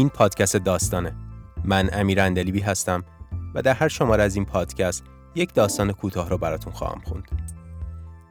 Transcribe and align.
این 0.00 0.08
پادکست 0.08 0.56
داستانه. 0.56 1.16
من 1.64 1.90
امیر 1.92 2.20
اندلیبی 2.20 2.60
هستم 2.60 3.04
و 3.54 3.62
در 3.62 3.74
هر 3.74 3.88
شماره 3.88 4.22
از 4.22 4.34
این 4.34 4.44
پادکست 4.44 5.04
یک 5.34 5.54
داستان 5.54 5.92
کوتاه 5.92 6.30
رو 6.30 6.38
براتون 6.38 6.72
خواهم 6.72 7.00
خوند. 7.04 7.24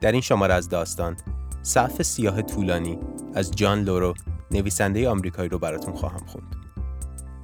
در 0.00 0.12
این 0.12 0.20
شماره 0.20 0.54
از 0.54 0.68
داستان 0.68 1.16
صف 1.62 2.02
سیاه 2.02 2.42
طولانی 2.42 2.98
از 3.34 3.50
جان 3.50 3.82
لورو 3.82 4.14
نویسنده 4.50 5.08
آمریکایی 5.08 5.48
رو 5.48 5.58
براتون 5.58 5.94
خواهم 5.94 6.26
خوند. 6.26 6.56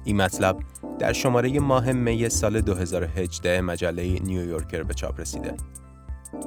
این 0.03 0.21
مطلب 0.21 0.57
در 0.99 1.13
شماره 1.13 1.59
ماه 1.59 1.91
می 1.91 2.29
سال 2.29 2.61
2018 2.61 3.61
مجله 3.61 4.19
نیویورکر 4.19 4.83
به 4.83 4.93
چاپ 4.93 5.19
رسیده. 5.19 5.53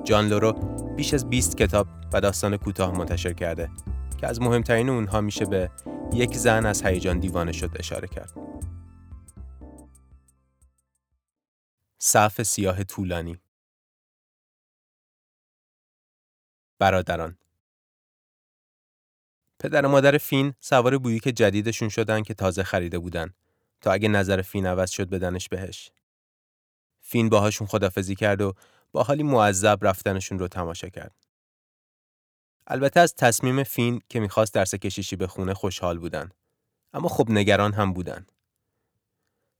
جان 0.04 0.28
لورو 0.28 0.52
بیش 0.96 1.14
از 1.14 1.30
20 1.30 1.56
کتاب 1.56 1.86
و 2.12 2.20
داستان 2.20 2.56
کوتاه 2.56 2.98
منتشر 2.98 3.32
کرده 3.32 3.70
که 4.18 4.26
از 4.26 4.40
مهمترین 4.40 4.88
اونها 4.88 5.20
میشه 5.20 5.44
به 5.44 5.70
یک 6.14 6.34
زن 6.34 6.66
از 6.66 6.82
هیجان 6.82 7.18
دیوانه 7.18 7.52
شد 7.52 7.70
اشاره 7.74 8.08
کرد. 8.08 8.32
صف 11.98 12.42
سیاه 12.42 12.84
طولانی 12.84 13.40
برادران 16.78 17.38
پدر 19.58 19.86
و 19.86 19.88
مادر 19.88 20.18
فین 20.18 20.54
سوار 20.60 20.98
بویی 20.98 21.20
که 21.20 21.32
جدیدشون 21.32 21.88
شدن 21.88 22.22
که 22.22 22.34
تازه 22.34 22.62
خریده 22.62 22.98
بودن 22.98 23.34
تا 23.80 23.92
اگه 23.92 24.08
نظر 24.08 24.42
فین 24.42 24.66
عوض 24.66 24.90
شد 24.90 25.10
بدنش 25.10 25.48
بهش. 25.48 25.92
فین 27.00 27.28
باهاشون 27.28 27.66
خدافزی 27.66 28.14
کرد 28.14 28.40
و 28.40 28.54
با 28.92 29.02
حالی 29.02 29.22
معذب 29.22 29.78
رفتنشون 29.82 30.38
رو 30.38 30.48
تماشا 30.48 30.88
کرد. 30.88 31.29
البته 32.72 33.00
از 33.00 33.14
تصمیم 33.14 33.62
فین 33.62 34.00
که 34.08 34.20
می‌خواست 34.20 34.54
درس 34.54 34.74
کشیشی 34.74 35.16
بخونه 35.16 35.54
خوشحال 35.54 35.98
بودن. 35.98 36.30
اما 36.92 37.08
خب 37.08 37.30
نگران 37.30 37.72
هم 37.72 37.92
بودن. 37.92 38.26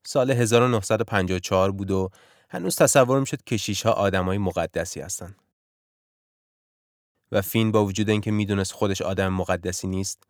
سال 0.07 0.31
1954 0.31 1.73
بود 1.73 1.91
و 1.91 2.11
هنوز 2.51 2.77
تصور 2.77 3.21
می‌شد 3.21 3.45
کشیش 3.45 3.87
ها 3.87 3.93
آدمای 3.93 4.39
مقدسی 4.39 5.01
هستن. 5.01 5.37
و 7.33 7.43
فین 7.43 7.73
با 7.73 7.85
وجود 7.85 8.11
اینکه 8.11 8.31
می‌دونست 8.31 8.73
خودش 8.73 9.03
آدم 9.03 9.33
مقدسی 9.33 9.87
نیست، 9.87 10.23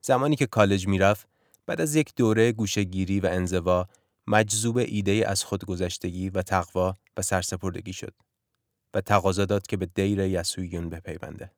زمانی 0.00 0.36
که 0.36 0.46
کالج 0.46 0.88
می‌رفت 0.88 1.28
بعد 1.66 1.80
از 1.80 1.94
یک 1.94 2.14
دوره 2.16 2.52
گوشهگیری 2.52 3.20
و 3.20 3.26
انزوا 3.26 3.88
مجذوب 4.26 4.76
ایده 4.76 5.24
از 5.26 5.44
خودگذشتگی 5.44 6.30
و 6.30 6.42
تقوا 6.42 6.96
و 7.16 7.22
سرسپردگی 7.22 7.92
شد 7.92 8.14
و 8.94 9.00
تقاضا 9.00 9.44
داد 9.44 9.66
که 9.66 9.76
به 9.76 9.86
دیر 9.86 10.18
یسوعیون 10.18 10.88
بپیونده. 10.88 11.50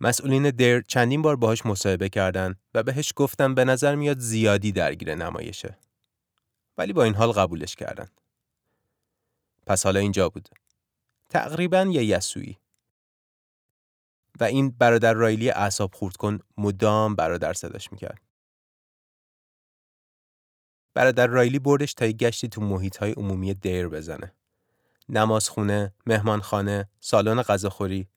مسئولین 0.00 0.50
دیر 0.50 0.80
چندین 0.80 1.22
بار 1.22 1.36
باهاش 1.36 1.66
مصاحبه 1.66 2.08
کردن 2.08 2.54
و 2.74 2.82
بهش 2.82 3.12
گفتن 3.16 3.54
به 3.54 3.64
نظر 3.64 3.94
میاد 3.94 4.18
زیادی 4.18 4.72
درگیر 4.72 5.14
نمایشه. 5.14 5.78
ولی 6.78 6.92
با 6.92 7.04
این 7.04 7.14
حال 7.14 7.32
قبولش 7.32 7.76
کردن. 7.76 8.08
پس 9.66 9.84
حالا 9.84 10.00
اینجا 10.00 10.28
بود. 10.28 10.48
تقریبا 11.28 11.82
یه 11.82 12.04
یسوعی. 12.04 12.56
و 14.40 14.44
این 14.44 14.70
برادر 14.70 15.12
رایلی 15.12 15.50
اعصاب 15.50 15.94
خورد 15.94 16.16
کن 16.16 16.38
مدام 16.56 17.16
برادر 17.16 17.52
صداش 17.52 17.92
می‌کرد. 17.92 18.20
برادر 20.94 21.26
رایلی 21.26 21.58
بردش 21.58 21.94
تا 21.94 22.06
گشتی 22.06 22.48
تو 22.48 22.60
محیط 22.60 22.96
های 22.96 23.12
عمومی 23.12 23.54
دیر 23.54 23.88
بزنه. 23.88 24.32
نمازخونه، 25.08 25.94
مهمانخانه، 26.06 26.88
سالن 27.00 27.42
غذاخوری، 27.42 28.08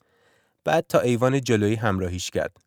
بعد 0.64 0.86
تا 0.88 1.00
ایوان 1.00 1.42
جلویی 1.42 1.76
همراهیش 1.76 2.30
کرد. 2.30 2.58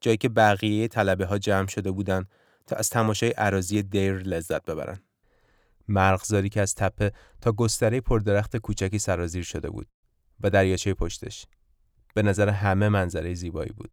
جایی 0.00 0.16
که 0.16 0.28
بقیه 0.28 0.88
طلبه 0.88 1.26
ها 1.26 1.38
جمع 1.38 1.66
شده 1.66 1.90
بودن 1.90 2.24
تا 2.66 2.76
از 2.76 2.90
تماشای 2.90 3.30
عراضی 3.30 3.82
دیر 3.82 4.14
لذت 4.14 4.64
ببرن. 4.64 5.00
مرغزاری 5.88 6.48
که 6.48 6.60
از 6.60 6.74
تپه 6.74 7.12
تا 7.40 7.52
گستره 7.52 8.00
پردرخت 8.00 8.56
کوچکی 8.56 8.98
سرازیر 8.98 9.42
شده 9.44 9.70
بود 9.70 9.88
و 10.40 10.50
دریاچه 10.50 10.94
پشتش. 10.94 11.46
به 12.14 12.22
نظر 12.22 12.48
همه 12.48 12.88
منظره 12.88 13.34
زیبایی 13.34 13.72
بود. 13.72 13.90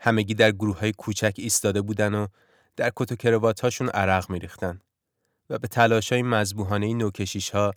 همگی 0.00 0.34
در 0.34 0.52
گروه 0.52 0.78
های 0.78 0.92
کوچک 0.92 1.34
ایستاده 1.36 1.82
بودن 1.82 2.14
و 2.14 2.26
در 2.76 2.92
کت 2.96 3.12
و 3.12 3.16
کروات 3.16 3.60
هاشون 3.60 3.88
عرق 3.88 4.30
میریختن 4.30 4.80
و 5.50 5.58
به 5.58 5.68
تلاش 5.68 6.12
های 6.12 6.22
مذبوحانه 6.22 6.94
نوکشیش 6.94 7.50
ها 7.50 7.72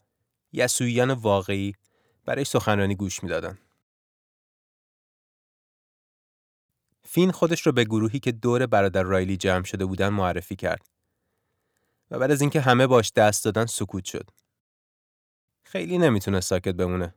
یسویان 0.51 1.11
واقعی 1.11 1.73
برای 2.27 2.43
سخنرانی 2.43 2.95
گوش 2.95 3.23
می‌دادن. 3.23 3.57
فین 7.03 7.31
خودش 7.31 7.61
رو 7.61 7.71
به 7.71 7.83
گروهی 7.83 8.19
که 8.19 8.31
دور 8.31 8.65
برادر 8.65 9.03
رایلی 9.03 9.37
جمع 9.37 9.63
شده 9.63 9.85
بودن 9.85 10.09
معرفی 10.09 10.55
کرد 10.55 10.89
و 12.11 12.19
بعد 12.19 12.31
از 12.31 12.41
اینکه 12.41 12.61
همه 12.61 12.87
باش 12.87 13.11
دست 13.15 13.45
دادن 13.45 13.65
سکوت 13.65 14.05
شد. 14.05 14.29
خیلی 15.63 15.97
نمی‌تونه 15.97 16.41
ساکت 16.41 16.75
بمونه. 16.75 17.15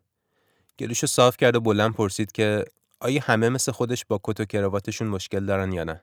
گلوشو 0.79 1.07
صاف 1.07 1.37
کرد 1.37 1.57
و 1.57 1.61
بلند 1.61 1.95
پرسید 1.95 2.33
که 2.33 2.65
آیا 3.01 3.23
همه 3.25 3.49
مثل 3.49 3.73
خودش 3.73 4.05
با 4.05 4.21
کت 4.23 4.41
و 4.41 4.45
کراواتشون 4.45 5.09
مشکل 5.09 5.47
دارن 5.47 5.73
یا 5.73 5.85
نه؟ 5.85 6.03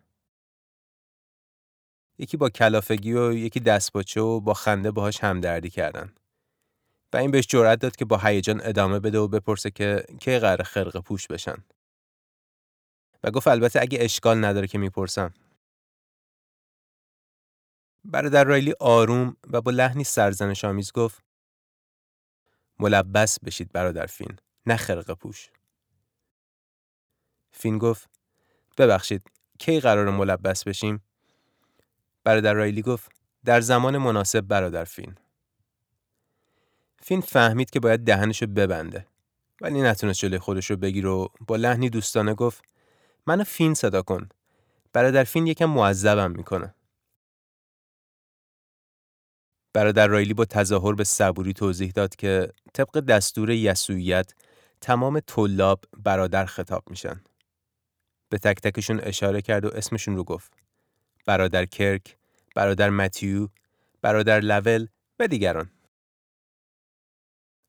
یکی 2.17 2.37
با 2.37 2.49
کلافگی 2.49 3.13
و 3.13 3.33
یکی 3.33 3.59
دستپاچه 3.59 4.21
و 4.21 4.39
با 4.39 4.53
خنده 4.53 4.91
باهاش 4.91 5.23
همدردی 5.23 5.69
کردن. 5.69 6.13
این 7.19 7.31
بهش 7.31 7.47
جرأت 7.47 7.79
داد 7.79 7.95
که 7.95 8.05
با 8.05 8.17
هیجان 8.17 8.61
ادامه 8.63 8.99
بده 8.99 9.19
و 9.19 9.27
بپرسه 9.27 9.71
که 9.71 10.05
کی 10.19 10.39
قرار 10.39 10.63
خرق 10.63 10.97
پوش 10.97 11.27
بشن. 11.27 11.55
و 13.23 13.31
گفت 13.31 13.47
البته 13.47 13.81
اگه 13.81 13.97
اشکال 14.01 14.45
نداره 14.45 14.67
که 14.67 14.77
می‌پرسم. 14.77 15.33
برادر 18.05 18.43
رایلی 18.43 18.73
آروم 18.79 19.37
و 19.51 19.61
با 19.61 19.71
لحنی 19.71 20.03
سرزنش 20.03 20.65
آمیز 20.65 20.91
گفت 20.91 21.23
ملبس 22.79 23.39
بشید 23.39 23.71
برادر 23.71 24.05
فین 24.05 24.37
نه 24.65 24.77
خرق 24.77 25.11
پوش. 25.11 25.49
فین 27.51 27.77
گفت 27.77 28.09
ببخشید 28.77 29.31
کی 29.59 29.79
قرار 29.79 30.09
ملبس 30.09 30.63
بشیم؟ 30.63 31.03
برادر 32.23 32.53
رایلی 32.53 32.81
گفت 32.81 33.11
در 33.45 33.61
زمان 33.61 33.97
مناسب 33.97 34.41
برادر 34.41 34.83
فین. 34.83 35.15
فین 37.07 37.21
فهمید 37.21 37.69
که 37.69 37.79
باید 37.79 38.03
دهنشو 38.03 38.47
ببنده 38.47 39.07
ولی 39.61 39.81
نتونست 39.81 40.19
جلوی 40.19 40.39
خودش 40.39 40.69
رو 40.71 40.77
بگیر 40.77 41.07
و 41.07 41.29
با 41.47 41.55
لحنی 41.55 41.89
دوستانه 41.89 42.33
گفت 42.33 42.63
منو 43.27 43.43
فین 43.43 43.73
صدا 43.73 44.01
کن 44.01 44.29
برادر 44.93 45.23
فین 45.23 45.47
یکم 45.47 45.65
معذبم 45.65 46.31
می‌کنه 46.31 46.75
برادر 49.73 50.07
رایلی 50.07 50.33
با 50.33 50.45
تظاهر 50.45 50.93
به 50.93 51.03
صبوری 51.03 51.53
توضیح 51.53 51.91
داد 51.91 52.15
که 52.15 52.51
طبق 52.73 52.99
دستور 52.99 53.49
یسوعیت 53.49 54.33
تمام 54.81 55.19
طلاب 55.19 55.83
برادر 55.97 56.45
خطاب 56.45 56.83
میشن. 56.89 57.21
به 58.29 58.37
تک 58.37 58.61
تکشون 58.61 58.99
اشاره 59.03 59.41
کرد 59.41 59.65
و 59.65 59.69
اسمشون 59.75 60.15
رو 60.15 60.23
گفت. 60.23 60.51
برادر 61.25 61.65
کرک، 61.65 62.17
برادر 62.55 62.89
متیو، 62.89 63.47
برادر 64.01 64.39
لول 64.39 64.87
و 65.19 65.27
دیگران. 65.27 65.76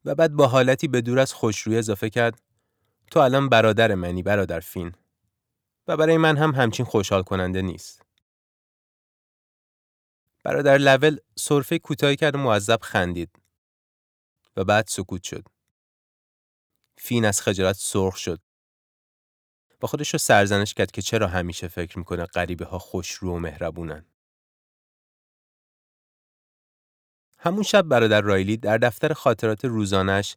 و 0.09 0.15
بعد 0.15 0.33
با 0.33 0.47
حالتی 0.47 0.89
به 0.89 1.01
دور 1.01 1.19
از 1.19 1.33
خوشروی 1.33 1.79
اضافه 1.79 2.11
کرد 2.11 2.41
تو 3.11 3.21
الان 3.21 3.49
برادر 3.49 3.95
منی 3.95 4.23
برادر 4.23 4.61
فین 4.61 4.95
و 5.89 5.97
برای 5.97 6.17
من 6.17 6.37
هم 6.37 6.51
همچین 6.51 6.87
خوشحال 6.87 7.23
کننده 7.23 7.63
نیست. 7.63 8.03
برادر 10.45 10.79
لول 10.79 11.19
صرفه 11.37 11.79
کوتاهی 11.79 12.17
کرد 12.17 12.35
و 12.35 12.39
معذب 12.39 12.79
خندید 12.83 13.31
و 14.57 14.65
بعد 14.65 14.85
سکوت 14.89 15.23
شد. 15.23 15.45
فین 16.99 17.25
از 17.25 17.41
خجالت 17.43 17.77
سرخ 17.77 18.17
شد. 18.17 18.41
با 19.81 19.89
خودش 19.89 20.13
رو 20.13 20.19
سرزنش 20.19 20.75
کرد 20.75 20.91
که 20.91 21.03
چرا 21.03 21.27
همیشه 21.27 21.69
فکر 21.69 21.99
می‌کنه 21.99 22.25
غریبه 22.25 22.65
ها 22.65 22.79
خوشرو 22.79 23.37
و 23.37 23.39
مهربونن. 23.39 24.07
همون 27.49 27.63
شب 27.63 27.83
برادر 27.83 28.21
رایلی 28.21 28.57
در 28.57 28.79
دفتر 28.79 29.13
خاطرات 29.13 29.65
روزانش 29.65 30.37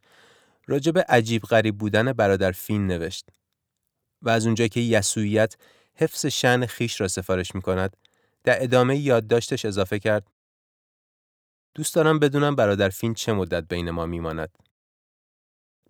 راجع 0.66 0.92
به 0.92 1.04
عجیب 1.08 1.42
غریب 1.42 1.78
بودن 1.78 2.12
برادر 2.12 2.52
فین 2.52 2.86
نوشت 2.86 3.28
و 4.22 4.30
از 4.30 4.46
اونجا 4.46 4.66
که 4.66 4.80
یسوعیت 4.80 5.56
حفظ 5.94 6.26
شن 6.26 6.66
خیش 6.66 7.00
را 7.00 7.08
سفارش 7.08 7.54
می 7.54 7.62
کند 7.62 7.96
در 8.44 8.62
ادامه 8.62 8.96
یادداشتش 8.96 9.64
اضافه 9.64 9.98
کرد 9.98 10.26
دوست 11.74 11.94
دارم 11.94 12.18
بدونم 12.18 12.56
برادر 12.56 12.88
فین 12.88 13.14
چه 13.14 13.32
مدت 13.32 13.68
بین 13.68 13.90
ما 13.90 14.06
میماند. 14.06 14.58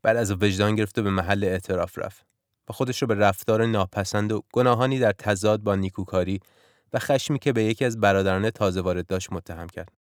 بعد 0.03 0.17
از 0.17 0.31
وجدان 0.31 0.77
گرفته 0.77 1.03
به 1.03 1.11
محل 1.11 1.45
اعتراف 1.45 1.99
رفت 1.99 2.27
و 2.69 2.73
خودش 2.73 3.03
رو 3.03 3.09
به 3.09 3.15
رفتار 3.15 3.67
ناپسند 3.67 4.33
و 4.33 4.43
گناهانی 4.53 4.99
در 4.99 5.13
تضاد 5.13 5.61
با 5.61 5.75
نیکوکاری 5.75 6.41
و 6.93 6.99
خشمی 6.99 7.39
که 7.39 7.53
به 7.53 7.65
یکی 7.65 7.85
از 7.85 8.01
برادران 8.01 8.51
تازه 8.51 8.81
وارد 8.81 9.07
داشت 9.07 9.33
متهم 9.33 9.67
کرد. 9.67 10.02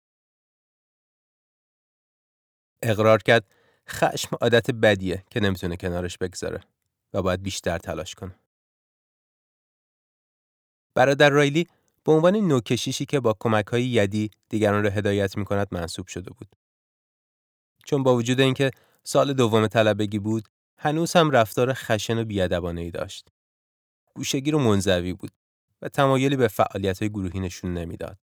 اقرار 2.83 3.23
کرد 3.23 3.45
خشم 3.89 4.37
عادت 4.41 4.71
بدیه 4.71 5.25
که 5.31 5.41
نمی‌تونه 5.41 5.77
کنارش 5.77 6.19
بگذاره 6.19 6.61
و 7.13 7.23
باید 7.23 7.43
بیشتر 7.43 7.79
تلاش 7.79 8.15
کنه. 8.15 8.35
برادر 10.95 11.31
رایلی 11.31 11.67
به 12.05 12.13
عنوان 12.13 12.37
نوکشیشی 12.37 13.07
که 13.07 13.21
با 13.21 13.37
کمک 13.41 13.67
های 13.67 13.85
یدی 13.85 14.31
دیگران 14.49 14.85
را 14.85 14.91
هدایت 14.91 15.37
می 15.37 15.45
کند 15.45 15.69
منصوب 15.71 16.07
شده 16.07 16.31
بود. 16.31 16.57
چون 17.85 18.03
با 18.03 18.15
وجود 18.15 18.41
اینکه 18.41 18.71
سال 19.05 19.33
دوم 19.33 19.67
طلبگی 19.67 20.19
بود، 20.19 20.49
هنوز 20.79 21.17
هم 21.17 21.31
رفتار 21.31 21.73
خشن 21.73 22.19
و 22.19 22.25
بیادبانه 22.25 22.81
ای 22.81 22.91
داشت. 22.91 23.29
گوشگیر 24.15 24.55
و 24.55 24.59
منزوی 24.59 25.13
بود 25.13 25.31
و 25.83 25.89
تمایلی 25.89 26.37
به 26.37 26.49
فعالیت 26.49 26.99
های 26.99 27.09
گروهی 27.09 27.41
نشون 27.41 27.75
نمی‌داد. 27.75 28.19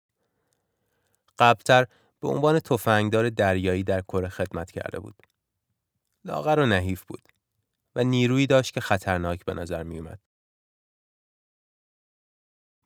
قبلتر 1.38 1.86
به 2.24 2.30
عنوان 2.30 2.60
تفنگدار 2.60 3.30
دریایی 3.30 3.82
در 3.84 4.00
کره 4.00 4.28
خدمت 4.28 4.70
کرده 4.70 5.00
بود. 5.00 5.14
لاغر 6.24 6.58
و 6.58 6.66
نحیف 6.66 7.04
بود 7.04 7.28
و 7.96 8.04
نیرویی 8.04 8.46
داشت 8.46 8.74
که 8.74 8.80
خطرناک 8.80 9.44
به 9.44 9.54
نظر 9.54 9.82
می 9.82 9.98
اومد. 9.98 10.20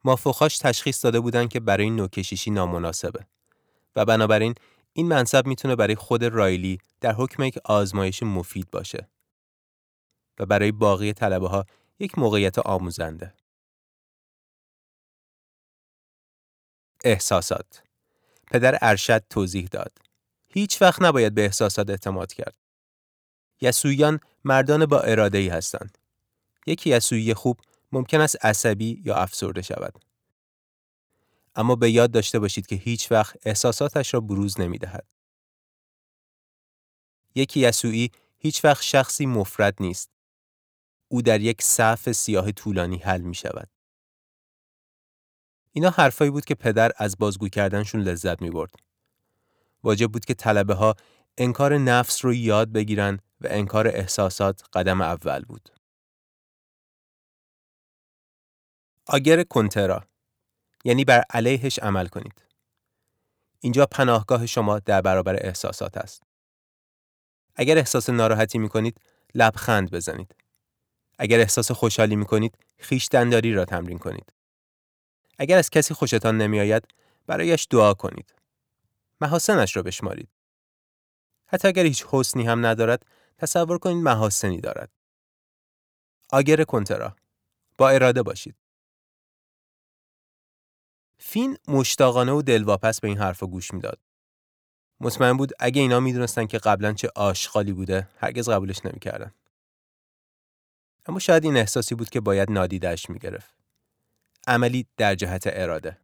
مافوخاش 0.04 0.58
تشخیص 0.58 1.04
داده 1.04 1.20
بودند 1.20 1.48
که 1.48 1.60
برای 1.60 1.90
نوکشیشی 1.90 2.50
نامناسبه 2.50 3.26
و 3.96 4.04
بنابراین 4.04 4.54
این 4.92 5.08
منصب 5.08 5.46
می‌تونه 5.46 5.76
برای 5.76 5.94
خود 5.94 6.24
رایلی 6.24 6.78
در 7.00 7.12
حکم 7.12 7.42
یک 7.42 7.58
آزمایش 7.64 8.22
مفید 8.22 8.70
باشه 8.70 9.08
و 10.38 10.46
برای 10.46 10.72
باقی 10.72 11.12
طلبه 11.12 11.48
ها 11.48 11.64
یک 11.98 12.18
موقعیت 12.18 12.58
آموزنده. 12.58 13.34
احساسات 17.04 17.87
پدر 18.50 18.78
ارشد 18.82 19.24
توضیح 19.30 19.68
داد. 19.72 19.98
هیچ 20.48 20.82
وقت 20.82 21.02
نباید 21.02 21.34
به 21.34 21.44
احساسات 21.44 21.90
اعتماد 21.90 22.32
کرد. 22.32 22.54
یسویان 23.60 24.20
مردان 24.44 24.86
با 24.86 25.00
اراده 25.00 25.38
ای 25.38 25.48
هستند. 25.48 25.98
یک 26.66 26.86
یسویی 26.86 27.34
خوب 27.34 27.60
ممکن 27.92 28.20
است 28.20 28.44
عصبی 28.44 29.02
یا 29.04 29.14
افسرده 29.16 29.62
شود. 29.62 30.04
اما 31.54 31.76
به 31.76 31.90
یاد 31.90 32.10
داشته 32.10 32.38
باشید 32.38 32.66
که 32.66 32.76
هیچ 32.76 33.12
وقت 33.12 33.36
احساساتش 33.46 34.14
را 34.14 34.20
بروز 34.20 34.60
نمی 34.60 34.78
دهد. 34.78 35.06
یکی 37.34 37.60
یسوعی 37.60 38.10
هیچ 38.38 38.64
وقت 38.64 38.82
شخصی 38.82 39.26
مفرد 39.26 39.76
نیست. 39.80 40.10
او 41.08 41.22
در 41.22 41.40
یک 41.40 41.62
صف 41.62 42.12
سیاه 42.12 42.52
طولانی 42.52 42.96
حل 42.96 43.20
می 43.20 43.34
شود. 43.34 43.68
اینا 45.78 45.90
حرفایی 45.90 46.30
بود 46.30 46.44
که 46.44 46.54
پدر 46.54 46.92
از 46.96 47.18
بازگو 47.18 47.48
کردنشون 47.48 48.00
لذت 48.00 48.42
می 48.42 48.50
برد. 48.50 48.74
واجب 49.82 50.12
بود 50.12 50.24
که 50.24 50.34
طلبه 50.34 50.74
ها 50.74 50.94
انکار 51.36 51.78
نفس 51.78 52.24
رو 52.24 52.34
یاد 52.34 52.72
بگیرن 52.72 53.18
و 53.40 53.46
انکار 53.50 53.88
احساسات 53.88 54.62
قدم 54.72 55.00
اول 55.00 55.44
بود. 55.44 55.68
آگر 59.06 59.42
کنترا 59.42 60.04
یعنی 60.84 61.04
بر 61.04 61.22
علیهش 61.30 61.78
عمل 61.78 62.06
کنید. 62.06 62.44
اینجا 63.60 63.86
پناهگاه 63.86 64.46
شما 64.46 64.78
در 64.78 65.00
برابر 65.00 65.36
احساسات 65.46 65.96
است. 65.96 66.22
اگر 67.56 67.78
احساس 67.78 68.10
ناراحتی 68.10 68.58
می 68.58 68.68
کنید، 68.68 69.00
لبخند 69.34 69.90
بزنید. 69.90 70.34
اگر 71.18 71.40
احساس 71.40 71.70
خوشحالی 71.70 72.16
می 72.16 72.26
کنید، 72.26 72.58
خیش 72.78 73.08
دنداری 73.10 73.52
را 73.52 73.64
تمرین 73.64 73.98
کنید. 73.98 74.37
اگر 75.38 75.58
از 75.58 75.70
کسی 75.70 75.94
خوشتان 75.94 76.36
نمی 76.36 76.60
آید، 76.60 76.84
برایش 77.26 77.66
دعا 77.70 77.94
کنید. 77.94 78.34
محاسنش 79.20 79.76
را 79.76 79.82
بشمارید. 79.82 80.28
حتی 81.46 81.68
اگر 81.68 81.84
هیچ 81.84 82.04
حسنی 82.10 82.44
هم 82.44 82.66
ندارد، 82.66 83.06
تصور 83.38 83.78
کنید 83.78 83.96
محاسنی 83.96 84.60
دارد. 84.60 84.90
آگر 86.32 86.64
کنترا 86.64 87.16
با 87.78 87.88
اراده 87.88 88.22
باشید. 88.22 88.56
فین 91.18 91.58
مشتاقانه 91.68 92.32
و 92.32 92.42
دلواپس 92.42 93.00
به 93.00 93.08
این 93.08 93.18
حرفا 93.18 93.46
گوش 93.46 93.74
می‌داد. 93.74 93.98
مطمئن 95.00 95.36
بود 95.36 95.52
اگه 95.58 95.82
اینا 95.82 96.00
می‌دونستن 96.00 96.46
که 96.46 96.58
قبلا 96.58 96.92
چه 96.92 97.10
آشغالی 97.14 97.72
بوده 97.72 98.08
هرگز 98.18 98.48
قبولش 98.48 98.86
نمی‌کردن. 98.86 99.34
اما 101.06 101.18
شاید 101.18 101.44
این 101.44 101.56
احساسی 101.56 101.94
بود 101.94 102.10
که 102.10 102.20
باید 102.20 102.50
نادیدش 102.50 103.10
می‌گرفت. 103.10 103.57
عملی 104.46 104.86
در 104.96 105.14
جهت 105.14 105.42
اراده. 105.46 105.98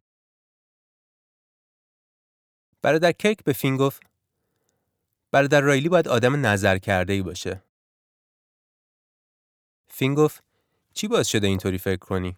برادر 2.81 3.11
کیک 3.11 3.43
به 3.43 3.53
فین 3.53 3.77
گفت 3.77 4.03
برادر 5.31 5.61
رایلی 5.61 5.89
باید 5.89 6.07
آدم 6.07 6.45
نظر 6.45 6.77
کرده 6.77 7.13
ای 7.13 7.21
باشه. 7.21 7.63
فین 9.87 10.15
گفت 10.15 10.43
چی 10.93 11.07
باعث 11.07 11.27
شده 11.27 11.47
اینطوری 11.47 11.77
فکر 11.77 11.99
کنی؟ 11.99 12.37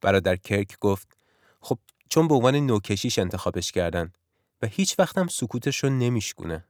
برادر 0.00 0.36
کرک 0.36 0.78
گفت 0.78 1.18
خب 1.60 1.78
چون 2.08 2.28
به 2.28 2.34
عنوان 2.34 2.56
نوکشیش 2.56 3.18
انتخابش 3.18 3.72
کردن 3.72 4.12
و 4.62 4.66
هیچ 4.66 4.98
وقتم 4.98 5.26
سکوتش 5.26 5.84
رو 5.84 5.90
نمیشگونه. 5.90 6.64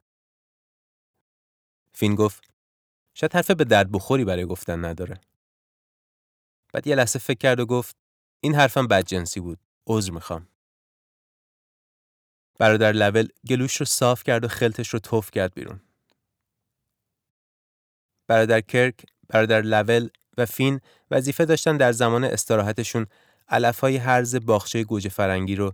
فین 1.93 2.15
گفت 2.15 2.51
شاید 3.15 3.35
حرف 3.35 3.51
به 3.51 3.65
درد 3.65 3.93
بخوری 3.93 4.25
برای 4.25 4.45
گفتن 4.45 4.85
نداره. 4.85 5.21
بعد 6.73 6.87
یه 6.87 6.95
لحظه 6.95 7.19
فکر 7.19 7.39
کرد 7.39 7.61
و 7.61 7.67
گفت 7.67 7.97
این 8.41 8.55
حرفم 8.55 8.87
بدجنسی 8.87 9.41
بود. 9.41 9.59
عذر 9.87 10.13
می‌خوام. 10.13 10.49
برادر 12.59 12.93
لول 12.93 13.29
گلوش 13.49 13.77
رو 13.77 13.87
صاف 13.87 14.23
کرد 14.23 14.45
و 14.45 14.49
خلتش 14.49 14.89
رو 14.89 14.99
توف 14.99 15.31
کرد 15.31 15.55
بیرون. 15.55 15.81
برادر 18.27 18.61
کرک، 18.61 18.95
برادر 19.29 19.63
لول 19.63 20.09
و 20.39 20.47
فین 20.47 20.81
وظیفه 21.11 21.45
داشتن 21.45 21.77
در 21.77 21.93
زمان 21.93 22.25
استراحتشون 22.25 23.07
علفهای 23.49 23.97
هرز 23.97 24.37
باخچه 24.37 24.85
گوجه 24.85 25.09
فرنگی 25.09 25.57
رو 25.57 25.73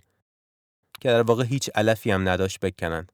که 1.00 1.08
در 1.08 1.22
واقع 1.22 1.44
هیچ 1.44 1.70
علفی 1.74 2.10
هم 2.10 2.28
نداشت 2.28 2.60
بکنن 2.60 3.06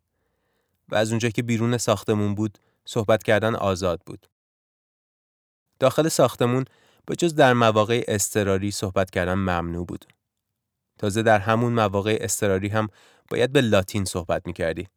و 0.88 0.94
از 0.94 1.10
اونجا 1.10 1.28
که 1.28 1.42
بیرون 1.42 1.78
ساختمون 1.78 2.34
بود 2.34 2.58
صحبت 2.84 3.22
کردن 3.22 3.54
آزاد 3.54 4.00
بود. 4.06 4.26
داخل 5.78 6.08
ساختمون 6.08 6.64
به 7.06 7.16
جز 7.16 7.34
در 7.34 7.52
مواقع 7.52 8.04
استراری 8.08 8.70
صحبت 8.70 9.10
کردن 9.10 9.34
ممنوع 9.34 9.86
بود. 9.86 10.04
تازه 10.98 11.22
در 11.22 11.38
همون 11.38 11.72
مواقع 11.72 12.18
استراری 12.20 12.68
هم 12.68 12.88
باید 13.30 13.52
به 13.52 13.60
لاتین 13.60 14.04
صحبت 14.04 14.46
می‌کردی 14.46 14.88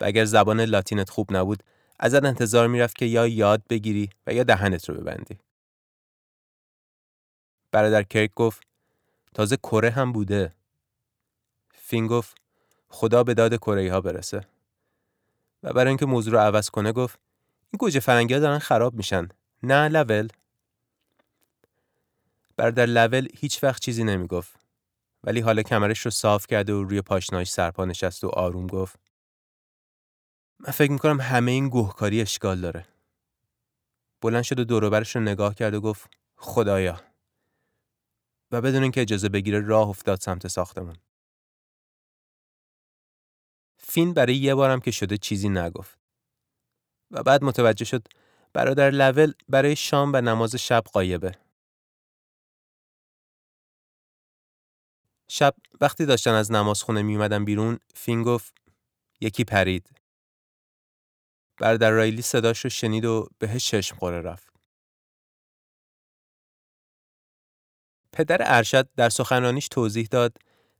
و 0.00 0.04
اگر 0.04 0.24
زبان 0.24 0.60
لاتینت 0.60 1.10
خوب 1.10 1.36
نبود 1.36 1.62
ازت 2.00 2.24
انتظار 2.24 2.68
می‌رفت 2.68 2.96
که 2.96 3.06
یا 3.06 3.26
یاد 3.26 3.62
بگیری 3.70 4.10
و 4.26 4.34
یا 4.34 4.42
دهنت 4.42 4.88
رو 4.88 4.94
ببندی. 4.94 5.38
برادر 7.72 8.02
کرک 8.02 8.34
گفت 8.34 8.62
تازه 9.34 9.56
کره 9.56 9.90
هم 9.90 10.12
بوده. 10.12 10.52
فین 11.74 12.06
گفت 12.06 12.36
خدا 12.88 13.24
به 13.24 13.34
داد 13.34 13.56
کره 13.56 13.92
ها 13.92 14.00
برسه. 14.00 14.40
و 15.62 15.72
برای 15.72 15.88
اینکه 15.88 16.06
موضوع 16.06 16.32
رو 16.32 16.38
عوض 16.38 16.70
کنه 16.70 16.92
گفت 16.92 17.18
این 17.72 17.78
گوجه 17.78 18.00
فرنگی 18.00 18.34
ها 18.34 18.40
دارن 18.40 18.58
خراب 18.58 18.94
میشن. 18.94 19.28
نه 19.62 19.88
لول. 19.88 20.28
برادر 22.56 22.86
لول 22.86 23.28
هیچ 23.34 23.64
وقت 23.64 23.82
چیزی 23.82 24.04
نمی‌گفت. 24.04 24.66
ولی 25.24 25.40
حالا 25.40 25.62
کمرش 25.62 26.00
رو 26.00 26.10
صاف 26.10 26.46
کرده 26.46 26.72
و 26.72 26.82
روی 26.84 27.02
پاشناش 27.02 27.50
سرپا 27.50 27.84
نشست 27.84 28.24
و 28.24 28.28
آروم 28.28 28.66
گفت 28.66 29.00
من 30.58 30.70
فکر 30.70 30.92
می‌کنم 30.92 31.20
همه 31.20 31.50
این 31.50 31.68
گوهکاری 31.68 32.20
اشکال 32.20 32.60
داره. 32.60 32.86
بلند 34.20 34.42
شد 34.42 34.60
و 34.60 34.64
دوروبرش 34.64 35.16
رو 35.16 35.22
نگاه 35.22 35.54
کرد 35.54 35.74
و 35.74 35.80
گفت 35.80 36.10
خدایا 36.36 37.00
و 38.52 38.60
بدون 38.60 38.82
اینکه 38.82 39.00
اجازه 39.00 39.28
بگیره 39.28 39.60
راه 39.60 39.88
افتاد 39.88 40.20
سمت 40.20 40.48
ساختمون. 40.48 40.96
فین 43.78 44.14
برای 44.14 44.36
یه 44.36 44.54
بارم 44.54 44.80
که 44.80 44.90
شده 44.90 45.16
چیزی 45.16 45.48
نگفت. 45.48 45.98
و 47.10 47.22
بعد 47.22 47.44
متوجه 47.44 47.84
شد 47.84 48.08
برادر 48.52 48.90
لول 48.90 49.32
برای 49.48 49.76
شام 49.76 50.10
و 50.12 50.20
نماز 50.20 50.56
شب 50.56 50.84
قایبه. 50.92 51.45
شب 55.28 55.54
وقتی 55.80 56.06
داشتن 56.06 56.30
از 56.30 56.52
نماز 56.52 56.82
خونه 56.82 57.02
می 57.02 57.16
اومدن 57.16 57.44
بیرون 57.44 57.78
فین 57.94 58.22
گفت 58.22 58.54
یکی 59.20 59.44
پرید. 59.44 59.90
برادر 61.58 61.90
رایلی 61.90 62.22
صداش 62.22 62.60
رو 62.60 62.70
شنید 62.70 63.04
و 63.04 63.28
بهش 63.38 63.68
چشم 63.68 63.96
خوره 63.96 64.20
رفت. 64.20 64.52
پدر 68.12 68.38
ارشد 68.40 68.88
در 68.96 69.08
سخنرانیش 69.08 69.68
توضیح 69.68 70.08
داد 70.10 70.36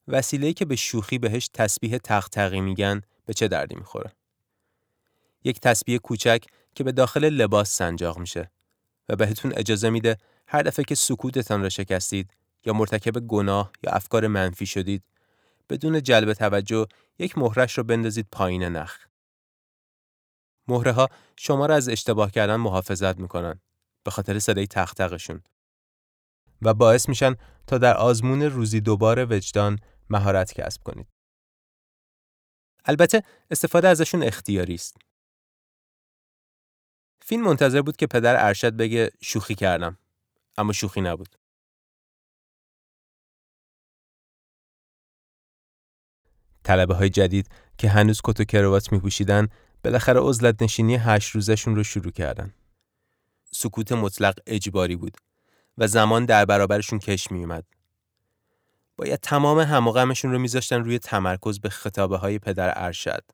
وسیله‌ای 0.08 0.52
که 0.52 0.64
به 0.64 0.76
شوخی 0.76 1.18
بهش 1.18 1.48
تسبیح 1.48 1.98
تقتقی 1.98 2.60
میگن 2.60 3.02
به 3.26 3.34
چه 3.34 3.48
دردی 3.48 3.74
می‌خوره. 3.76 4.12
یک 5.44 5.60
تسبیح 5.60 5.98
کوچک 5.98 6.44
که 6.74 6.84
به 6.84 6.92
داخل 6.92 7.24
لباس 7.24 7.70
سنجاق 7.70 8.18
میشه 8.18 8.50
و 9.08 9.16
بهتون 9.16 9.52
اجازه 9.56 9.90
میده 9.90 10.16
هر 10.46 10.62
دفعه 10.62 10.84
که 10.84 10.94
سکوتتان 10.94 11.62
را 11.62 11.68
شکستید 11.68 12.30
یا 12.66 12.72
مرتکب 12.72 13.20
گناه 13.20 13.72
یا 13.82 13.92
افکار 13.92 14.26
منفی 14.26 14.66
شدید 14.66 15.04
بدون 15.70 16.02
جلب 16.02 16.32
توجه 16.32 16.86
یک 17.18 17.38
مهرش 17.38 17.78
رو 17.78 17.84
بندازید 17.84 18.28
پایین 18.32 18.62
نخ. 18.62 19.06
مهره 20.68 20.92
ها 20.92 21.08
شما 21.36 21.66
را 21.66 21.74
از 21.74 21.88
اشتباه 21.88 22.30
کردن 22.30 22.56
محافظت 22.56 23.18
می‌کنن 23.18 23.60
به 24.04 24.10
خاطر 24.10 24.38
صدای 24.38 24.66
تختقشون 24.66 25.42
و 26.62 26.74
باعث 26.74 27.08
میشن 27.08 27.34
تا 27.66 27.78
در 27.78 27.96
آزمون 27.96 28.42
روزی 28.42 28.80
دوباره 28.80 29.24
وجدان 29.24 29.78
مهارت 30.10 30.52
کسب 30.52 30.82
کنید. 30.82 31.08
البته 32.84 33.22
استفاده 33.50 33.88
ازشون 33.88 34.22
اختیاری 34.22 34.74
است. 34.74 34.96
فین 37.20 37.42
منتظر 37.42 37.82
بود 37.82 37.96
که 37.96 38.06
پدر 38.06 38.46
ارشد 38.46 38.72
بگه 38.76 39.10
شوخی 39.22 39.54
کردم 39.54 39.98
اما 40.58 40.72
شوخی 40.72 41.00
نبود. 41.00 41.35
طلبه 46.66 46.94
های 46.94 47.08
جدید 47.10 47.48
که 47.78 47.88
هنوز 47.88 48.20
کت 48.24 48.40
و 48.40 48.44
کروات 48.44 48.92
می 48.92 48.98
پوشیدن 48.98 49.48
بالاخره 49.84 50.20
عزلت 50.20 50.62
نشینی 50.62 50.96
هشت 50.96 51.30
روزشون 51.30 51.76
رو 51.76 51.84
شروع 51.84 52.12
کردن. 52.12 52.54
سکوت 53.52 53.92
مطلق 53.92 54.38
اجباری 54.46 54.96
بود 54.96 55.16
و 55.78 55.86
زمان 55.86 56.24
در 56.24 56.44
برابرشون 56.44 56.98
کش 56.98 57.30
می 57.30 57.40
اومد. 57.40 57.64
باید 58.96 59.20
تمام 59.20 59.58
هموغمشون 59.58 60.32
رو 60.32 60.38
میذاشتن 60.38 60.84
روی 60.84 60.98
تمرکز 60.98 61.60
به 61.60 61.68
خطابه 61.68 62.16
های 62.16 62.38
پدر 62.38 62.72
ارشد. 62.76 63.24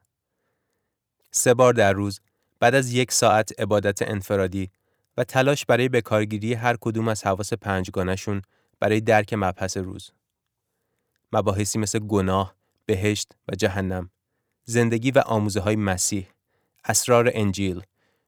سه 1.31 1.55
بار 1.55 1.73
در 1.73 1.93
روز 1.93 2.21
بعد 2.61 2.75
از 2.75 2.93
یک 2.93 3.13
ساعت 3.13 3.61
عبادت 3.61 4.03
انفرادی 4.03 4.71
و 5.17 5.25
تلاش 5.25 5.65
برای 5.65 5.89
بکارگیری 5.89 6.55
هر 6.55 6.77
کدوم 6.81 7.09
از 7.09 7.25
حواس 7.25 7.53
پنجگانشون 7.53 8.43
برای 8.81 9.01
درک 9.01 9.33
مبحث 9.33 9.77
روز. 9.77 10.11
مباحثی 11.33 11.79
مثل 11.79 11.99
گناه، 11.99 12.55
بهشت 12.87 13.33
و 13.49 13.55
جهنم، 13.55 14.11
زندگی 14.65 15.11
و 15.11 15.19
آموزه 15.19 15.61
های 15.61 15.77
مسیح، 15.77 16.29
اسرار 16.85 17.31
انجیل، 17.35 17.83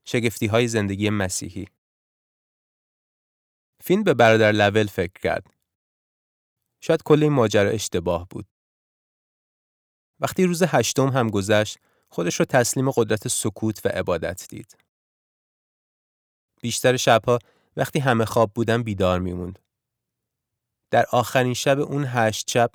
شگفتی 0.04 0.46
های 0.46 0.68
زندگی 0.68 1.10
مسیحی. 1.10 1.68
فین 3.80 4.02
به 4.02 4.14
برادر 4.14 4.52
لول 4.52 4.86
فکر 4.86 5.20
کرد. 5.22 5.46
شاید 6.80 7.02
کل 7.02 7.22
این 7.22 7.32
ماجرا 7.32 7.70
اشتباه 7.70 8.26
بود. 8.30 8.46
وقتی 10.20 10.44
روز 10.44 10.62
هشتم 10.62 11.08
هم 11.08 11.30
گذشت، 11.30 11.78
خودش 12.08 12.40
رو 12.40 12.44
تسلیم 12.44 12.90
قدرت 12.90 13.28
سکوت 13.28 13.86
و 13.86 13.88
عبادت 13.88 14.48
دید. 14.48 14.76
بیشتر 16.60 16.96
شبها 16.96 17.38
وقتی 17.76 17.98
همه 17.98 18.24
خواب 18.24 18.52
بودن 18.54 18.82
بیدار 18.82 19.20
میموند. 19.20 19.58
در 20.90 21.06
آخرین 21.12 21.54
شب 21.54 21.78
اون 21.78 22.04
هشت 22.08 22.50
شب 22.50 22.70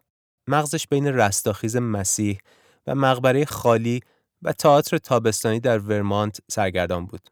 مغزش 0.49 0.87
بین 0.87 1.07
رستاخیز 1.07 1.75
مسیح 1.75 2.39
و 2.87 2.95
مقبره 2.95 3.45
خالی 3.45 3.99
و 4.41 4.53
تئاتر 4.53 4.97
تابستانی 4.97 5.59
در 5.59 5.79
ورمانت 5.79 6.39
سرگردان 6.51 7.05
بود. 7.05 7.29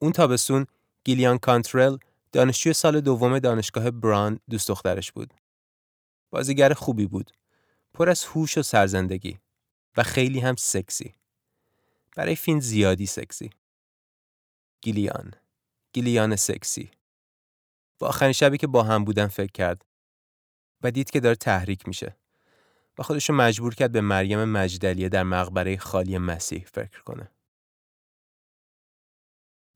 اون 0.00 0.12
تابستون 0.12 0.66
گیلیان 1.04 1.38
کانترل 1.38 1.96
دانشجوی 2.32 2.72
سال 2.72 3.00
دوم 3.00 3.38
دانشگاه 3.38 3.90
بران 3.90 4.40
دوست 4.50 4.68
دخترش 4.68 5.12
بود. 5.12 5.34
بازیگر 6.30 6.72
خوبی 6.72 7.06
بود. 7.06 7.30
پر 7.94 8.10
از 8.10 8.24
هوش 8.24 8.58
و 8.58 8.62
سرزندگی 8.62 9.38
و 9.96 10.02
خیلی 10.02 10.40
هم 10.40 10.56
سکسی. 10.56 11.14
برای 12.16 12.36
فین 12.36 12.60
زیادی 12.60 13.06
سکسی. 13.06 13.50
گیلیان. 14.80 15.30
گیلیان 15.92 16.36
سکسی. 16.36 16.90
با 17.98 18.08
آخرین 18.08 18.32
شبی 18.32 18.58
که 18.58 18.66
با 18.66 18.82
هم 18.82 19.04
بودن 19.04 19.26
فکر 19.26 19.52
کرد 19.52 19.84
و 20.82 20.90
دید 20.90 21.10
که 21.10 21.20
داره 21.20 21.34
تحریک 21.34 21.88
میشه 21.88 22.16
و 22.98 23.02
خودش 23.02 23.28
رو 23.28 23.34
مجبور 23.34 23.74
کرد 23.74 23.92
به 23.92 24.00
مریم 24.00 24.44
مجدلیه 24.44 25.08
در 25.08 25.22
مقبره 25.22 25.76
خالی 25.76 26.18
مسیح 26.18 26.64
فکر 26.72 27.02
کنه. 27.02 27.30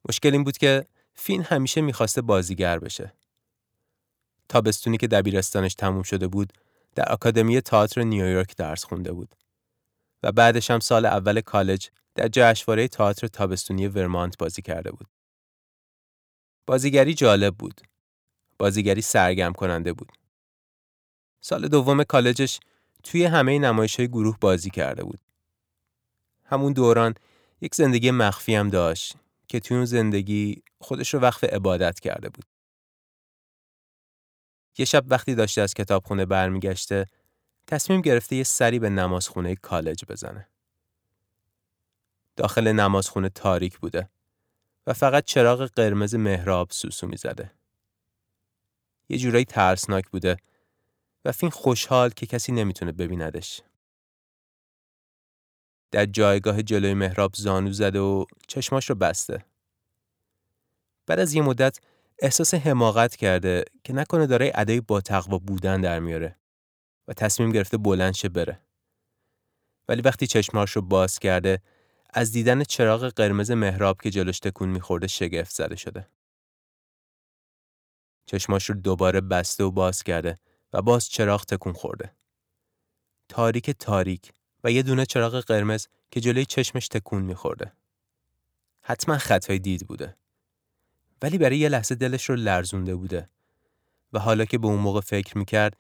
مشکل 0.09 0.33
این 0.33 0.45
بود 0.45 0.59
که 0.59 0.87
فین 1.15 1.43
همیشه 1.43 1.81
می‌خواسته 1.81 2.23
بازیگر 2.23 2.79
بشه. 2.79 3.13
تابستونی 4.49 4.97
که 4.97 5.07
دبیرستانش 5.07 5.75
تموم 5.75 6.03
شده 6.03 6.29
بود 6.29 6.53
در 6.95 7.09
آکادمی 7.09 7.61
تئاتر 7.61 8.03
نیویورک 8.03 8.57
درس 8.57 8.85
خونده 8.85 9.13
بود 9.13 9.35
و 10.23 10.33
بعدش 10.33 10.71
هم 10.71 10.81
سال 10.81 11.07
اول 11.07 11.41
کالج 11.41 11.89
در 12.15 12.29
جشنواره 12.33 12.89
تئاتر 12.89 13.27
تابستونی 13.27 13.89
ورمانت 13.89 14.39
بازی 14.39 14.63
کرده 14.63 14.91
بود. 14.91 15.07
بازیگری 16.67 17.15
جالب 17.15 17.55
بود. 17.55 17.81
بازیگری 18.59 19.01
سرگرم 19.01 19.53
کننده 19.53 19.93
بود. 19.93 20.13
سال 21.47 21.69
دوم 21.69 22.05
کالجش 22.05 22.61
توی 23.03 23.25
همه 23.25 23.59
نمایش 23.59 23.97
های 23.97 24.09
گروه 24.09 24.37
بازی 24.41 24.71
کرده 24.71 25.05
بود. 25.05 25.21
همون 26.45 26.73
دوران 26.73 27.15
یک 27.61 27.75
زندگی 27.75 28.11
مخفی 28.11 28.55
هم 28.55 28.71
داشت 28.71 29.17
که 29.49 29.61
توی 29.61 29.76
اون 29.76 29.87
زندگی 29.87 30.62
خودش 30.79 31.15
رو 31.15 31.21
وقف 31.21 31.45
عبادت 31.45 32.00
کرده 32.00 32.29
بود. 32.29 32.45
یه 34.79 34.85
شب 34.85 35.05
وقتی 35.07 35.35
داشته 35.35 35.62
از 35.62 35.75
کتابخونه 35.75 36.26
برمیگشته 36.26 37.07
تصمیم 37.67 38.00
گرفته 38.00 38.37
یه 38.37 38.45
سری 38.45 38.79
به 38.79 38.91
نمازخونه 38.91 39.57
کالج 39.57 40.05
بزنه. 40.09 40.49
داخل 42.37 42.73
نمازخونه 42.73 43.29
تاریک 43.29 43.79
بوده 43.79 44.09
و 44.87 44.93
فقط 44.93 45.25
چراغ 45.25 45.65
قرمز 45.65 46.15
مهراب 46.15 46.71
سوسو 46.71 47.07
می‌زده. 47.07 47.53
یه 49.09 49.19
جورایی 49.19 49.45
ترسناک 49.45 50.09
بوده 50.09 50.37
و 51.26 51.33
فین 51.33 51.50
خوشحال 51.50 52.11
که 52.11 52.26
کسی 52.26 52.52
نمی‌تونه 52.52 52.92
ببیندش. 52.92 53.62
در 55.90 56.06
جایگاه 56.06 56.62
جلوی 56.62 56.95
محراب 56.95 57.35
زانو 57.35 57.73
زده 57.73 57.99
و 57.99 58.25
چشماش 58.49 58.90
رو 58.90 58.95
بسته. 58.95 59.45
بعد 61.06 61.18
از 61.18 61.35
یه 61.35 61.42
مدت 61.42 61.78
احساس 62.18 62.54
حماقت 62.54 63.16
کرده 63.16 63.64
که 63.85 63.92
نکنه 63.92 64.26
داره 64.26 64.52
ادای 64.54 64.80
با 64.80 65.00
تقوا 65.00 65.38
بودن 65.38 65.80
در 65.80 66.00
میاره 66.00 66.37
و 67.09 67.12
تصمیم 67.12 67.52
گرفته 67.52 67.76
بلند 67.76 68.14
شه 68.14 68.28
بره. 68.28 68.61
ولی 69.88 70.02
وقتی 70.02 70.26
چشماش 70.26 70.71
رو 70.71 70.83
باز 70.83 71.18
کرده 71.18 71.62
از 72.11 72.33
دیدن 72.33 72.64
چراغ 72.64 73.04
قرمز 73.04 73.50
محراب 73.50 74.00
که 74.02 74.11
جلوش 74.11 74.38
تکون 74.38 74.68
میخورده 74.68 75.06
شگفت 75.06 75.54
زده 75.54 75.76
شده. 75.76 76.09
چشماش 78.26 78.71
رو 78.71 78.75
دوباره 78.75 79.21
بسته 79.21 79.64
و 79.64 79.71
باز 79.71 80.02
کرده 80.02 80.38
باز 80.83 81.09
چراغ 81.09 81.45
تکون 81.45 81.73
خورده. 81.73 82.12
تاریک 83.28 83.71
تاریک 83.71 84.33
و 84.64 84.73
یه 84.73 84.83
دونه 84.83 85.06
چراغ 85.06 85.40
قرمز 85.40 85.87
که 86.11 86.21
جلوی 86.21 86.45
چشمش 86.45 86.88
تکون 86.88 87.23
میخورده. 87.23 87.73
حتما 88.80 89.18
خطای 89.18 89.59
دید 89.59 89.87
بوده. 89.87 90.16
ولی 91.23 91.38
برای 91.38 91.59
یه 91.59 91.68
لحظه 91.68 91.95
دلش 91.95 92.30
رو 92.30 92.37
لرزونده 92.37 92.95
بوده 92.95 93.30
و 94.12 94.18
حالا 94.18 94.45
که 94.45 94.59
به 94.59 94.66
اون 94.66 94.78
موقع 94.78 95.00
فکر 95.00 95.38
می‌کرد 95.38 95.76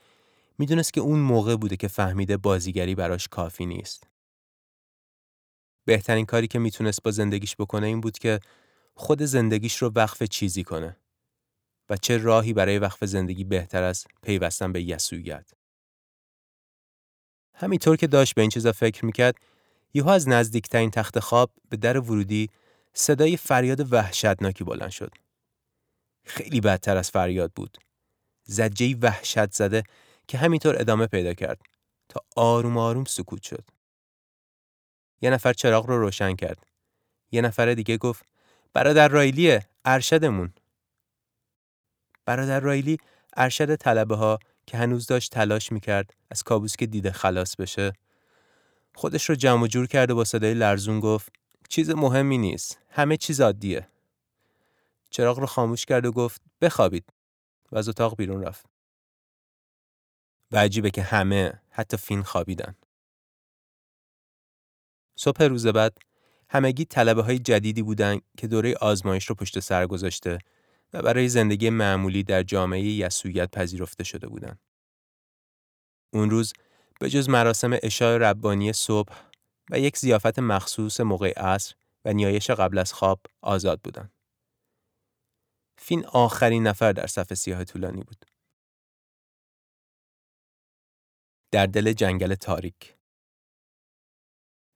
می‌دونست 0.58 0.92
که 0.92 1.00
اون 1.00 1.18
موقع 1.18 1.56
بوده 1.56 1.76
که 1.76 1.88
فهمیده 1.88 2.36
بازیگری 2.36 2.94
براش 2.94 3.28
کافی 3.28 3.66
نیست. 3.66 4.06
بهترین 5.84 6.26
کاری 6.26 6.46
که 6.46 6.58
می‌تونست 6.58 7.02
با 7.02 7.10
زندگیش 7.10 7.56
بکنه 7.56 7.86
این 7.86 8.00
بود 8.00 8.18
که 8.18 8.40
خود 8.94 9.22
زندگیش 9.22 9.76
رو 9.76 9.92
وقف 9.94 10.22
چیزی 10.22 10.64
کنه 10.64 10.96
و 11.90 11.96
چه 11.96 12.18
راهی 12.18 12.52
برای 12.52 12.78
وقف 12.78 13.04
زندگی 13.04 13.44
بهتر 13.44 13.82
از 13.82 14.04
پیوستن 14.22 14.72
به 14.72 14.82
یسوعیت. 14.82 15.50
همینطور 17.54 17.96
که 17.96 18.06
داشت 18.06 18.34
به 18.34 18.40
این 18.40 18.50
چیزا 18.50 18.72
فکر 18.72 19.04
می‌کرد 19.04 19.34
یهو 19.94 20.08
از 20.08 20.28
نزدیکترین 20.28 20.90
تخت 20.90 21.18
خواب 21.18 21.50
به 21.68 21.76
در 21.76 21.98
ورودی 21.98 22.50
صدای 22.94 23.36
فریاد 23.36 23.92
وحشتناکی 23.92 24.64
بلند 24.64 24.90
شد. 24.90 25.10
خیلی 26.24 26.60
بدتر 26.60 26.96
از 26.96 27.10
فریاد 27.10 27.52
بود. 27.52 27.78
زجهی 28.42 28.94
وحشت 28.94 29.52
زده 29.52 29.82
که 30.28 30.38
همینطور 30.38 30.80
ادامه 30.80 31.06
پیدا 31.06 31.34
کرد 31.34 31.60
تا 32.08 32.20
آروم 32.36 32.78
آروم 32.78 33.04
سکوت 33.04 33.42
شد. 33.42 33.64
یه 35.20 35.30
نفر 35.30 35.52
چراغ 35.52 35.86
رو 35.86 35.98
روشن 35.98 36.36
کرد. 36.36 36.66
یه 37.30 37.40
نفر 37.40 37.74
دیگه 37.74 37.96
گفت 37.96 38.24
برادر 38.72 39.08
رایلیه 39.08 39.66
ارشدمون. 39.84 40.52
برادر 42.26 42.60
رایلی 42.60 42.96
ارشد 43.36 43.76
طلبه 43.76 44.16
ها 44.16 44.38
که 44.66 44.76
هنوز 44.76 45.06
داشت 45.06 45.32
تلاش 45.32 45.72
می‌کرد 45.72 46.14
از 46.30 46.42
کابوس 46.42 46.76
که 46.76 46.86
دیده 46.86 47.12
خلاص 47.12 47.56
بشه 47.56 47.92
خودش 48.94 49.28
رو 49.28 49.34
جمع 49.34 49.62
و 49.62 49.66
جور 49.66 49.86
کرد 49.86 50.10
و 50.10 50.14
با 50.14 50.24
صدای 50.24 50.54
لرزون 50.54 51.00
گفت 51.00 51.32
چیز 51.68 51.90
مهمی 51.90 52.38
نیست 52.38 52.78
همه 52.90 53.16
چیز 53.16 53.40
عادیه. 53.40 53.88
چراغ 55.10 55.38
رو 55.38 55.46
خاموش 55.46 55.84
کرد 55.84 56.06
و 56.06 56.12
گفت 56.12 56.42
بخوابید. 56.60 57.04
و 57.72 57.78
از 57.78 57.88
اتاق 57.88 58.16
بیرون 58.16 58.42
رفت. 58.42 58.66
و 60.52 60.58
عجیبه 60.58 60.90
که 60.90 61.02
همه 61.02 61.52
حتی 61.70 61.96
فین 61.96 62.22
خوابیدن. 62.22 62.74
صبح 65.16 65.42
روز 65.42 65.66
بعد 65.66 65.98
همگی 66.48 66.84
طلبه 66.84 67.22
های 67.22 67.38
جدیدی 67.38 67.82
بودن 67.82 68.20
که 68.38 68.46
دوره 68.46 68.74
آزمایش 68.80 69.26
رو 69.26 69.34
پشت 69.34 69.60
سر 69.60 69.86
گذاشته 69.86 70.38
و 70.92 71.02
برای 71.02 71.28
زندگی 71.28 71.70
معمولی 71.70 72.22
در 72.22 72.42
جامعه 72.42 72.82
یسویت 72.82 73.50
پذیرفته 73.50 74.04
شده 74.04 74.28
بودند. 74.28 74.60
اون 76.12 76.30
روز 76.30 76.52
به 77.00 77.10
جز 77.10 77.28
مراسم 77.28 77.78
اشاع 77.82 78.18
ربانی 78.18 78.72
صبح 78.72 79.14
و 79.70 79.78
یک 79.78 79.96
زیافت 79.96 80.38
مخصوص 80.38 81.00
موقع 81.00 81.32
عصر 81.36 81.74
و 82.04 82.12
نیایش 82.12 82.50
قبل 82.50 82.78
از 82.78 82.92
خواب 82.92 83.20
آزاد 83.42 83.80
بودند. 83.80 84.12
فین 85.78 86.06
آخرین 86.06 86.66
نفر 86.66 86.92
در 86.92 87.06
صف 87.06 87.34
سیاه 87.34 87.64
طولانی 87.64 88.02
بود. 88.02 88.26
در 91.50 91.66
دل 91.66 91.92
جنگل 91.92 92.34
تاریک 92.34 92.96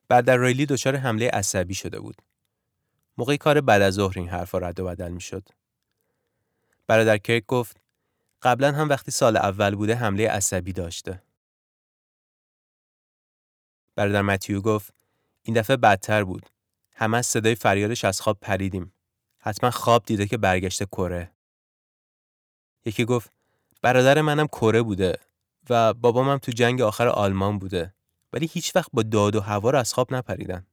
بعد 0.08 0.24
در 0.24 0.36
رایلی 0.36 0.66
دچار 0.66 0.96
حمله 0.96 1.30
عصبی 1.30 1.74
شده 1.74 2.00
بود. 2.00 2.22
موقعی 3.18 3.38
کار 3.38 3.60
بعد 3.60 3.82
از 3.82 3.94
ظهر 3.94 4.18
این 4.18 4.28
حرفا 4.28 4.58
رد 4.58 4.80
و 4.80 4.84
بدل 4.84 5.12
می‌شد. 5.12 5.48
برادر 6.90 7.18
کرک 7.18 7.46
گفت 7.46 7.76
قبلا 8.42 8.72
هم 8.72 8.88
وقتی 8.88 9.10
سال 9.10 9.36
اول 9.36 9.74
بوده 9.74 9.94
حمله 9.94 10.28
عصبی 10.28 10.72
داشته. 10.72 11.22
برادر 13.94 14.22
متیو 14.22 14.60
گفت 14.60 14.94
این 15.42 15.56
دفعه 15.56 15.76
بدتر 15.76 16.24
بود. 16.24 16.50
همه 16.92 17.16
از 17.16 17.26
صدای 17.26 17.54
فریادش 17.54 18.04
از 18.04 18.20
خواب 18.20 18.38
پریدیم. 18.40 18.92
حتما 19.38 19.70
خواب 19.70 20.02
دیده 20.06 20.26
که 20.26 20.36
برگشته 20.36 20.86
کره. 20.86 21.30
یکی 22.84 23.04
گفت 23.04 23.32
برادر 23.82 24.20
منم 24.20 24.46
کره 24.46 24.82
بوده 24.82 25.18
و 25.70 25.94
بابامم 25.94 26.38
تو 26.38 26.52
جنگ 26.52 26.80
آخر 26.82 27.08
آلمان 27.08 27.58
بوده 27.58 27.94
ولی 28.32 28.46
هیچ 28.52 28.76
وقت 28.76 28.90
با 28.92 29.02
داد 29.02 29.36
و 29.36 29.40
هوا 29.40 29.70
رو 29.70 29.78
از 29.78 29.94
خواب 29.94 30.14
نپریدن. 30.14 30.66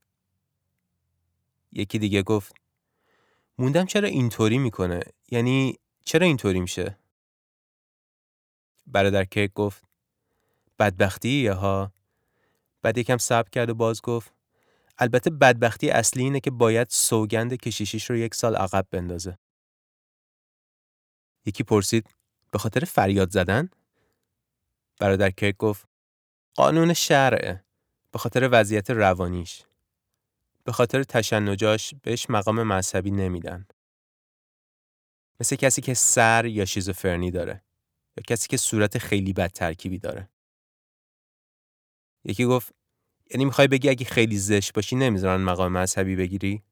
یکی 1.71 1.99
دیگه 1.99 2.23
گفت 2.23 2.55
موندم 3.57 3.85
چرا 3.85 4.07
اینطوری 4.07 4.57
می‌کنه 4.57 4.99
یعنی 5.31 5.79
چرا 6.07 6.25
اینطوری 6.25 6.59
میشه؟ 6.59 6.97
برادر 8.85 9.23
کیک 9.23 9.53
گفت 9.53 9.83
بدبختی 10.79 11.47
ها. 11.47 11.91
بعد 12.81 12.97
یکم 12.97 13.17
صبر 13.17 13.49
کرد 13.49 13.69
و 13.69 13.75
باز 13.75 14.01
گفت 14.01 14.33
البته 14.97 15.29
بدبختی 15.29 15.89
اصلی 15.89 16.23
اینه 16.23 16.39
که 16.39 16.51
باید 16.51 16.87
سوگند 16.89 17.53
کشیشیش 17.53 18.09
رو 18.09 18.17
یک 18.17 18.35
سال 18.35 18.55
عقب 18.55 18.87
بندازه. 18.91 19.37
یکی 21.45 21.63
پرسید 21.63 22.15
به 22.51 22.59
خاطر 22.59 22.79
فریاد 22.85 23.31
زدن؟ 23.31 23.69
برادر 24.99 25.29
کیک 25.29 25.57
گفت 25.57 25.87
قانون 26.55 26.93
شرعه 26.93 27.63
به 28.11 28.19
خاطر 28.19 28.49
وضعیت 28.51 28.89
روانیش. 28.89 29.63
به 30.63 30.71
خاطر 30.71 31.03
تشنجاش 31.03 31.93
بهش 32.03 32.29
مقام 32.29 32.63
مذهبی 32.63 33.11
نمیدن. 33.11 33.67
مثل 35.39 35.55
کسی 35.55 35.81
که 35.81 35.93
سر 35.93 36.45
یا 36.45 36.65
شیزوفرنی 36.65 37.31
داره 37.31 37.63
یا 38.17 38.23
کسی 38.27 38.47
که 38.47 38.57
صورت 38.57 38.97
خیلی 38.97 39.33
بد 39.33 39.51
ترکیبی 39.51 39.99
داره. 39.99 40.29
یکی 42.23 42.45
گفت 42.45 42.73
یعنی 43.31 43.45
می‌خوای 43.45 43.67
بگی 43.67 43.89
اگه 43.89 44.05
خیلی 44.05 44.37
زشت 44.37 44.73
باشی 44.73 44.95
نمی‌ذارن 44.95 45.41
مقام 45.41 45.71
مذهبی 45.71 46.15
بگیری؟ 46.15 46.63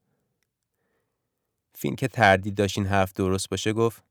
فین 1.74 1.96
که 1.96 2.08
تردید 2.08 2.54
داشت 2.54 2.78
این 2.78 2.86
حرف 2.86 3.12
درست 3.12 3.48
باشه 3.48 3.72
گفت 3.72 4.04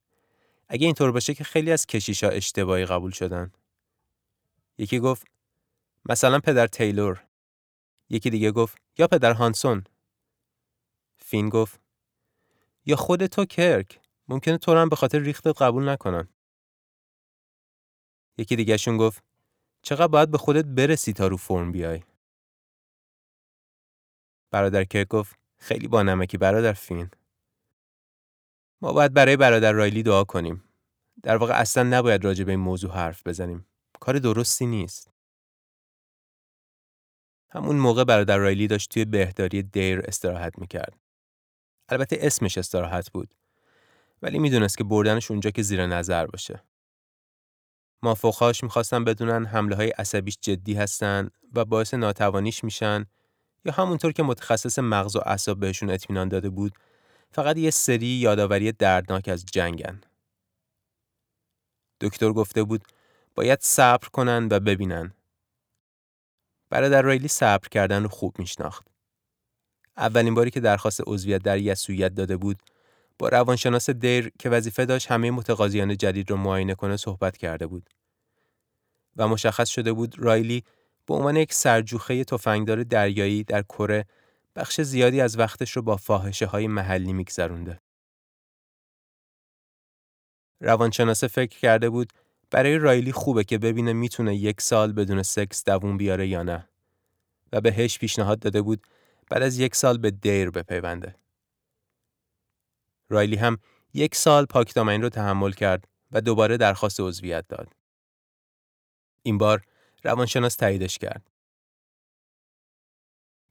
اگه 0.67 0.85
اینطور 0.85 1.11
باشه 1.11 1.33
که 1.33 1.43
خیلی 1.43 1.71
از 1.71 1.85
کشیشا 1.85 2.29
اشتباهی 2.29 2.85
قبول 2.85 3.11
شدن. 3.11 3.51
یکی 4.77 4.99
گفت 4.99 5.27
مثلا 6.09 6.39
پدر 6.39 6.67
تیلور 6.67 7.23
یکی 8.09 8.29
دیگه 8.29 8.51
گفت 8.51 8.77
یا 8.97 9.07
پدر 9.07 9.33
هانسون 9.33 9.83
فین 11.17 11.49
گفت 11.49 11.79
یا 12.85 12.95
خود 12.95 13.25
تو 13.25 13.45
کرک 13.45 13.99
ممکنه 14.27 14.57
تو 14.57 14.77
هم 14.77 14.89
به 14.89 14.95
خاطر 14.95 15.19
ریختت 15.19 15.61
قبول 15.61 15.89
نکنن. 15.89 16.27
یکی 18.37 18.55
دیگه 18.55 18.77
شون 18.77 18.97
گفت 18.97 19.23
چقدر 19.81 20.07
باید 20.07 20.31
به 20.31 20.37
خودت 20.37 20.65
برسی 20.65 21.13
تا 21.13 21.27
رو 21.27 21.37
فرم 21.37 21.71
بیای؟ 21.71 22.03
برادر 24.51 24.83
کرک 24.83 25.07
گفت 25.07 25.39
خیلی 25.57 25.87
با 25.87 26.03
نمکی 26.03 26.37
برادر 26.37 26.73
فین. 26.73 27.09
ما 28.81 28.93
باید 28.93 29.13
برای 29.13 29.37
برادر 29.37 29.71
رایلی 29.71 30.03
دعا 30.03 30.23
کنیم. 30.23 30.63
در 31.23 31.37
واقع 31.37 31.53
اصلا 31.53 31.83
نباید 31.83 32.23
راجع 32.23 32.43
به 32.43 32.51
این 32.51 32.59
موضوع 32.59 32.91
حرف 32.91 33.27
بزنیم. 33.27 33.67
کار 33.99 34.19
درستی 34.19 34.65
نیست. 34.65 35.11
همون 37.49 37.75
موقع 37.75 38.03
برادر 38.03 38.37
رایلی 38.37 38.67
داشت 38.67 38.91
توی 38.91 39.05
بهداری 39.05 39.63
دیر 39.63 40.01
استراحت 40.05 40.59
می‌کرد. 40.59 40.99
البته 41.89 42.17
اسمش 42.19 42.57
استراحت 42.57 43.11
بود. 43.11 43.35
ولی 44.21 44.39
می‌دونست 44.39 44.77
که 44.77 44.83
بردنش 44.83 45.31
اونجا 45.31 45.51
که 45.51 45.61
زیر 45.61 45.85
نظر 45.85 46.25
باشه. 46.25 46.63
مافوقهاش 48.03 48.63
می‌خواستن 48.63 49.03
بدونن 49.03 49.45
حمله 49.45 49.75
های 49.75 49.89
عصبیش 49.89 50.37
جدی 50.41 50.73
هستن 50.73 51.29
و 51.53 51.65
باعث 51.65 51.93
ناتوانیش 51.93 52.63
میشن 52.63 53.05
یا 53.65 53.71
همونطور 53.71 54.11
که 54.11 54.23
متخصص 54.23 54.79
مغز 54.79 55.15
و 55.15 55.19
اعصاب 55.25 55.59
بهشون 55.59 55.89
اطمینان 55.89 56.29
داده 56.29 56.49
بود 56.49 56.73
فقط 57.31 57.57
یه 57.57 57.71
سری 57.71 58.07
یادآوری 58.07 58.71
دردناک 58.71 59.27
از 59.27 59.45
جنگن. 59.45 60.01
دکتر 62.01 62.33
گفته 62.33 62.63
بود 62.63 62.81
باید 63.35 63.59
صبر 63.61 64.07
کنن 64.07 64.47
و 64.51 64.59
ببینن 64.59 65.13
برادر 66.69 67.01
رایلی 67.01 67.27
صبر 67.27 67.67
کردن 67.67 68.03
رو 68.03 68.09
خوب 68.09 68.39
میشناخت. 68.39 68.87
اولین 69.97 70.33
باری 70.33 70.51
که 70.51 70.59
درخواست 70.59 71.01
عضویت 71.07 71.43
در 71.43 71.57
یسویت 71.57 72.15
داده 72.15 72.37
بود، 72.37 72.57
با 73.19 73.29
روانشناس 73.29 73.89
دیر 73.89 74.31
که 74.39 74.49
وظیفه 74.49 74.85
داشت 74.85 75.11
همه 75.11 75.31
متقاضیان 75.31 75.97
جدید 75.97 76.31
رو 76.31 76.37
معاینه 76.37 76.75
کنه 76.75 76.97
صحبت 76.97 77.37
کرده 77.37 77.67
بود. 77.67 77.89
و 79.15 79.27
مشخص 79.27 79.69
شده 79.69 79.93
بود 79.93 80.19
رایلی 80.19 80.63
به 81.05 81.13
عنوان 81.13 81.35
یک 81.35 81.53
سرجوخه 81.53 82.23
تفنگدار 82.23 82.83
دریایی 82.83 83.43
در 83.43 83.61
کره 83.61 84.05
بخش 84.55 84.81
زیادی 84.81 85.21
از 85.21 85.39
وقتش 85.39 85.71
رو 85.71 85.81
با 85.81 85.97
فاحشه 85.97 86.45
های 86.45 86.67
محلی 86.67 87.13
میگذرونده. 87.13 87.79
روانشناس 90.59 91.23
فکر 91.23 91.59
کرده 91.59 91.89
بود 91.89 92.13
برای 92.51 92.77
رایلی 92.77 93.11
خوبه 93.11 93.43
که 93.43 93.57
ببینه 93.57 93.93
می‌تونه 93.93 94.35
یک 94.35 94.61
سال 94.61 94.93
بدون 94.93 95.23
سکس 95.23 95.63
دوون 95.63 95.97
بیاره 95.97 96.27
یا 96.27 96.43
نه 96.43 96.69
و 97.51 97.61
بهش 97.61 97.99
پیشنهاد 97.99 98.39
داده 98.39 98.61
بود 98.61 98.81
بعد 99.29 99.41
از 99.41 99.59
یک 99.59 99.75
سال 99.75 99.97
به 99.97 100.11
دیر 100.11 100.49
بپیونده. 100.49 101.15
رایلی 103.09 103.35
هم 103.35 103.57
یک 103.93 104.15
سال 104.15 104.45
پاکدامنی 104.45 105.01
رو 105.01 105.09
تحمل 105.09 105.51
کرد 105.51 105.87
و 106.11 106.21
دوباره 106.21 106.57
درخواست 106.57 106.99
عضویت 106.99 107.47
داد. 107.47 107.73
این 109.23 109.37
بار 109.37 109.65
روانشناس 110.03 110.55
تاییدش 110.55 110.97
کرد. 110.97 111.31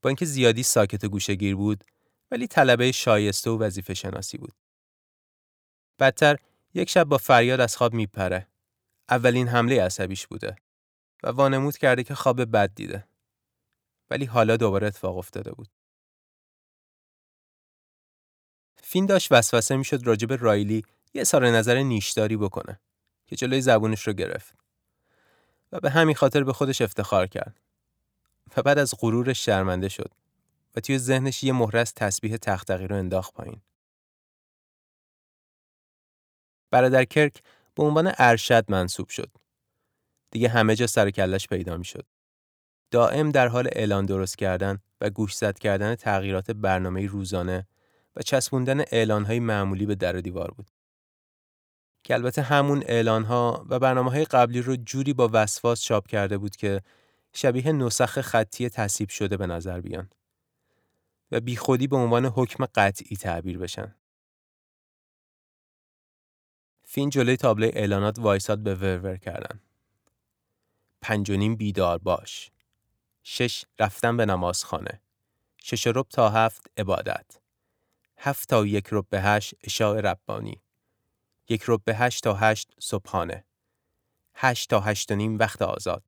با 0.03 0.09
اینکه 0.09 0.25
زیادی 0.25 0.63
ساکت 0.63 1.05
و 1.05 1.09
گوشگیر 1.09 1.57
بود 1.57 1.85
ولی 2.31 2.47
طلبه 2.47 2.93
شایسته 2.93 3.51
و 3.51 3.59
وظیفه 3.59 3.95
شناسی 3.95 4.39
بود. 4.39 4.55
بدتر 5.99 6.37
یک 6.75 6.91
شب 6.91 7.05
با 7.05 7.19
فریاد 7.19 7.61
از 7.61 7.77
خواب 7.77 7.95
میپره 7.95 8.49
اولین 9.09 9.49
حمله 9.49 9.83
عصبیش 9.83 10.27
بوده 10.27 10.57
و 11.23 11.29
وانمود 11.29 11.77
کرده 11.77 12.05
که 12.05 12.15
خواب 12.15 12.45
بد 12.45 12.75
دیده. 12.75 13.09
ولی 14.11 14.25
حالا 14.25 14.57
دوباره 14.57 14.87
اتفاق 14.87 15.19
افتاده 15.19 15.53
بود. 15.53 15.69
فین 18.95 19.07
داشت 19.07 19.29
وسوسه 19.33 19.77
می‌شد 19.77 20.07
راجب 20.07 20.33
رایلی 20.33 20.85
یه 21.15 21.25
سار 21.25 21.49
نظر 21.49 21.83
نیشداری 21.83 22.37
بکنه 22.37 22.81
که 23.27 23.37
جلوی 23.37 23.61
زبونش 23.61 24.07
رو 24.07 24.13
گرفت 24.13 24.55
و 25.73 25.81
به 25.81 25.91
همین 25.91 26.15
خاطر 26.15 26.45
به 26.45 26.53
خودش 26.53 26.81
افتخار 26.81 27.27
کرد 27.27 27.61
و 28.57 28.63
بعد 28.63 28.79
از 28.79 28.95
غرورش 28.99 29.45
شرمنده 29.45 29.89
شد 29.89 30.11
و 30.77 30.81
توی 30.81 30.99
ذهنش 30.99 31.45
یه 31.45 31.53
مهره 31.53 31.81
از 31.81 31.95
تسبیح 31.95 32.37
تختقی 32.37 32.87
رو 32.87 32.97
انداخت 32.97 33.35
پایین. 33.35 33.61
برادر 36.71 37.05
کرک 37.05 37.43
به 37.75 37.83
عنوان 37.83 38.13
ارشد 38.19 38.65
منصوب 38.69 39.09
شد. 39.09 39.31
دیگه 40.31 40.49
همه 40.49 40.77
جا 40.77 40.87
سر 40.87 41.11
کلش 41.11 41.47
پیدا 41.47 41.77
می 41.77 41.85
شد. 41.85 42.07
دائم 42.91 43.31
در 43.31 43.49
حال 43.49 43.69
اعلان 43.73 44.07
درست 44.07 44.39
کردن 44.39 44.79
و 45.01 45.11
گوشزد 45.11 45.59
کردن 45.59 45.95
تغییرات 45.95 46.51
برنامه 46.51 47.07
روزانه 47.07 47.67
و 48.17 48.23
چسبوندن 48.23 48.81
اعلانهای 48.81 49.41
معمولی 49.41 49.87
به 49.87 49.95
در 49.95 50.17
و 50.17 50.21
دیوار 50.21 50.51
بود. 50.51 50.71
که 52.05 52.15
البته 52.15 52.43
همون 52.43 52.83
اعلانها 52.87 53.67
و 53.69 53.79
برنامه 53.79 54.11
های 54.11 54.25
قبلی 54.25 54.63
رو 54.63 54.77
جوری 54.77 55.13
با 55.13 55.31
وسواس 55.33 55.83
چاپ 55.83 56.07
کرده 56.07 56.39
بود 56.39 56.57
که 56.57 56.81
شبیه 57.33 57.73
نسخ 57.73 58.21
خطی 58.21 58.69
تصیب 58.69 59.09
شده 59.09 59.37
به 59.37 59.47
نظر 59.47 59.81
بیان 59.81 60.11
و 61.31 61.41
بیخودی 61.41 61.87
به 61.87 61.97
عنوان 61.97 62.25
حکم 62.27 62.67
قطعی 62.67 63.17
تعبیر 63.17 63.59
بشن. 63.59 63.95
فین 66.83 67.11
جلوی 67.11 67.37
تابلوی 67.37 67.69
اعلانات 67.69 68.19
وایساد 68.19 68.59
به 68.59 68.75
ورور 68.75 69.17
کردن. 69.17 69.61
پنج 71.01 71.31
و 71.31 71.37
نیم 71.37 71.57
بیدار 71.57 71.99
باش. 71.99 72.51
شش 73.23 73.65
رفتن 73.79 74.17
به 74.17 74.27
نمازخانه. 74.27 75.01
شش 75.57 75.87
رب 75.87 76.07
تا 76.11 76.31
هفت 76.31 76.71
عبادت. 76.77 77.44
هفت 78.27 78.49
تا 78.49 78.67
یک 78.67 78.89
رب 78.93 79.07
به 79.11 79.23
هشت 79.23 79.55
اشاع 79.65 80.01
ربانی. 80.01 80.63
یک 81.49 81.65
رب 81.69 81.83
به 81.85 81.97
هشت 81.97 82.25
تا 82.25 82.35
هشت 82.35 82.73
صبحانه. 82.81 83.45
هشت 84.35 84.71
تا 84.71 84.81
هشت 84.81 85.13
و 85.13 85.15
نیم 85.15 85.39
وقت 85.39 85.63
آزاد. 85.63 86.05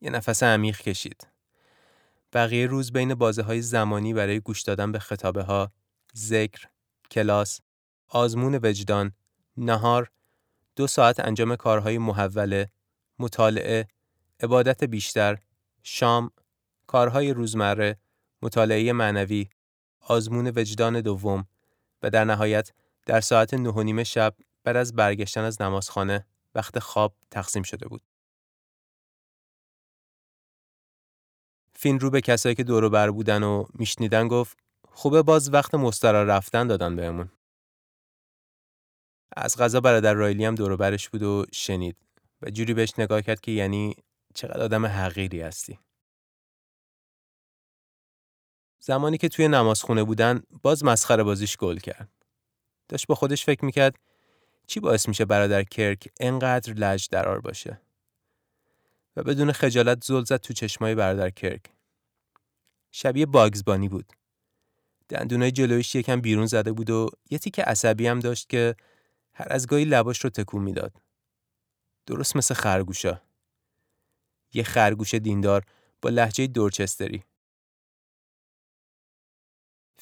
یه 0.00 0.10
نفس 0.10 0.42
عمیق 0.42 0.80
کشید. 0.80 1.26
بقیه 2.32 2.66
روز 2.66 2.92
بین 2.92 3.14
بازه 3.14 3.42
های 3.42 3.62
زمانی 3.62 4.14
برای 4.14 4.40
گوش 4.40 4.62
دادن 4.62 4.92
به 4.92 4.98
خطابه 4.98 5.42
ها، 5.42 5.72
ذکر، 6.16 6.68
کلاس، 7.10 7.60
آزمون 8.08 8.60
وجدان، 8.62 9.12
نهار، 9.56 10.10
دو 10.76 10.86
ساعت 10.86 11.20
انجام 11.20 11.56
کارهای 11.56 11.98
محوله، 11.98 12.70
مطالعه، 13.18 13.88
عبادت 14.40 14.84
بیشتر، 14.84 15.38
شام، 15.82 16.30
کارهای 16.86 17.32
روزمره، 17.32 17.98
مطالعه 18.42 18.92
معنوی، 18.92 19.48
آزمون 20.06 20.52
وجدان 20.56 21.00
دوم 21.00 21.46
و 22.02 22.10
در 22.10 22.24
نهایت 22.24 22.72
در 23.06 23.20
ساعت 23.20 23.54
نه 23.54 23.70
و 23.70 23.82
نیم 23.82 24.02
شب 24.02 24.34
بعد 24.64 24.76
از 24.76 24.94
برگشتن 24.94 25.40
از 25.40 25.62
نمازخانه 25.62 26.26
وقت 26.54 26.78
خواب 26.78 27.14
تقسیم 27.30 27.62
شده 27.62 27.88
بود. 27.88 28.02
فین 31.72 32.00
رو 32.00 32.10
به 32.10 32.20
کسایی 32.20 32.54
که 32.54 32.64
دورو 32.64 32.90
بر 32.90 33.10
بودن 33.10 33.42
و 33.42 33.64
میشنیدن 33.74 34.28
گفت 34.28 34.58
خوبه 34.88 35.22
باز 35.22 35.52
وقت 35.52 35.74
مسترا 35.74 36.22
رفتن 36.22 36.66
دادن 36.66 36.96
بهمون. 36.96 37.30
از 39.36 39.56
غذا 39.56 39.80
برادر 39.80 40.14
رایلی 40.14 40.44
هم 40.44 40.54
دورو 40.54 40.76
برش 40.76 41.08
بود 41.08 41.22
و 41.22 41.46
شنید 41.52 41.96
و 42.42 42.50
جوری 42.50 42.74
بهش 42.74 42.92
نگاه 42.98 43.22
کرد 43.22 43.40
که 43.40 43.52
یعنی 43.52 43.96
چقدر 44.34 44.62
آدم 44.62 44.86
حقیری 44.86 45.40
هستی. 45.40 45.78
زمانی 48.86 49.18
که 49.18 49.28
توی 49.28 49.48
نمازخونه 49.48 50.04
بودن 50.04 50.42
باز 50.62 50.84
مسخره 50.84 51.22
بازیش 51.22 51.56
گل 51.56 51.76
کرد. 51.76 52.08
داشت 52.88 53.06
با 53.06 53.14
خودش 53.14 53.44
فکر 53.44 53.64
می‌کرد 53.64 53.98
چی 54.66 54.80
باعث 54.80 55.08
میشه 55.08 55.24
برادر 55.24 55.62
کرک 55.62 56.08
انقدر 56.20 56.72
لج 56.72 57.08
درار 57.10 57.40
باشه؟ 57.40 57.80
و 59.16 59.22
بدون 59.22 59.52
خجالت 59.52 60.04
زل 60.04 60.24
زد 60.24 60.36
تو 60.36 60.54
چشمای 60.54 60.94
برادر 60.94 61.30
کرک. 61.30 61.64
شبیه 62.92 63.26
باگزبانی 63.26 63.88
بود. 63.88 64.12
دندونای 65.08 65.50
جلویش 65.50 65.94
یکم 65.94 66.20
بیرون 66.20 66.46
زده 66.46 66.72
بود 66.72 66.90
و 66.90 67.10
یه 67.30 67.38
تیک 67.38 67.60
عصبی 67.60 68.06
هم 68.06 68.20
داشت 68.20 68.48
که 68.48 68.76
هر 69.34 69.46
از 69.50 69.66
گاهی 69.66 69.84
لباش 69.84 70.24
رو 70.24 70.30
تکون 70.30 70.62
می‌داد. 70.62 70.92
درست 72.06 72.36
مثل 72.36 72.54
خرگوشا. 72.54 73.20
یه 74.54 74.62
خرگوش 74.62 75.14
دیندار 75.14 75.64
با 76.02 76.10
لحجه 76.10 76.46
دورچستری. 76.46 77.24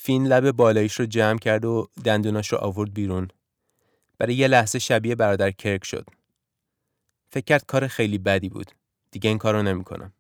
فین 0.05 0.27
لب 0.27 0.51
بالاییش 0.51 0.95
رو 0.95 1.07
جمع 1.07 1.39
کرد 1.39 1.65
و 1.65 1.89
دندوناش 2.05 2.53
رو 2.53 2.59
آورد 2.59 2.95
بیرون. 2.95 3.29
برای 4.19 4.35
یه 4.35 4.49
لحظه 4.49 4.79
شبیه 4.79 5.15
برادر 5.15 5.51
کرک 5.51 5.85
شد. 5.85 6.07
فکر 7.33 7.45
کرد 7.45 7.67
کار 7.67 7.87
خیلی 7.87 8.19
بدی 8.19 8.49
بود. 8.49 8.71
دیگه 9.11 9.29
این 9.31 9.39
کارو 9.39 9.63
نمی‌کنم. 9.63 10.13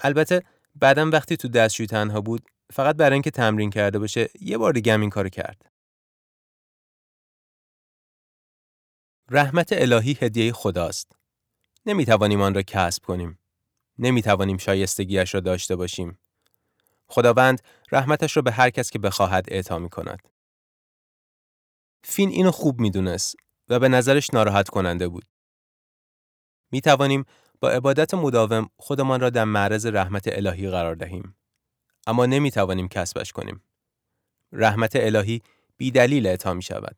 البته 0.00 0.42
بعدم 0.74 1.10
وقتی 1.10 1.36
تو 1.36 1.48
دستشوی 1.48 1.86
تنها 1.86 2.20
بود 2.20 2.50
فقط 2.72 2.96
برای 2.96 3.12
اینکه 3.12 3.30
تمرین 3.30 3.70
کرده 3.70 3.98
باشه 3.98 4.28
یه 4.40 4.58
بار 4.58 4.72
دیگه 4.72 4.94
هم 4.94 5.00
این 5.00 5.10
کارو 5.10 5.28
کرد. 5.28 5.70
رحمت 9.30 9.68
الهی 9.72 10.18
هدیه 10.20 10.52
خداست. 10.52 11.16
نمی‌توانیم 11.86 12.40
آن 12.40 12.54
را 12.54 12.62
کسب 12.62 13.04
کنیم. 13.04 13.38
نمی‌توانیم 13.98 14.58
شایستگیش 14.58 15.34
را 15.34 15.40
داشته 15.40 15.76
باشیم. 15.76 16.18
خداوند 17.14 17.62
رحمتش 17.92 18.36
را 18.36 18.42
به 18.42 18.52
هر 18.52 18.70
کس 18.70 18.90
که 18.90 18.98
بخواهد 18.98 19.44
اعطا 19.48 19.78
می 19.78 19.88
کند. 19.88 20.28
فین 22.04 22.28
اینو 22.28 22.50
خوب 22.50 22.80
می‌دونست 22.80 23.36
و 23.68 23.78
به 23.78 23.88
نظرش 23.88 24.34
ناراحت 24.34 24.68
کننده 24.68 25.08
بود. 25.08 25.24
می 26.72 26.80
توانیم 26.80 27.24
با 27.60 27.70
عبادت 27.70 28.14
مداوم 28.14 28.70
خودمان 28.76 29.20
را 29.20 29.30
در 29.30 29.44
معرض 29.44 29.86
رحمت 29.86 30.24
الهی 30.26 30.70
قرار 30.70 30.94
دهیم. 30.94 31.36
اما 32.06 32.26
نمی 32.26 32.50
توانیم 32.50 32.88
کسبش 32.88 33.32
کنیم. 33.32 33.62
رحمت 34.52 34.92
الهی 34.96 35.42
بی 35.76 35.90
دلیل 35.90 36.26
اعطا 36.26 36.54
می 36.54 36.62
شود. 36.62 36.96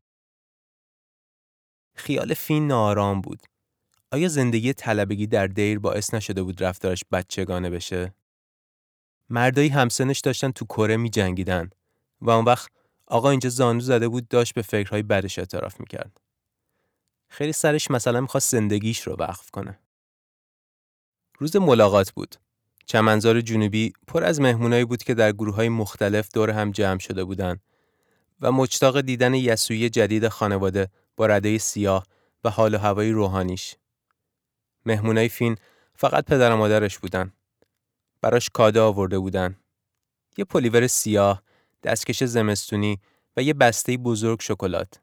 خیال 1.96 2.34
فین 2.34 2.66
نارام 2.66 3.20
بود. 3.20 3.42
آیا 4.12 4.28
زندگی 4.28 4.72
طلبگی 4.72 5.26
در 5.26 5.46
دیر 5.46 5.78
باعث 5.78 6.14
نشده 6.14 6.42
بود 6.42 6.64
رفتارش 6.64 7.04
بچگانه 7.12 7.70
بشه؟ 7.70 8.14
مردایی 9.30 9.68
همسنش 9.68 10.20
داشتن 10.20 10.50
تو 10.50 10.64
کره 10.64 10.96
می 10.96 11.10
جنگیدن 11.10 11.70
و 12.20 12.30
اون 12.30 12.44
وقت 12.44 12.70
آقا 13.06 13.30
اینجا 13.30 13.48
زانو 13.48 13.80
زده 13.80 14.08
بود 14.08 14.28
داشت 14.28 14.54
به 14.54 14.62
فکرهای 14.62 15.02
بدش 15.02 15.38
اعتراف 15.38 15.80
می‌کرد. 15.80 16.20
خیلی 17.28 17.52
سرش 17.52 17.90
مثلا 17.90 18.20
می‌خواست 18.20 18.52
زندگیش 18.52 19.00
رو 19.00 19.16
وقف 19.18 19.50
کنه. 19.50 19.78
روز 21.38 21.56
ملاقات 21.56 22.10
بود. 22.10 22.36
چمنزار 22.86 23.40
جنوبی 23.40 23.92
پر 24.06 24.24
از 24.24 24.40
مهمونایی 24.40 24.84
بود 24.84 25.02
که 25.02 25.14
در 25.14 25.32
گروه 25.32 25.54
های 25.54 25.68
مختلف 25.68 26.28
دور 26.34 26.50
هم 26.50 26.70
جمع 26.70 26.98
شده 26.98 27.24
بودند 27.24 27.60
و 28.40 28.52
مجتاق 28.52 29.00
دیدن 29.00 29.34
یسوعی 29.34 29.88
جدید 29.90 30.28
خانواده 30.28 30.88
با 31.16 31.26
رده 31.26 31.58
سیاه 31.58 32.06
و 32.44 32.50
حال 32.50 32.74
و 32.74 32.78
هوای 32.78 33.10
روحانیش. 33.10 33.74
مهمونای 34.86 35.28
فین 35.28 35.56
فقط 35.94 36.24
پدر 36.24 36.52
و 36.52 36.56
مادرش 36.56 36.98
بودن. 36.98 37.32
براش 38.26 38.50
کاده 38.50 38.80
آورده 38.80 39.18
بودن. 39.18 39.56
یه 40.36 40.44
پلیور 40.44 40.86
سیاه، 40.86 41.42
دستکش 41.82 42.24
زمستونی 42.24 42.98
و 43.36 43.42
یه 43.42 43.54
بسته 43.54 43.96
بزرگ 43.96 44.40
شکلات. 44.40 45.00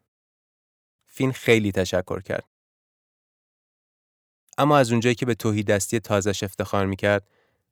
فین 1.05 1.31
خیلی 1.31 1.71
تشکر 1.71 2.21
کرد. 2.21 2.49
اما 4.57 4.77
از 4.77 4.91
اونجایی 4.91 5.15
که 5.15 5.25
به 5.25 5.35
تهی 5.35 5.63
دستی 5.63 5.99
تازش 5.99 6.43
افتخار 6.43 6.85
می‌کرد، 6.85 7.27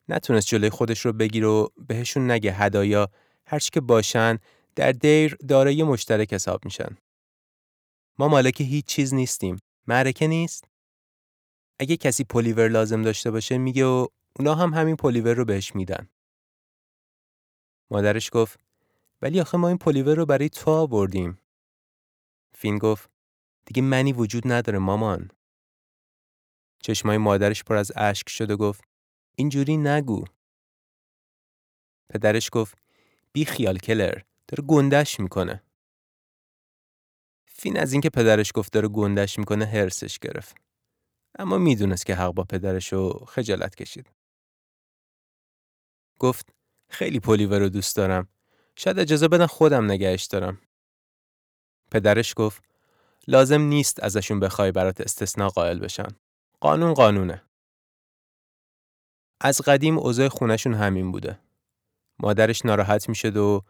نتونست 0.09 0.47
جلوی 0.47 0.69
خودش 0.69 1.05
رو 1.05 1.13
بگیره 1.13 1.45
و 1.45 1.71
بهشون 1.87 2.31
نگه 2.31 2.51
هدایا 2.51 3.09
هرچی 3.45 3.69
که 3.73 3.81
باشن 3.81 4.39
در 4.75 4.91
دیر 4.91 5.35
دارای 5.35 5.83
مشترک 5.83 6.33
حساب 6.33 6.65
میشن. 6.65 6.97
ما 8.19 8.27
مالک 8.27 8.61
هیچ 8.61 8.85
چیز 8.85 9.13
نیستیم. 9.13 9.57
معرکه 9.87 10.27
نیست؟ 10.27 10.63
اگه 11.79 11.97
کسی 11.97 12.23
پلیور 12.23 12.67
لازم 12.67 13.01
داشته 13.01 13.31
باشه 13.31 13.57
میگه 13.57 13.85
و 13.85 14.07
اونا 14.39 14.56
هم 14.56 14.74
همین 14.74 14.96
پلیور 14.96 15.34
رو 15.34 15.46
بهش 15.46 15.76
میدن. 15.76 16.10
مادرش 17.91 18.30
گفت 18.34 18.60
ولی 19.22 19.41
آخه 19.41 19.58
ما 19.58 19.67
این 19.67 19.78
پلیور 19.78 20.15
رو 20.15 20.26
برای 20.26 20.50
تو 20.50 20.72
آوردیم. 20.72 21.39
فین 22.54 22.78
گفت 22.78 23.10
دیگه 23.65 23.82
منی 23.82 24.13
وجود 24.13 24.52
نداره 24.52 24.80
مامان. 24.80 25.32
چشمای 26.80 27.17
مادرش 27.17 27.63
پر 27.63 27.76
از 27.76 27.91
اشک 27.96 28.30
شد 28.30 28.52
و 28.52 28.58
گفت 28.58 28.84
اینجوری 29.36 29.78
نگو. 29.78 30.26
پدرش 32.10 32.50
گفت 32.52 32.78
بی 33.34 33.46
خیال 33.46 33.78
کلر 33.78 34.22
داره 34.48 34.63
گندش 34.67 35.20
می‌کنه. 35.20 35.63
فین 37.46 37.80
از 37.80 37.91
اینکه 37.91 38.10
پدرش 38.10 38.52
گفت 38.56 38.74
داره 38.74 38.88
گندش 38.88 39.39
می‌کنه 39.39 39.65
هرسش 39.65 40.20
گرفت. 40.20 40.56
اما 41.39 41.58
می‌دونست 41.58 42.06
که 42.06 42.15
حق 42.15 42.34
با 42.34 42.44
پدرش 42.44 42.94
رو 42.94 43.26
خجالت 43.28 43.76
کشید. 43.76 44.10
گفت 46.21 46.49
خیلی 46.89 47.19
پلیور 47.19 47.60
رو 47.60 47.69
دوست 47.69 47.95
دارم. 47.95 48.27
شاید 48.75 48.99
اجازه 48.99 49.27
بدن 49.27 49.45
خودم 49.45 49.86
نگهش 49.86 50.23
دارم. 50.23 50.62
پدرش 51.91 52.34
گفت 52.36 52.63
لازم 53.27 53.62
نیست 53.62 54.03
ازشون 54.03 54.39
بخوای 54.39 54.71
برات 54.71 55.01
استثناء 55.01 55.49
قائل 55.49 55.79
بشن. 55.79 56.07
قانون 56.60 56.93
قانونه. 56.93 57.43
از 59.41 59.62
قدیم 59.62 59.97
اوضاع 59.97 60.27
خونشون 60.27 60.73
همین 60.73 61.12
بوده. 61.12 61.39
مادرش 62.19 62.65
ناراحت 62.65 63.10
می‌شد 63.10 63.38
و 63.38 63.62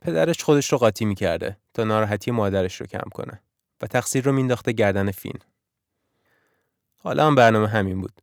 پدرش 0.00 0.44
خودش 0.44 0.72
رو 0.72 0.78
قاطی 0.78 1.04
می‌کرده 1.04 1.56
تا 1.74 1.84
ناراحتی 1.84 2.30
مادرش 2.30 2.80
رو 2.80 2.86
کم 2.86 3.08
کنه 3.14 3.42
و 3.82 3.86
تقصیر 3.86 4.24
رو 4.24 4.32
مینداخته 4.32 4.72
گردن 4.72 5.10
فین. 5.10 5.38
حالا 6.96 7.26
هم 7.26 7.34
برنامه 7.34 7.68
همین 7.68 8.00
بود. 8.00 8.22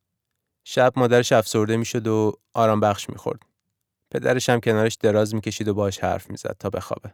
شب 0.63 0.93
مادرش 0.95 1.32
افسرده 1.32 1.77
می‌شد 1.77 2.08
و 2.08 2.34
آرام 2.53 2.79
بخش 2.79 3.10
می‌خورد. 3.10 3.48
پدرش 4.12 4.50
هم 4.50 4.60
کنارش 4.60 4.95
دراز 4.95 5.36
می‌کشید 5.36 5.67
و 5.67 5.74
باش 5.74 6.00
حرف 6.00 6.30
می‌زد 6.30 6.56
تا 6.60 6.69
بخوابه. 6.69 7.13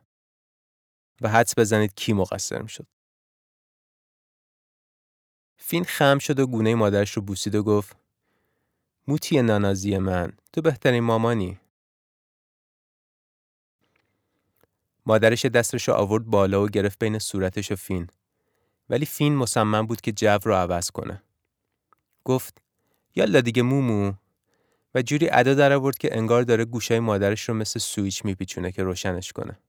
و 1.21 1.29
حدس 1.29 1.59
بزنید 1.59 1.93
کی 1.95 2.13
مقصر 2.13 2.61
می‌شد. 2.61 2.87
فین 5.57 5.83
خم 5.83 6.17
شد 6.17 6.39
و 6.39 6.47
گونه 6.47 6.75
مادرش 6.75 7.11
رو 7.11 7.21
بوسید 7.21 7.55
و 7.55 7.63
گفت 7.63 7.97
موتی 9.07 9.41
نانازی 9.41 9.97
من 9.97 10.31
تو 10.53 10.61
بهترین 10.61 11.03
مامانی. 11.03 11.59
مادرش 15.05 15.45
دستش 15.45 15.87
رو 15.87 15.93
آورد 15.93 16.25
بالا 16.25 16.63
و 16.63 16.69
گرفت 16.69 16.99
بین 16.99 17.19
صورتش 17.19 17.71
و 17.71 17.75
فین. 17.75 18.07
ولی 18.89 19.05
فین 19.05 19.35
مصمم 19.35 19.87
بود 19.87 20.01
که 20.01 20.11
جو 20.11 20.37
رو 20.43 20.53
عوض 20.53 20.91
کنه. 20.91 21.23
گفت 22.23 22.61
یالا 23.15 23.41
دیگه 23.41 23.61
مومو 23.61 24.13
و 24.95 25.01
جوری 25.01 25.29
ادا 25.31 25.53
در 25.53 25.73
آورد 25.73 25.97
که 25.97 26.17
انگار 26.17 26.43
داره 26.43 26.65
گوشای 26.65 26.99
مادرش 26.99 27.49
رو 27.49 27.55
مثل 27.55 27.79
سویچ 27.79 28.25
میپیچونه 28.25 28.71
که 28.71 28.83
روشنش 28.83 29.31
کنه. 29.31 29.59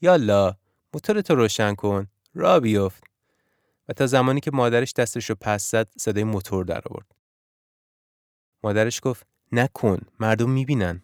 یالا 0.00 0.56
موتورتو 0.94 1.34
روشن 1.34 1.74
کن 1.74 2.06
را 2.34 2.60
بیفت 2.60 3.04
و 3.88 3.92
تا 3.92 4.06
زمانی 4.06 4.40
که 4.40 4.50
مادرش 4.50 4.92
دستش 4.92 5.30
رو 5.30 5.36
پس 5.40 5.70
زد 5.70 5.88
صدای 5.98 6.24
موتور 6.24 6.64
در 6.64 6.82
آورد. 6.90 7.06
مادرش 8.62 9.00
گفت 9.02 9.26
نکن 9.52 9.98
مردم 10.20 10.50
می‌بینن. 10.50 11.02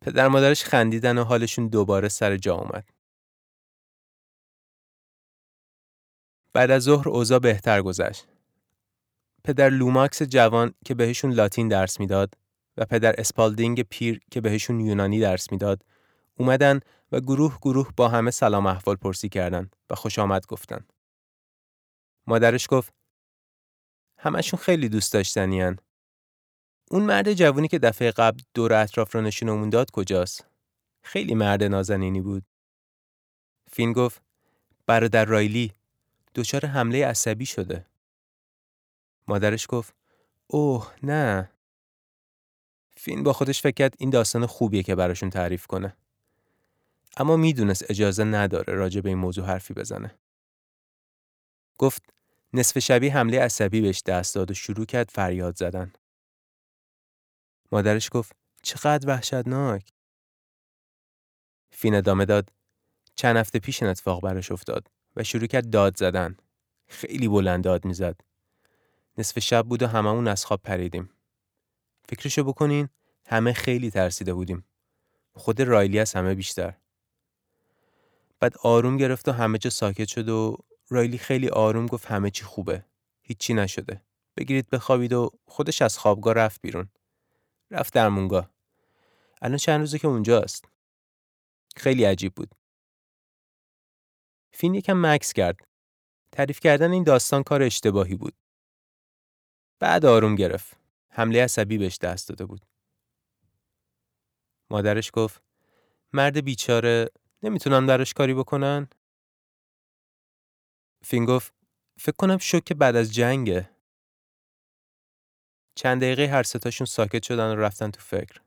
پدر 0.00 0.28
مادرش 0.28 0.64
خندیدن 0.64 1.18
و 1.18 1.24
حالشون 1.24 1.68
دوباره 1.68 2.08
سر 2.08 2.36
جا 2.36 2.54
اومد. 2.54 2.88
بعد 6.52 6.70
از 6.70 6.82
ظهر 6.82 7.08
اوضاع 7.08 7.38
بهتر 7.38 7.82
گذشت 7.82 8.26
پدر 9.46 9.70
لوماکس 9.70 10.22
جوان 10.22 10.74
که 10.84 10.94
بهشون 10.94 11.32
لاتین 11.32 11.68
درس 11.68 12.00
می‌داد 12.00 12.34
و 12.76 12.84
پدر 12.84 13.14
اسپالدینگ 13.18 13.82
پیر 13.82 14.20
که 14.30 14.40
بهشون 14.40 14.80
یونانی 14.80 15.20
درس 15.20 15.52
می‌داد 15.52 15.84
اومدن 16.38 16.80
و 17.12 17.20
گروه 17.20 17.58
گروه 17.62 17.92
با 17.96 18.08
همه 18.08 18.30
سلام 18.30 18.66
احوال 18.66 18.96
پرسی 18.96 19.28
کردن 19.28 19.70
و 19.90 19.94
خوش 19.94 20.18
آمد 20.18 20.46
گفتن. 20.46 20.86
مادرش 22.26 22.66
گفت 22.70 22.92
همشون 24.18 24.60
خیلی 24.60 24.88
دوست 24.88 25.12
داشتنیان. 25.12 25.78
اون 26.90 27.02
مرد 27.02 27.32
جوانی 27.32 27.68
که 27.68 27.78
دفعه 27.78 28.10
قبل 28.10 28.40
دور 28.54 28.72
اطراف 28.72 29.14
رو 29.14 29.20
نشونمون 29.20 29.70
داد 29.70 29.90
کجاست؟ 29.90 30.46
خیلی 31.02 31.34
مرد 31.34 31.62
نازنینی 31.62 32.20
بود. 32.20 32.42
فین 33.70 33.92
گفت 33.92 34.22
برادر 34.86 35.24
رایلی 35.24 35.72
دچار 36.34 36.66
حمله 36.66 37.06
عصبی 37.06 37.46
شده. 37.46 37.86
مادرش 39.28 39.66
گفت 39.68 39.94
اوه 40.46 40.94
نه. 41.02 41.50
فین 42.96 43.22
با 43.22 43.32
خودش 43.32 43.62
فکر 43.62 43.74
کرد 43.74 43.94
این 43.98 44.10
داستان 44.10 44.46
خوبیه 44.46 44.82
که 44.82 44.94
براشون 44.94 45.30
تعریف 45.30 45.66
کنه. 45.66 45.96
اما 47.16 47.36
می‌دونست 47.36 47.90
اجازه 47.90 48.24
نداره 48.24 48.74
راجع 48.74 49.00
به 49.00 49.08
این 49.08 49.18
موضوع 49.18 49.46
حرفی 49.46 49.74
بزنه. 49.74 50.18
گفت 51.78 52.02
نصف 52.52 52.78
شبی 52.78 53.08
حمله 53.08 53.40
عصبی 53.40 53.80
بهش 53.80 54.02
دست 54.06 54.34
داد 54.34 54.50
و 54.50 54.54
شروع 54.54 54.86
کرد 54.86 55.10
فریاد 55.10 55.56
زدن. 55.56 55.92
مادرش 57.72 58.08
گفت 58.12 58.32
چقدر 58.62 59.08
وحشتناک. 59.08 59.92
فین 61.70 61.94
ادامه 61.94 62.24
داد 62.24 62.52
چند 63.14 63.36
هفته 63.36 63.58
پیش 63.58 63.82
این 63.82 63.90
اتفاق 63.90 64.22
براش 64.22 64.52
افتاد 64.52 64.88
و 65.16 65.22
شروع 65.22 65.46
کرد 65.46 65.70
داد 65.70 65.96
زدن. 65.96 66.36
خیلی 66.88 67.28
بلند 67.28 67.64
داد 67.64 67.84
می‌زد. 67.84 68.20
نصف 69.18 69.38
شب 69.38 69.66
بود 69.66 69.82
و 69.82 69.86
هممون 69.86 70.28
از 70.28 70.44
خواب 70.44 70.62
پریدیم. 70.62 71.10
فکرشو 72.08 72.44
بکنین 72.44 72.88
همه 73.26 73.52
خیلی 73.52 73.90
ترسیده 73.90 74.34
بودیم. 74.34 74.64
خود 75.34 75.60
رایلی 75.60 75.98
از 75.98 76.14
همه 76.14 76.34
بیشتر. 76.34 76.74
بعد 78.40 78.56
آروم 78.62 78.96
گرفت 78.96 79.28
و 79.28 79.32
همه 79.32 79.58
جا 79.58 79.70
ساکت 79.70 80.08
شد 80.08 80.28
و 80.28 80.56
رایلی 80.88 81.18
خیلی 81.18 81.48
آروم 81.48 81.86
گفت 81.86 82.06
همه 82.06 82.30
چی 82.30 82.44
خوبه. 82.44 82.84
هیچی 83.22 83.54
نشده. 83.54 84.02
بگیرید 84.36 84.70
بخوابید 84.70 85.12
و 85.12 85.30
خودش 85.46 85.82
از 85.82 85.98
خوابگاه 85.98 86.34
رفت 86.34 86.60
بیرون. 86.60 86.88
رفت 87.70 87.94
درمونگاه. 87.94 88.50
الان 89.42 89.56
چند 89.56 89.80
روزه 89.80 89.98
که 89.98 90.08
اونجاست. 90.08 90.64
خیلی 91.76 92.04
عجیب 92.04 92.34
بود. 92.34 92.54
فین 94.52 94.74
یکم 94.74 95.06
مکس 95.06 95.32
کرد. 95.32 95.56
تعریف 96.32 96.60
کردن 96.60 96.92
این 96.92 97.04
داستان 97.04 97.42
کار 97.42 97.62
اشتباهی 97.62 98.14
بود. 98.14 98.34
بعد 99.78 100.06
آروم 100.06 100.34
گرفت. 100.34 100.76
حمله 101.08 101.44
عصبی 101.44 101.78
بهش 101.78 101.98
دست 101.98 102.28
داده 102.28 102.44
بود. 102.44 102.66
مادرش 104.70 105.10
گفت 105.14 105.42
مرد 106.12 106.44
بیچاره 106.44 107.10
نمی‌تونن 107.42 107.86
براش 107.86 108.14
کاری 108.14 108.34
بکنن؟ 108.34 108.88
فین 111.02 111.24
گفت 111.24 111.54
فکر 111.98 112.16
کنم 112.16 112.38
شوک 112.38 112.72
بعد 112.72 112.96
از 112.96 113.14
جنگه. 113.14 113.70
چند 115.74 116.02
دقیقه 116.02 116.26
هر 116.26 116.42
ستاشون 116.42 116.86
ساکت 116.86 117.22
شدن 117.22 117.56
و 117.56 117.60
رفتن 117.60 117.90
تو 117.90 118.00
فکر. 118.00 118.40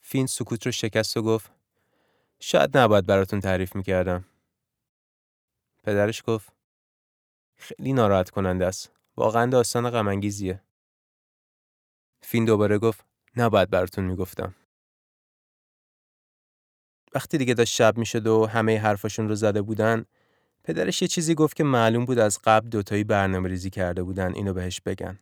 فین 0.00 0.26
سکوت 0.26 0.66
رو 0.66 0.72
شکست 0.72 1.16
و 1.16 1.22
گفت 1.22 1.52
شاید 2.40 2.78
نباید 2.78 3.06
براتون 3.06 3.40
تعریف 3.40 3.76
می‌کردم. 3.76 4.24
پدرش 5.84 6.22
گفت 6.26 6.52
خیلی 7.56 7.92
ناراحت 7.92 8.30
کننده 8.30 8.66
است. 8.66 9.01
واقعا 9.16 9.46
داستان 9.46 9.90
غمانگیزیه. 9.90 10.62
فین 12.22 12.44
دوباره 12.44 12.78
گفت 12.78 13.04
نباید 13.36 13.70
براتون 13.70 14.04
می‌گفتم. 14.04 14.54
وقتی 17.14 17.38
دیگه 17.38 17.54
داشت 17.54 17.74
شب 17.74 17.98
می‌شد 17.98 18.26
و 18.26 18.46
همه 18.46 18.78
حرفاشون 18.78 19.28
رو 19.28 19.34
زده 19.34 19.62
بودن 19.62 20.04
پدرش 20.64 21.02
یه 21.02 21.08
چیزی 21.08 21.34
گفت 21.34 21.56
که 21.56 21.64
معلوم 21.64 22.04
بود 22.04 22.18
از 22.18 22.38
قبل 22.44 22.68
دوتایی 22.68 23.04
برنامه 23.04 23.48
ریزی 23.48 23.70
کرده 23.70 24.02
بودن 24.02 24.34
اینو 24.34 24.52
بهش 24.52 24.80
بگن. 24.80 25.18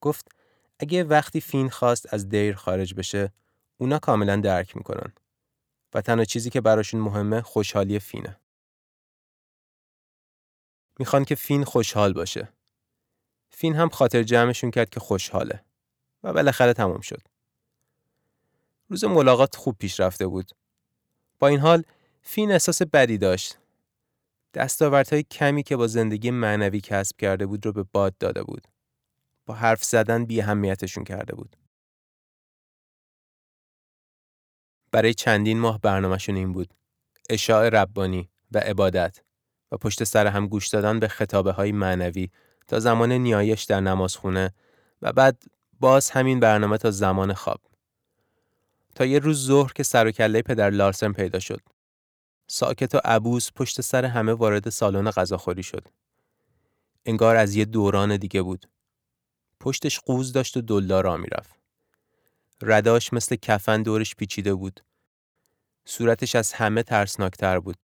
گفت 0.00 0.28
اگه 0.78 1.04
وقتی 1.04 1.40
فین 1.40 1.70
خواست 1.70 2.14
از 2.14 2.28
دیر 2.28 2.54
خارج 2.54 2.94
بشه 2.94 3.32
اونا 3.76 3.98
کاملا 3.98 4.36
درک 4.36 4.76
می‌کنن 4.76 5.12
و 5.94 6.00
تنها 6.00 6.24
چیزی 6.24 6.50
که 6.50 6.60
براشون 6.60 7.00
مهمه 7.00 7.42
خوشحالی 7.42 7.98
فینه. 7.98 8.40
می‌خوان 10.98 11.24
که 11.24 11.34
فین 11.34 11.64
خوشحال 11.64 12.12
باشه. 12.12 12.55
فین 13.50 13.74
هم 13.74 13.88
خاطر 13.88 14.22
جمعشون 14.22 14.70
کرد 14.70 14.90
که 14.90 15.00
خوشحاله 15.00 15.64
و 16.22 16.32
بالاخره 16.32 16.72
تمام 16.72 17.00
شد. 17.00 17.22
روز 18.88 19.04
ملاقات 19.04 19.56
خوب 19.56 19.76
پیش 19.78 20.00
رفته 20.00 20.26
بود. 20.26 20.50
با 21.38 21.48
این 21.48 21.60
حال 21.60 21.82
فین 22.22 22.52
احساس 22.52 22.82
بدی 22.82 23.18
داشت. 23.18 23.58
دستاوردهای 24.54 25.22
کمی 25.22 25.62
که 25.62 25.76
با 25.76 25.86
زندگی 25.86 26.30
معنوی 26.30 26.80
کسب 26.80 27.16
کرده 27.16 27.46
بود 27.46 27.66
رو 27.66 27.72
به 27.72 27.82
باد 27.82 28.18
داده 28.18 28.42
بود. 28.42 28.68
با 29.46 29.54
حرف 29.54 29.84
زدن 29.84 30.24
بی 30.24 30.40
اهمیتشون 30.40 31.04
کرده 31.04 31.34
بود. 31.34 31.56
برای 34.90 35.14
چندین 35.14 35.60
ماه 35.60 35.80
برنامهشون 35.80 36.36
این 36.36 36.52
بود. 36.52 36.74
اشاع 37.30 37.68
ربانی 37.68 38.28
و 38.52 38.58
عبادت 38.58 39.20
و 39.72 39.76
پشت 39.76 40.04
سر 40.04 40.26
هم 40.26 40.46
گوش 40.46 40.68
دادن 40.68 41.00
به 41.00 41.08
خطابه 41.08 41.52
های 41.52 41.72
معنوی 41.72 42.30
تا 42.68 42.80
زمان 42.80 43.12
نیایش 43.12 43.64
در 43.64 43.80
نمازخونه 43.80 44.54
و 45.02 45.12
بعد 45.12 45.42
باز 45.80 46.10
همین 46.10 46.40
برنامه 46.40 46.78
تا 46.78 46.90
زمان 46.90 47.34
خواب. 47.34 47.60
تا 48.94 49.04
یه 49.04 49.18
روز 49.18 49.46
ظهر 49.46 49.72
که 49.72 49.82
سر 49.82 50.06
و 50.06 50.10
کله 50.10 50.42
پدر 50.42 50.70
لارسن 50.70 51.12
پیدا 51.12 51.38
شد. 51.38 51.60
ساکت 52.46 52.94
و 52.94 53.00
عبوس 53.04 53.50
پشت 53.52 53.80
سر 53.80 54.04
همه 54.04 54.32
وارد 54.32 54.68
سالن 54.68 55.10
غذاخوری 55.10 55.62
شد. 55.62 55.88
انگار 57.06 57.36
از 57.36 57.54
یه 57.54 57.64
دوران 57.64 58.16
دیگه 58.16 58.42
بود. 58.42 58.68
پشتش 59.60 60.00
قوز 60.00 60.32
داشت 60.32 60.56
و 60.56 60.60
دلدار 60.60 61.04
را 61.04 61.16
می‌رفت. 61.16 61.54
رداش 62.62 63.12
مثل 63.12 63.36
کفن 63.36 63.82
دورش 63.82 64.14
پیچیده 64.14 64.54
بود. 64.54 64.80
صورتش 65.84 66.34
از 66.34 66.52
همه 66.52 66.82
ترسناکتر 66.82 67.60
بود. 67.60 67.76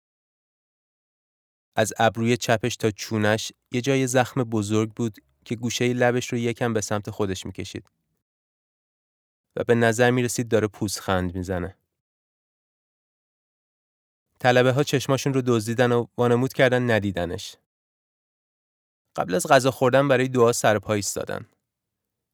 از 1.76 1.92
ابروی 1.98 2.36
چپش 2.36 2.76
تا 2.76 2.90
چونش 2.90 3.52
یه 3.72 3.80
جای 3.80 4.06
زخم 4.06 4.44
بزرگ 4.44 4.92
بود 4.92 5.16
که 5.44 5.56
گوشه 5.56 5.92
لبش 5.92 6.32
رو 6.32 6.38
یکم 6.38 6.72
به 6.72 6.80
سمت 6.80 7.10
خودش 7.10 7.46
می‌کشید. 7.46 7.90
و 9.56 9.64
به 9.64 9.74
نظر 9.74 10.10
می 10.10 10.22
رسید 10.22 10.48
داره 10.48 10.66
پوزخند 10.66 11.34
می‌زنه. 11.34 11.76
طلبه 14.38 14.72
ها 14.72 14.82
چشماشون 14.82 15.34
رو 15.34 15.42
دزدیدن 15.46 15.92
و 15.92 16.06
وانمود 16.18 16.52
کردن 16.52 16.90
ندیدنش. 16.90 17.56
قبل 19.16 19.34
از 19.34 19.46
غذا 19.46 19.70
خوردن 19.70 20.08
برای 20.08 20.28
دعا 20.28 20.52
سر 20.52 20.92
ایستادن. 20.92 21.46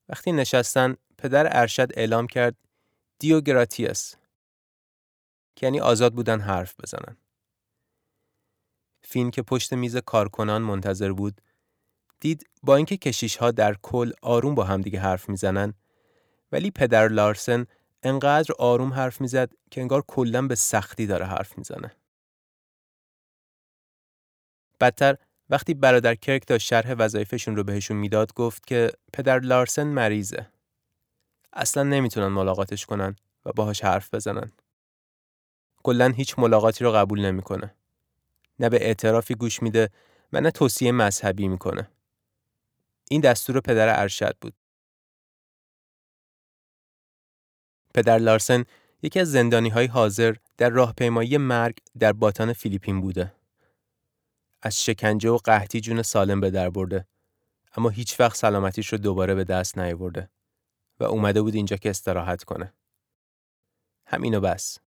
وقتی 0.08 0.32
نشستن 0.32 0.96
پدر 1.18 1.60
ارشد 1.60 1.88
اعلام 1.94 2.26
کرد 2.26 2.56
دیو 3.18 3.40
گراتیاس 3.40 4.14
که 5.56 5.66
یعنی 5.66 5.80
آزاد 5.80 6.14
بودن 6.14 6.40
حرف 6.40 6.74
بزنن. 6.82 7.16
فین 9.10 9.30
که 9.30 9.42
پشت 9.42 9.72
میز 9.72 9.96
کارکنان 9.96 10.62
منتظر 10.62 11.12
بود 11.12 11.40
دید 12.20 12.46
با 12.62 12.76
اینکه 12.76 12.96
کشیش 12.96 13.36
ها 13.36 13.50
در 13.50 13.74
کل 13.82 14.12
آروم 14.22 14.54
با 14.54 14.64
همدیگه 14.64 15.00
حرف 15.00 15.28
می‌زنن 15.28 15.74
ولی 16.52 16.70
پدر 16.70 17.08
لارسن 17.08 17.66
انقدر 18.02 18.54
آروم 18.58 18.92
حرف 18.92 19.20
می‌زد 19.20 19.52
که 19.70 19.80
انگار 19.80 20.04
کلا 20.06 20.46
به 20.46 20.54
سختی 20.54 21.06
داره 21.06 21.26
حرف 21.26 21.58
می‌زنه. 21.58 21.92
بدتر 24.80 25.16
وقتی 25.50 25.74
برادر 25.74 26.14
کرک 26.14 26.46
تا 26.46 26.58
شرح 26.58 26.94
وظایفشون 26.98 27.56
رو 27.56 27.64
بهشون 27.64 27.96
می‌داد 27.96 28.34
گفت 28.34 28.66
که 28.66 28.92
پدر 29.12 29.38
لارسن 29.40 29.86
مریضه. 29.86 30.46
اصلا 31.52 31.82
نمی‌تونن 31.82 32.28
ملاقاتش 32.28 32.86
کنن 32.86 33.16
و 33.44 33.52
باهاش 33.52 33.84
حرف 33.84 34.14
بزنن. 34.14 34.52
کلا 35.82 36.08
هیچ 36.08 36.38
ملاقاتی 36.38 36.84
رو 36.84 36.92
قبول 36.92 37.20
نمی‌کنه. 37.20 37.74
نه 38.60 38.68
به 38.68 38.86
اعترافی 38.86 39.34
گوش 39.34 39.62
میده 39.62 39.90
و 40.32 40.40
نه 40.40 40.50
توصیه 40.50 40.92
مذهبی 40.92 41.48
می‌کنه. 41.48 41.88
این 43.10 43.20
دستور 43.20 43.60
پدر 43.60 44.00
ارشد 44.00 44.36
بود. 44.40 44.54
پدر 47.94 48.18
لارسن 48.18 48.64
یکی 49.02 49.20
از 49.20 49.30
زندانی 49.32 49.68
های 49.68 49.86
حاضر 49.86 50.34
در 50.56 50.68
راهپیمایی 50.68 51.36
مرگ 51.36 51.78
در 51.98 52.12
باتان 52.12 52.52
فیلیپین 52.52 53.00
بوده. 53.00 53.34
از 54.62 54.84
شکنجه 54.84 55.30
و 55.30 55.36
قحطی 55.36 55.80
جون 55.80 56.02
سالم 56.02 56.40
به 56.40 56.50
در 56.50 56.70
برده 56.70 57.06
اما 57.76 57.88
هیچ 57.88 58.20
وقت 58.20 58.36
سلامتیش 58.36 58.92
رو 58.92 58.98
دوباره 58.98 59.34
به 59.34 59.44
دست 59.44 59.78
نیاورده 59.78 60.30
و 61.00 61.04
اومده 61.04 61.42
بود 61.42 61.54
اینجا 61.54 61.76
که 61.76 61.90
استراحت 61.90 62.44
کنه. 62.44 62.72
همینو 64.06 64.40
بس. 64.40 64.78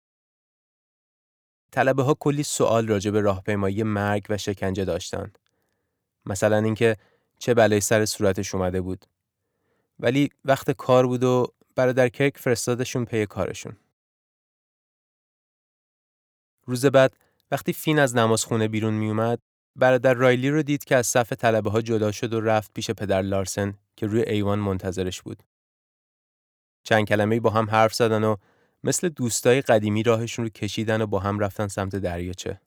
طلبه 1.72 2.04
ها 2.04 2.14
کلی 2.14 2.44
سوال 2.44 2.88
راجع 2.88 3.12
به 3.12 3.22
راهپیمایی 3.22 3.84
مرگ 3.84 4.26
و 4.30 4.38
شکنجه 4.38 4.86
داشتن. 4.86 5.32
مثلا 6.26 6.58
اینکه 6.58 6.98
چه 7.40 7.54
بلایی 7.54 7.82
سر 7.82 8.06
صورتش 8.06 8.56
اومده 8.56 8.82
بود. 8.82 9.06
ولی 10.00 10.30
وقت 10.46 10.72
کار 10.72 11.08
بود 11.08 11.24
و 11.24 11.48
برادر 11.76 12.10
کرک 12.10 12.38
فرستادشون 12.38 13.06
پی 13.06 13.26
کارشون. 13.26 13.78
روز 16.66 16.86
بعد 16.86 17.18
وقتی 17.52 17.74
فین 17.74 18.00
از 18.00 18.16
نمازخونه 18.16 18.68
بیرون 18.68 18.94
می 18.94 19.08
اومد 19.08 19.40
برادر 19.76 20.14
رایلی 20.14 20.50
رو 20.50 20.64
دید 20.64 20.84
که 20.84 20.96
از 20.96 21.08
صف 21.08 21.34
طلبه 21.34 21.70
ها 21.70 21.82
جدا 21.82 22.12
شد 22.12 22.34
و 22.34 22.42
رفت 22.42 22.74
پیش 22.74 22.92
پدر 22.92 23.22
لارسن 23.22 23.78
که 23.96 24.08
روی 24.08 24.22
ایوان 24.22 24.60
منتظرش 24.60 25.22
بود. 25.22 25.44
چند 26.84 27.08
کلمه 27.08 27.40
با 27.40 27.50
هم 27.50 27.70
حرف 27.70 27.94
زدن 27.94 28.24
و 28.24 28.36
مثل 28.84 29.10
دوستای 29.10 29.62
قدیمی 29.62 30.04
راهشون 30.04 30.46
رو 30.46 30.50
کشیدن 30.50 31.02
و 31.02 31.08
با 31.08 31.20
هم 31.20 31.40
رفتن 31.40 31.68
سمت 31.68 31.96
دریاچه. 31.96 32.62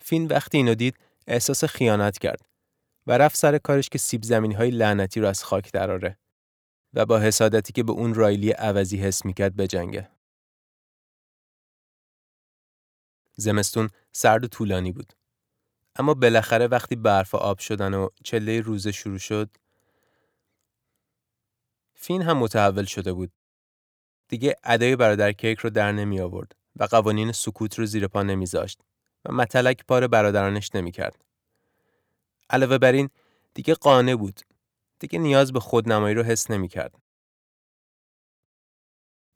فین 0.00 0.26
وقتی 0.26 0.58
اینو 0.58 0.74
دید 0.74 0.96
احساس 1.26 1.64
خیانت 1.64 2.18
کرد 2.18 2.48
و 3.06 3.18
رفت 3.18 3.36
سر 3.36 3.58
کارش 3.58 3.88
که 3.88 3.98
سیب 3.98 4.22
زمینی 4.22 4.54
های 4.54 4.70
لعنتی 4.70 5.20
رو 5.20 5.28
از 5.28 5.44
خاک 5.44 5.72
دراره 5.72 6.18
و 6.94 7.06
با 7.06 7.18
حسادتی 7.18 7.72
که 7.72 7.82
به 7.82 7.92
اون 7.92 8.14
رایلی 8.14 8.50
عوضی 8.50 8.96
حس 8.96 9.24
می‌کرد 9.24 9.56
بجنگه. 9.56 10.10
زمستون 13.36 13.90
سرد 14.12 14.44
و 14.44 14.48
طولانی 14.48 14.92
بود. 14.92 15.12
اما 15.96 16.14
بالاخره 16.14 16.66
وقتی 16.66 16.96
برف 16.96 17.34
آب 17.34 17.58
شدن 17.58 17.94
و 17.94 18.08
چله 18.24 18.60
روزه 18.60 18.92
شروع 18.92 19.18
شد 19.18 19.50
فین 21.94 22.22
هم 22.22 22.38
متحول 22.38 22.84
شده 22.84 23.12
بود. 23.12 23.32
دیگه 24.30 24.56
ادای 24.64 24.96
برادر 24.96 25.32
کیک 25.32 25.58
رو 25.58 25.70
در 25.70 25.92
نمی 25.92 26.20
آورد 26.20 26.56
و 26.76 26.84
قوانین 26.84 27.32
سکوت 27.32 27.78
رو 27.78 27.86
زیر 27.86 28.08
پا 28.08 28.22
نمیذاشت 28.22 28.80
و 29.24 29.32
متلک 29.32 29.84
پار 29.84 30.06
برادرانش 30.06 30.74
نمی 30.74 30.92
کرد. 30.92 31.24
علاوه 32.50 32.78
بر 32.78 32.92
این 32.92 33.10
دیگه 33.54 33.74
قانه 33.74 34.16
بود. 34.16 34.40
دیگه 34.98 35.18
نیاز 35.18 35.52
به 35.52 35.60
خودنمایی 35.60 36.14
رو 36.14 36.22
حس 36.22 36.50
نمی 36.50 36.68
کرد. 36.68 36.94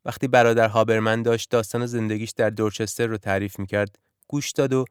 وقتی 0.04 0.28
برادر 0.28 0.68
هابرمن 0.68 1.22
داشت 1.22 1.50
داستان 1.50 1.86
زندگیش 1.86 2.30
در 2.30 2.50
دورچستر 2.50 3.06
رو 3.06 3.18
تعریف 3.18 3.58
می 3.58 3.66
کرد 3.66 3.98
گوش 4.28 4.50
داد 4.50 4.72
و 4.72 4.84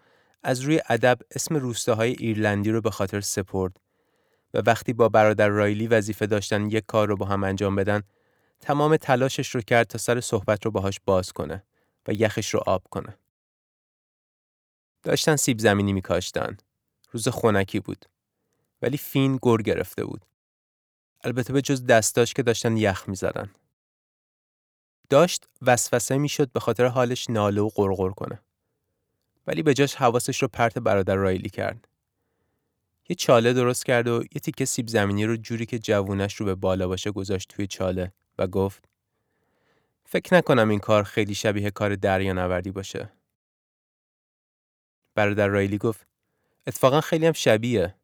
از 0.44 0.62
روی 0.62 0.82
ادب 0.90 1.20
اسم 1.32 1.56
روستاهای 1.56 2.12
ایرلندی 2.12 2.72
رو 2.72 2.82
به 2.82 2.92
خاطر 2.92 3.22
سپرد 3.22 3.80
و 4.54 4.62
وقتی 4.66 4.94
با 4.94 5.10
برادر 5.10 5.48
رایلی 5.48 5.88
وظیفه 5.88 6.26
داشتن 6.26 6.70
یک 6.70 6.84
کار 6.88 7.08
رو 7.08 7.18
با 7.18 7.26
هم 7.26 7.44
انجام 7.44 7.76
بدن 7.76 8.04
تمام 8.64 8.98
تلاشش 8.98 9.56
رو 9.56 9.62
کرد 9.62 9.88
تا 9.88 9.98
سر 9.98 10.22
صحبت 10.22 10.66
رو 10.66 10.72
باهاش 10.72 11.00
باز 11.06 11.32
کنه 11.32 11.64
و 12.08 12.14
یخش 12.14 12.54
رو 12.54 12.60
آب 12.66 12.84
کنه. 12.90 13.18
داشتن 15.04 15.36
سیب 15.36 15.60
زمینی 15.60 15.94
میکاشتن. 15.94 16.58
روز 17.12 17.28
خونکی 17.28 17.80
بود. 17.80 18.06
ولی 18.82 18.98
فین 18.98 19.40
گر 19.42 19.58
گرفته 19.58 20.06
بود. 20.06 20.26
البته 21.24 21.54
به 21.54 21.62
جز 21.62 21.86
دستاش 21.86 22.34
که 22.34 22.44
داشتن 22.44 22.78
یخ 22.78 23.10
می‌زدن. 23.10 23.52
داشت 25.10 25.48
وسوسه 25.62 26.18
می‌شد 26.18 26.52
به 26.52 26.60
خاطر 26.60 26.86
حالش 26.86 27.30
ناله 27.30 27.62
و 27.62 27.70
قرقر 27.76 28.10
کنه. 28.10 28.42
ولی 29.48 29.64
به 29.64 29.74
جاش 29.74 29.96
حواسش 29.96 30.42
رو 30.42 30.48
پرت 30.48 30.78
برادر 30.78 31.16
رایلی 31.16 31.50
کرد. 31.50 31.88
یه 33.10 33.16
چاله 33.16 33.54
درست 33.54 33.86
کرد 33.86 34.08
و 34.08 34.24
یه 34.24 34.40
تیکه 34.42 34.66
سیب 34.66 34.88
زمینی 34.88 35.26
رو 35.26 35.38
جوری 35.38 35.66
که 35.66 35.80
جوونش 35.80 36.36
رو 36.36 36.46
به 36.46 36.56
بالا 36.56 36.88
باشه 36.88 37.12
گذاشت 37.12 37.50
توی 37.50 37.68
چاله 37.68 38.14
و 38.38 38.48
گفت 38.48 38.90
فکر 40.06 40.34
نکنم 40.34 40.70
این 40.70 40.80
کار 40.80 41.04
خیلی 41.04 41.36
شبیه 41.36 41.72
کار 41.72 41.96
دریا 41.96 42.34
نوردی 42.34 42.72
باشه. 42.72 43.10
برادر 45.16 45.48
رایلی 45.48 45.78
گفت 45.78 46.08
اتفاقا 46.68 47.02
خیلی 47.02 47.26
هم 47.26 47.34
شبیه. 47.34 47.96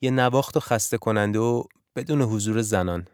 یه 0.00 0.10
نواخت 0.10 0.56
و 0.56 0.60
خسته 0.60 0.98
کننده 0.98 1.38
و 1.38 1.64
بدون 1.96 2.22
حضور 2.22 2.62
زنان. 2.62 3.08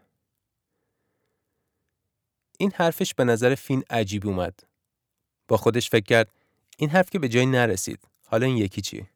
این 2.57 2.71
حرفش 2.75 3.13
به 3.13 3.23
نظر 3.23 3.55
فین 3.55 3.83
عجیب 3.89 4.27
اومد. 4.27 4.63
با 5.47 5.57
خودش 5.57 5.89
فکر 5.89 6.05
کرد 6.05 6.31
این 6.77 6.89
حرف 6.89 7.09
که 7.09 7.19
به 7.19 7.29
جایی 7.29 7.45
نرسید. 7.45 8.07
حالا 8.25 8.45
این 8.45 8.57
یکی 8.57 8.81
چی؟ 8.81 9.07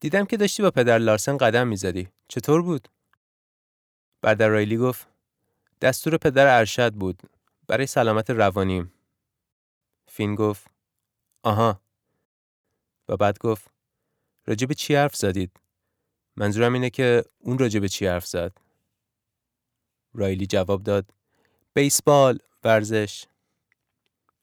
دیدم 0.00 0.24
که 0.24 0.36
داشتی 0.36 0.62
با 0.62 0.70
پدر 0.70 0.98
لارسن 0.98 1.36
قدم 1.36 1.68
می‌زدی. 1.68 2.08
چطور 2.28 2.62
بود؟ 2.62 2.88
برادر 4.22 4.48
رایلی 4.48 4.76
گفت 4.76 5.11
دستور 5.82 6.16
پدر 6.16 6.58
ارشد 6.58 6.92
بود 6.92 7.22
برای 7.66 7.86
سلامت 7.86 8.30
روانیم. 8.30 8.92
فین 10.06 10.34
گفت 10.34 10.66
آها 11.42 11.80
و 13.08 13.16
بعد 13.16 13.38
گفت 13.38 13.70
راجب 14.46 14.72
چی 14.72 14.94
حرف 14.94 15.16
زدید؟ 15.16 15.60
منظورم 16.36 16.72
اینه 16.72 16.90
که 16.90 17.24
اون 17.38 17.58
راجب 17.58 17.86
چی 17.86 18.06
حرف 18.06 18.26
زد؟ 18.26 18.52
رایلی 20.14 20.46
جواب 20.46 20.82
داد 20.82 21.14
بیسبال 21.74 22.38
ورزش 22.64 23.24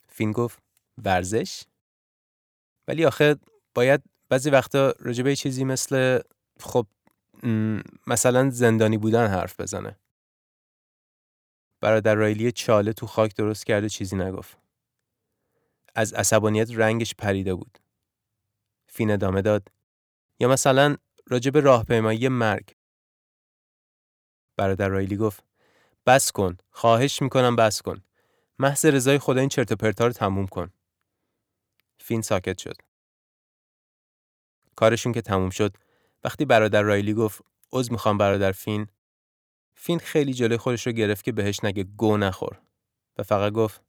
فین 0.07 0.31
گفت 0.31 0.59
ورزش؟ 0.97 1.63
ولی 2.87 3.05
آخه 3.05 3.35
باید 3.75 4.01
بعضی 4.29 4.49
وقتا 4.49 4.93
راجبه 4.99 5.35
چیزی 5.35 5.63
مثل 5.63 6.19
خب 6.59 6.87
مثلا 8.07 8.49
زندانی 8.49 8.97
بودن 8.97 9.27
حرف 9.27 9.59
بزنه. 9.59 9.99
برادر 11.81 12.15
رایلی 12.15 12.51
چاله 12.51 12.93
تو 12.93 13.07
خاک 13.07 13.35
درست 13.35 13.65
کرده 13.65 13.89
چیزی 13.89 14.15
نگفت. 14.15 14.57
از 15.95 16.13
عصبانیت 16.13 16.71
رنگش 16.71 17.15
پریده 17.15 17.55
بود. 17.55 17.79
فین 18.87 19.11
ادامه 19.11 19.41
داد. 19.41 19.71
یا 20.39 20.47
مثلا 20.47 20.95
راجب 21.27 21.57
راهپیمایی 21.57 22.27
مرگ. 22.29 22.75
برادر 24.57 24.87
رایلی 24.87 25.17
گفت 25.17 25.43
بس 26.05 26.31
کن. 26.31 26.57
خواهش 26.69 27.21
می‌کنم 27.21 27.55
بس 27.55 27.81
کن. 27.81 28.03
محض 28.59 28.85
رضای 28.85 29.19
خدا 29.19 29.39
این 29.39 29.49
چرت 29.49 29.71
و 29.71 29.75
پرتا 29.75 30.07
رو 30.07 30.13
تموم 30.13 30.47
کن. 30.47 30.73
فین 31.97 32.21
ساکت 32.21 32.57
شد. 32.57 32.75
کارشون 34.75 35.13
که 35.13 35.21
تموم 35.21 35.49
شد 35.49 35.77
وقتی 36.23 36.45
برادر 36.45 36.81
رایلی 36.81 37.13
گفت 37.13 37.41
عذر 37.71 37.91
می‌خوام 37.91 38.17
برادر 38.17 38.51
فین 38.51 38.87
فین 39.81 39.99
خیلی 39.99 40.33
جلوی 40.33 40.57
خودش 40.57 40.87
رو 40.87 40.93
گرفت 40.93 41.23
که 41.23 41.31
بهش 41.31 41.63
نگه 41.63 41.83
گو 41.83 42.17
نخور 42.17 42.61
و 43.17 43.23
فقط 43.23 43.53
گفت 43.53 43.81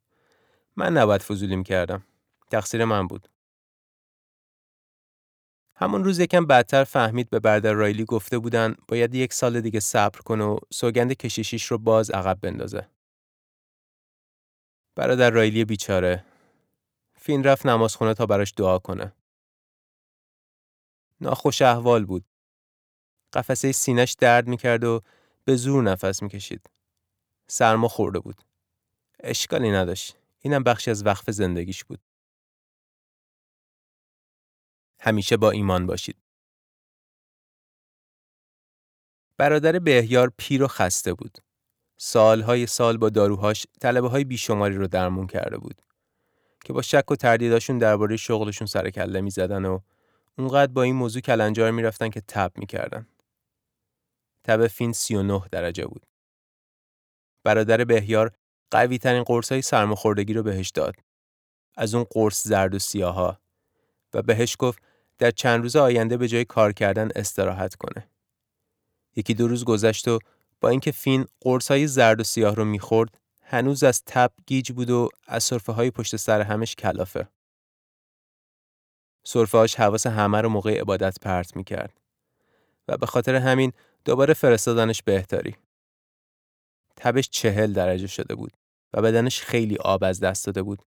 من 0.75 0.97
نباید 0.97 1.21
فضولیم 1.21 1.63
کردم 1.63 2.03
تقصیر 2.51 2.85
من 2.85 3.07
بود 3.07 3.27
همون 5.75 6.03
روز 6.03 6.19
یکم 6.19 6.45
بعدتر 6.45 6.83
فهمید 6.83 7.29
به 7.29 7.39
برادر 7.39 7.73
رایلی 7.73 8.05
گفته 8.05 8.39
بودن 8.39 8.75
باید 8.87 9.15
یک 9.15 9.33
سال 9.33 9.61
دیگه 9.61 9.79
صبر 9.79 10.19
کنه 10.19 10.43
و 10.43 10.57
سوگند 10.73 11.13
کشیشیش 11.13 11.65
رو 11.65 11.77
باز 11.77 12.09
عقب 12.09 12.39
بندازه. 12.41 12.87
برادر 14.95 15.29
رایلی 15.29 15.65
بیچاره. 15.65 16.25
فین 17.15 17.43
رفت 17.43 17.65
نمازخونه 17.65 18.13
تا 18.13 18.25
براش 18.25 18.53
دعا 18.57 18.79
کنه. 18.79 19.13
ناخوش 21.21 21.61
احوال 21.61 22.05
بود. 22.05 22.25
قفسه 23.33 23.71
سینش 23.71 24.13
درد 24.13 24.47
می‌کرد 24.47 24.83
و 24.83 25.01
به 25.45 25.55
زور 25.55 25.83
نفس 25.83 26.23
می‌کشید. 26.23 26.69
سرما 27.47 27.87
خورده 27.87 28.19
بود. 28.19 28.41
اشکالی 29.19 29.71
نداشت. 29.71 30.17
اینم 30.39 30.63
بخشی 30.63 30.91
از 30.91 31.05
وقف 31.05 31.31
زندگیش 31.31 31.83
بود. 31.83 31.99
همیشه 34.99 35.37
با 35.37 35.51
ایمان 35.51 35.85
باشید. 35.85 36.17
برادر 39.37 39.79
بهیار 39.79 40.31
پیر 40.37 40.63
و 40.63 40.67
خسته 40.67 41.13
بود. 41.13 41.37
سالهای 41.97 42.67
سال 42.67 42.97
با 42.97 43.09
داروهاش 43.09 43.67
طلبه 43.81 44.09
های 44.09 44.23
بیشماری 44.23 44.75
رو 44.75 44.87
درمون 44.87 45.27
کرده 45.27 45.57
بود 45.57 45.81
که 46.65 46.73
با 46.73 46.81
شک 46.81 47.11
و 47.11 47.15
تردیداشون 47.15 47.77
درباره 47.77 48.17
شغلشون 48.17 48.67
سر 48.67 48.89
کله 48.89 49.21
می‌زدن 49.21 49.65
و 49.65 49.79
اونقدر 50.37 50.71
با 50.71 50.83
این 50.83 50.95
موضوع 50.95 51.21
کلنجار 51.21 51.71
می‌رفتن 51.71 52.09
که 52.09 52.21
تب 52.21 52.51
می‌کردن. 52.57 53.07
تب 54.43 54.67
فین 54.67 54.93
39 54.93 55.41
درجه 55.51 55.85
بود. 55.85 56.05
برادر 57.43 57.83
بهیار 57.83 58.31
قوی 58.71 58.97
ترین 58.97 59.23
قرص 59.23 59.51
های 59.51 59.61
سرماخوردگی 59.61 60.33
رو 60.33 60.43
بهش 60.43 60.69
داد. 60.69 60.95
از 61.75 61.95
اون 61.95 62.03
قرص 62.09 62.43
زرد 62.47 62.75
و 62.75 62.79
سیاها 62.79 63.39
و 64.13 64.21
بهش 64.21 64.55
گفت 64.59 64.83
در 65.17 65.31
چند 65.31 65.61
روز 65.61 65.75
آینده 65.75 66.17
به 66.17 66.27
جای 66.27 66.45
کار 66.45 66.73
کردن 66.73 67.09
استراحت 67.15 67.75
کنه. 67.75 68.09
یکی 69.15 69.33
دو 69.33 69.47
روز 69.47 69.65
گذشت 69.65 70.07
و 70.07 70.19
با 70.61 70.69
اینکه 70.69 70.91
فین 70.91 71.25
قرص 71.41 71.71
های 71.71 71.87
زرد 71.87 72.19
و 72.19 72.23
سیاه 72.23 72.55
رو 72.55 72.65
می‌خورد 72.65 73.17
هنوز 73.41 73.83
از 73.83 74.03
تب 74.05 74.31
گیج 74.47 74.71
بود 74.71 74.89
و 74.89 75.09
از 75.27 75.43
صرفه 75.43 75.71
های 75.71 75.91
پشت 75.91 76.15
سر 76.15 76.41
همش 76.41 76.75
کلافه. 76.75 77.27
صرفهاش 79.23 79.75
حواس 79.75 80.07
همه 80.07 80.41
رو 80.41 80.49
موقع 80.49 80.79
عبادت 80.79 81.19
پرت 81.19 81.55
می‌کرد 81.55 82.01
و 82.87 82.97
به 82.97 83.05
خاطر 83.05 83.35
همین 83.35 83.73
دوباره 84.05 84.33
فرستادنش 84.33 85.03
بهتری. 85.03 85.55
تبش 86.95 87.29
چهل 87.29 87.73
درجه 87.73 88.07
شده 88.07 88.35
بود 88.35 88.51
و 88.93 89.01
بدنش 89.01 89.41
خیلی 89.41 89.77
آب 89.77 90.03
از 90.03 90.19
دست 90.19 90.45
داده 90.45 90.63
بود 90.63 90.81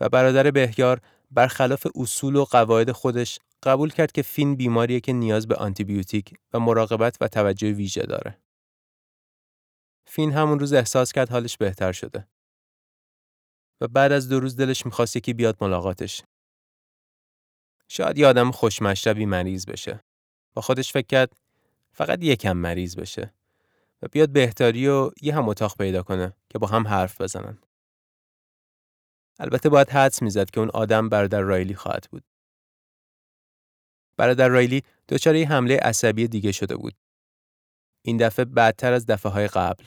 و 0.00 0.08
برادر 0.08 0.50
بهیار 0.50 1.00
برخلاف 1.30 1.86
اصول 1.94 2.36
و 2.36 2.44
قواعد 2.44 2.92
خودش 2.92 3.38
قبول 3.62 3.90
کرد 3.90 4.12
که 4.12 4.22
فین 4.22 4.56
بیماریه 4.56 5.00
که 5.00 5.12
نیاز 5.12 5.48
به 5.48 5.54
آنتیبیوتیک 5.54 6.34
و 6.52 6.60
مراقبت 6.60 7.16
و 7.20 7.28
توجه 7.28 7.72
ویژه 7.72 8.02
داره. 8.02 8.38
فین 10.06 10.32
همون 10.32 10.58
روز 10.58 10.72
احساس 10.72 11.12
کرد 11.12 11.28
حالش 11.30 11.56
بهتر 11.56 11.92
شده. 11.92 12.28
و 13.80 13.88
بعد 13.88 14.12
از 14.12 14.28
دو 14.28 14.40
روز 14.40 14.56
دلش 14.56 14.86
می‌خواست 14.86 15.16
یکی 15.16 15.32
بیاد 15.32 15.56
ملاقاتش. 15.60 16.22
شاید 17.88 18.18
یه 18.18 18.26
آدم 18.26 18.50
خوشمشربی 18.50 19.26
مریض 19.26 19.66
بشه. 19.66 20.04
با 20.54 20.62
خودش 20.62 20.92
فکر 20.92 21.06
کرد 21.06 21.41
فقط 21.92 22.22
یکم 22.22 22.56
مریض 22.56 22.96
بشه 22.96 23.34
و 24.02 24.08
بیاد 24.08 24.28
بهتاری 24.28 24.88
و 24.88 25.10
یه 25.22 25.36
هم 25.36 25.48
اتاق 25.48 25.76
پیدا 25.76 26.02
کنه 26.02 26.32
که 26.50 26.58
با 26.58 26.66
هم 26.66 26.88
حرف 26.88 27.20
بزنن. 27.20 27.58
البته 29.38 29.68
باید 29.68 29.90
حدس 29.90 30.22
می‌زد 30.22 30.50
که 30.50 30.60
اون 30.60 30.70
آدم 30.70 31.08
برادر 31.08 31.40
رایلی 31.40 31.74
خواهد 31.74 32.06
بود. 32.10 32.24
برادر 34.16 34.48
رایلی 34.48 34.82
دچار 35.08 35.34
یه 35.34 35.48
حمله 35.48 35.76
عصبی 35.76 36.28
دیگه 36.28 36.52
شده 36.52 36.76
بود. 36.76 36.94
این 38.02 38.16
دفعه 38.16 38.44
بدتر 38.44 38.92
از 38.92 39.06
دفعه 39.06 39.32
های 39.32 39.46
قبل. 39.46 39.84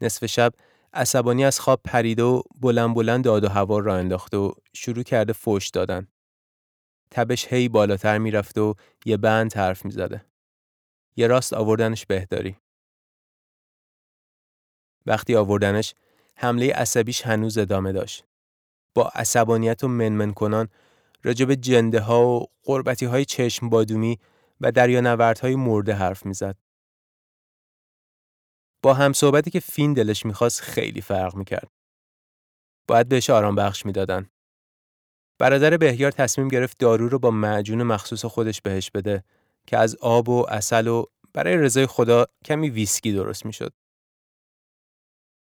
نصف 0.00 0.26
شب 0.26 0.52
عصبانی 0.92 1.44
از 1.44 1.60
خواب 1.60 1.80
پریده 1.84 2.22
و 2.22 2.42
بلند 2.60 2.94
بلند 2.94 3.24
داد 3.24 3.44
و 3.44 3.48
هوا 3.48 3.78
را 3.78 3.96
انداخته 3.96 4.36
و 4.36 4.52
شروع 4.72 5.02
کرده 5.02 5.32
فوش 5.32 5.68
دادن. 5.68 6.08
تبش 7.10 7.48
هی 7.48 7.68
بالاتر 7.68 8.18
می‌رفت 8.18 8.58
و 8.58 8.74
یه 9.04 9.16
بند 9.16 9.52
حرف 9.52 9.84
می‌زده. 9.84 10.26
یه 11.16 11.26
راست 11.26 11.52
آوردنش 11.52 12.06
بهداری. 12.06 12.56
وقتی 15.06 15.36
آوردنش 15.36 15.94
حمله 16.36 16.72
عصبیش 16.72 17.22
هنوز 17.22 17.58
ادامه 17.58 17.92
داشت. 17.92 18.24
با 18.94 19.08
عصبانیت 19.14 19.84
و 19.84 19.88
منمن 19.88 20.32
کنان 20.32 20.68
راجب 21.22 21.54
جنده 21.54 22.00
ها 22.00 22.28
و 22.28 22.46
قربتی 22.62 23.06
های 23.06 23.24
چشم 23.24 23.68
بادومی 23.68 24.18
و 24.60 24.72
دریا 24.72 25.34
های 25.42 25.56
مرده 25.56 25.94
حرف 25.94 26.26
می‌زد. 26.26 26.56
با 28.82 28.94
هم 28.94 29.12
صحبتی 29.12 29.50
که 29.50 29.60
فین 29.60 29.92
دلش 29.92 30.26
می‌خواست 30.26 30.60
خیلی 30.60 31.00
فرق 31.00 31.34
می‌کرد. 31.36 31.70
باید 32.88 33.08
بهش 33.08 33.30
آرام 33.30 33.54
بخش 33.54 33.86
می‌دادن. 33.86 34.30
برادر 35.38 35.76
بهیار 35.76 36.10
تصمیم 36.10 36.48
گرفت 36.48 36.78
دارو 36.78 37.08
رو 37.08 37.18
با 37.18 37.30
معجون 37.30 37.82
مخصوص 37.82 38.24
خودش 38.24 38.60
بهش 38.60 38.90
بده 38.90 39.24
که 39.66 39.78
از 39.78 39.96
آب 39.96 40.28
و 40.28 40.46
اصل 40.48 40.86
و 40.86 41.04
برای 41.32 41.56
رضای 41.56 41.86
خدا 41.86 42.26
کمی 42.44 42.70
ویسکی 42.70 43.12
درست 43.12 43.46
می‌شد. 43.46 43.72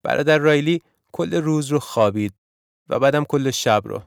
برادر 0.03 0.37
رایلی 0.37 0.81
کل 1.11 1.33
روز 1.33 1.67
رو 1.67 1.79
خوابید 1.79 2.33
و 2.89 2.99
بعدم 2.99 3.23
کل 3.23 3.51
شب 3.51 3.81
رو 3.85 4.03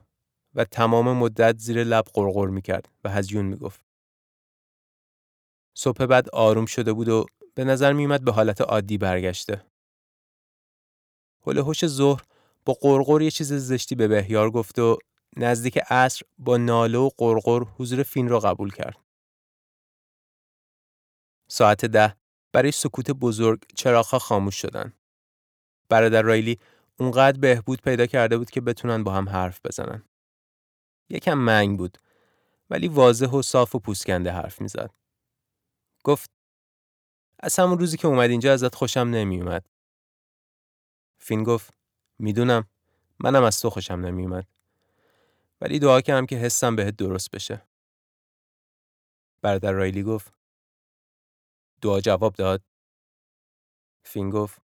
و 0.55 0.65
تمام 0.65 1.17
مدت 1.17 1.57
زیر 1.57 1.83
لب 1.83 2.05
قرقر 2.13 2.47
می‌کرد 2.47 2.89
و 3.03 3.09
هزیون 3.09 3.45
می‌گفت. 3.45 3.81
صبح 5.77 6.05
بعد 6.05 6.29
آروم 6.29 6.65
شده 6.65 6.93
بود 6.93 7.09
و 7.09 7.25
به 7.55 7.63
نظر 7.63 7.93
میومد 7.93 8.23
به 8.23 8.31
حالت 8.31 8.61
عادی 8.61 8.97
برگشته. 8.97 9.65
هوش 11.45 11.85
ظهر 11.85 12.23
با 12.65 12.73
قرقر 12.81 13.21
یه 13.21 13.31
چیز 13.31 13.53
زشتی 13.53 13.95
به 13.95 14.07
بهیار 14.07 14.51
گفت 14.51 14.79
و 14.79 14.97
نزدیک 15.37 15.77
عصر 15.77 16.25
با 16.37 16.57
ناله 16.57 16.97
و 16.97 17.09
قرقر 17.17 17.63
حضور 17.63 18.03
فین 18.03 18.29
را 18.29 18.39
قبول 18.39 18.71
کرد. 18.71 19.06
ساعت 21.47 21.85
ده 21.85 22.15
برای 22.51 22.71
سکوت 22.71 23.11
بزرگ 23.11 23.63
چراغها 23.75 24.19
خاموش 24.19 24.55
شدن. 24.55 24.93
برادر 25.89 26.21
رایلی 26.21 26.59
اونقدر 26.99 27.39
بهبود 27.39 27.81
پیدا 27.81 28.05
کرده 28.05 28.37
بود 28.37 28.49
که 28.49 28.61
بتونن 28.61 29.03
با 29.03 29.13
هم 29.13 29.29
حرف 29.29 29.59
بزنن. 29.65 30.03
یکم 31.09 31.33
منگ 31.33 31.77
بود 31.77 31.97
ولی 32.69 32.87
واضح 32.87 33.27
و 33.27 33.41
صاف 33.41 33.75
و 33.75 33.79
پوسکنده 33.79 34.31
حرف 34.31 34.61
می‌زد. 34.61 34.91
گفت 36.03 36.31
از 37.39 37.59
همون 37.59 37.79
روزی 37.79 37.97
که 37.97 38.07
اومد 38.07 38.29
اینجا 38.29 38.53
ازت 38.53 38.75
خوشم 38.75 38.99
نمیومد. 38.99 39.65
فین 41.17 41.43
گفت 41.43 41.73
می‌دونم 42.19 42.67
منم 43.19 43.43
از 43.43 43.61
تو 43.61 43.69
خوشم 43.69 43.93
نمیومد. 43.93 44.47
ولی 45.61 45.79
دعا 45.79 46.01
کردم 46.01 46.25
که 46.25 46.35
حسم 46.35 46.75
بهت 46.75 46.95
درست 46.95 47.31
بشه. 47.31 47.67
برادر 49.41 49.71
رایلی 49.71 50.03
گفت 50.03 50.36
دعا 51.81 52.01
جواب 52.01 52.35
داد. 52.35 52.63
فین 54.05 54.29
گفت 54.29 54.61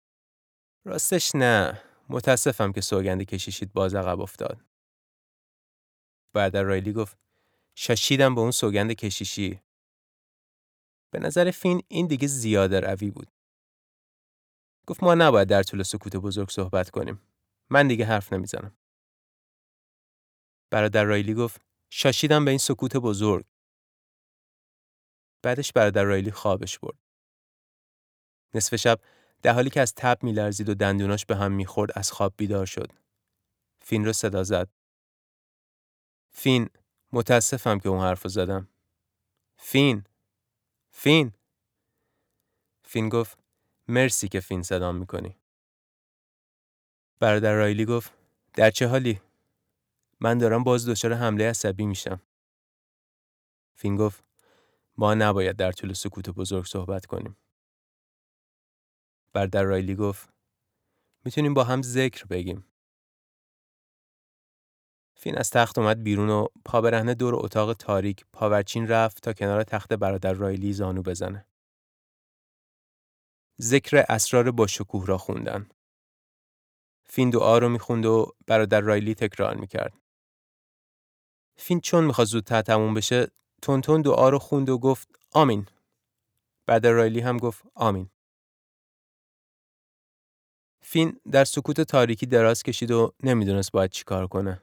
راستش 0.85 1.35
نه 1.35 1.81
متاسفم 2.09 2.71
که 2.71 2.81
سوگند 2.81 3.23
کشیشید 3.23 3.73
باز 3.73 3.95
عقب 3.95 4.19
افتاد. 4.21 4.61
برادر 6.33 6.63
رایلی 6.63 6.93
گفت 6.93 7.17
شاشیدم 7.75 8.35
به 8.35 8.41
اون 8.41 8.51
سوگند 8.51 8.91
کشیشی. 8.91 9.61
به 11.11 11.19
نظر 11.19 11.51
فین 11.51 11.81
این 11.87 12.07
دیگه 12.07 12.27
زیاده 12.27 12.79
روی 12.79 13.11
بود. 13.11 13.31
گفت 14.87 15.03
ما 15.03 15.15
نباید 15.15 15.47
در 15.47 15.63
طول 15.63 15.83
سکوت 15.83 16.15
بزرگ 16.15 16.49
صحبت 16.49 16.89
کنیم. 16.89 17.21
من 17.69 17.87
دیگه 17.87 18.05
حرف 18.05 18.33
نمی‌زنم. 18.33 18.77
برادر 20.71 21.03
رایلی 21.03 21.33
گفت 21.33 21.61
شاشیدم 21.89 22.45
به 22.45 22.51
این 22.51 22.57
سکوت 22.57 22.97
بزرگ. 22.97 23.45
بعدش 25.47 25.73
برادر 25.73 26.03
رایلی 26.03 26.31
خوابش 26.31 26.79
برد. 26.79 26.97
نصف 28.53 28.75
شب 28.75 28.99
در 29.41 29.53
حالی 29.53 29.69
که 29.69 29.81
از 29.81 29.93
تب 29.95 30.23
میلرزید 30.23 30.69
و 30.69 30.73
دندوناش 30.73 31.25
به 31.25 31.35
هم 31.35 31.51
می‌خورد 31.51 31.91
از 31.95 32.11
خواب 32.11 32.33
بیدار 32.37 32.65
شد. 32.65 32.91
فین 33.81 34.05
رو 34.05 34.13
صدا 34.13 34.43
زد. 34.43 34.69
فین 36.29 36.69
متاسفم 37.11 37.79
که 37.79 37.89
اون 37.89 37.99
حرف 37.99 38.27
زدم. 38.27 38.67
فین 39.57 40.03
فین 40.91 41.33
فین 42.83 43.09
گفت 43.09 43.37
مرسی 43.87 44.27
که 44.27 44.39
فین 44.39 44.63
صدام 44.63 44.95
می‌کنی. 44.95 45.37
برادر 47.19 47.53
رایلی 47.53 47.85
گفت 47.85 48.13
در 48.53 48.71
چه 48.71 48.87
حالی؟ 48.87 49.21
من 50.19 50.37
دارم 50.37 50.63
باز 50.63 50.89
دچار 50.89 51.13
حمله 51.13 51.49
عصبی 51.49 51.85
میشم. 51.85 52.21
فین 53.75 53.95
گفت 53.95 54.26
ما 54.97 55.13
نباید 55.13 55.55
در 55.55 55.71
طول 55.71 55.93
سکوت 55.93 56.29
بزرگ 56.29 56.65
صحبت 56.65 57.05
کنیم. 57.05 57.37
برادر 59.33 59.63
رایلی 59.63 59.95
گفت 59.95 60.29
می‌تونیم 61.25 61.53
با 61.53 61.63
هم 61.63 61.81
ذکر 61.81 62.25
بگیم. 62.25 62.65
فین 65.15 65.37
از 65.37 65.49
تخت 65.49 65.77
اومد 65.77 66.03
بیرون 66.03 66.29
و 66.29 66.47
پا 66.65 66.81
برهنه 66.81 67.13
دور 67.13 67.35
اتاق 67.35 67.73
تاریک 67.73 68.25
پاورچین 68.33 68.87
رفت 68.87 69.23
تا 69.23 69.33
کنار 69.33 69.63
تخت 69.63 69.93
برادر 69.93 70.33
رایلی 70.33 70.73
زانو 70.73 71.01
بزنه. 71.01 71.45
ذکر 73.61 74.05
اسرار 74.09 74.51
با 74.51 74.67
شکوه 74.67 75.05
را 75.05 75.17
خوندن. 75.17 75.69
فین 77.09 77.29
دعا 77.29 77.57
رو 77.57 77.69
می‌خوند 77.69 78.05
و 78.05 78.35
برادر 78.47 78.81
رایلی 78.81 79.15
تکرار 79.15 79.55
می‌کرد. 79.55 79.93
فین 81.57 81.81
چون 81.81 82.03
می‌خواد 82.03 82.27
زودتر 82.27 82.61
تموم 82.61 82.93
بشه 82.93 83.27
تون 83.61 83.81
تون 83.81 84.01
دعا 84.01 84.29
رو 84.29 84.39
خوند 84.39 84.69
و 84.69 84.77
گفت 84.77 85.19
آمین. 85.31 85.67
برادر 86.65 86.91
رایلی 86.91 87.19
هم 87.19 87.37
گفت 87.37 87.63
آمین. 87.75 88.09
فین 90.81 91.19
در 91.31 91.45
سکوت 91.45 91.81
تاریکی 91.81 92.25
دراز 92.25 92.63
کشید 92.63 92.91
و 92.91 93.13
نمی‌دونست 93.23 93.71
باید 93.71 93.91
چیکار 93.91 94.27
کنه. 94.27 94.61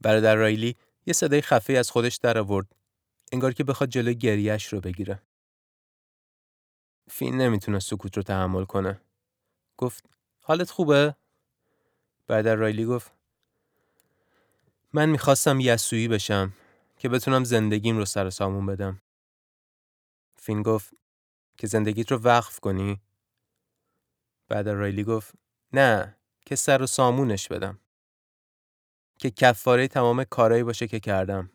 برادر 0.00 0.34
رایلی 0.34 0.76
یه 1.06 1.12
صدای 1.12 1.40
خفه 1.42 1.72
از 1.72 1.90
خودش 1.90 2.16
در 2.16 2.38
آورد. 2.38 2.66
انگار 3.32 3.52
که 3.52 3.64
بخواد 3.64 3.88
جلوی 3.88 4.14
گریش 4.14 4.66
رو 4.66 4.80
بگیره. 4.80 5.22
فین 7.10 7.40
نمی‌تونه 7.40 7.78
سکوت 7.78 8.16
رو 8.16 8.22
تحمل 8.22 8.64
کنه. 8.64 9.00
گفت 9.76 10.04
حالت 10.40 10.70
خوبه؟ 10.70 11.16
برادر 12.26 12.54
رایلی 12.54 12.84
گفت 12.84 13.12
من 14.92 15.08
می‌خواستم 15.08 15.60
یسویی 15.60 16.08
بشم 16.08 16.52
که 17.00 17.08
بتونم 17.08 17.44
زندگیم 17.44 17.96
رو 17.96 18.04
سر 18.04 18.30
سامون 18.30 18.66
بدم. 18.66 19.02
فین 20.36 20.62
گفت 20.62 20.94
که 21.58 21.66
زندگیت 21.66 22.12
رو 22.12 22.18
وقف 22.18 22.60
کنی؟ 22.60 23.00
بعد 24.48 24.68
رایلی 24.68 25.04
گفت 25.04 25.34
نه 25.72 26.16
که 26.46 26.56
سر 26.56 26.82
و 26.82 26.86
سامونش 26.86 27.48
بدم. 27.48 27.80
که 29.18 29.30
کفاره 29.30 29.88
تمام 29.88 30.24
کارایی 30.24 30.62
باشه 30.62 30.88
که 30.88 31.00
کردم. 31.00 31.50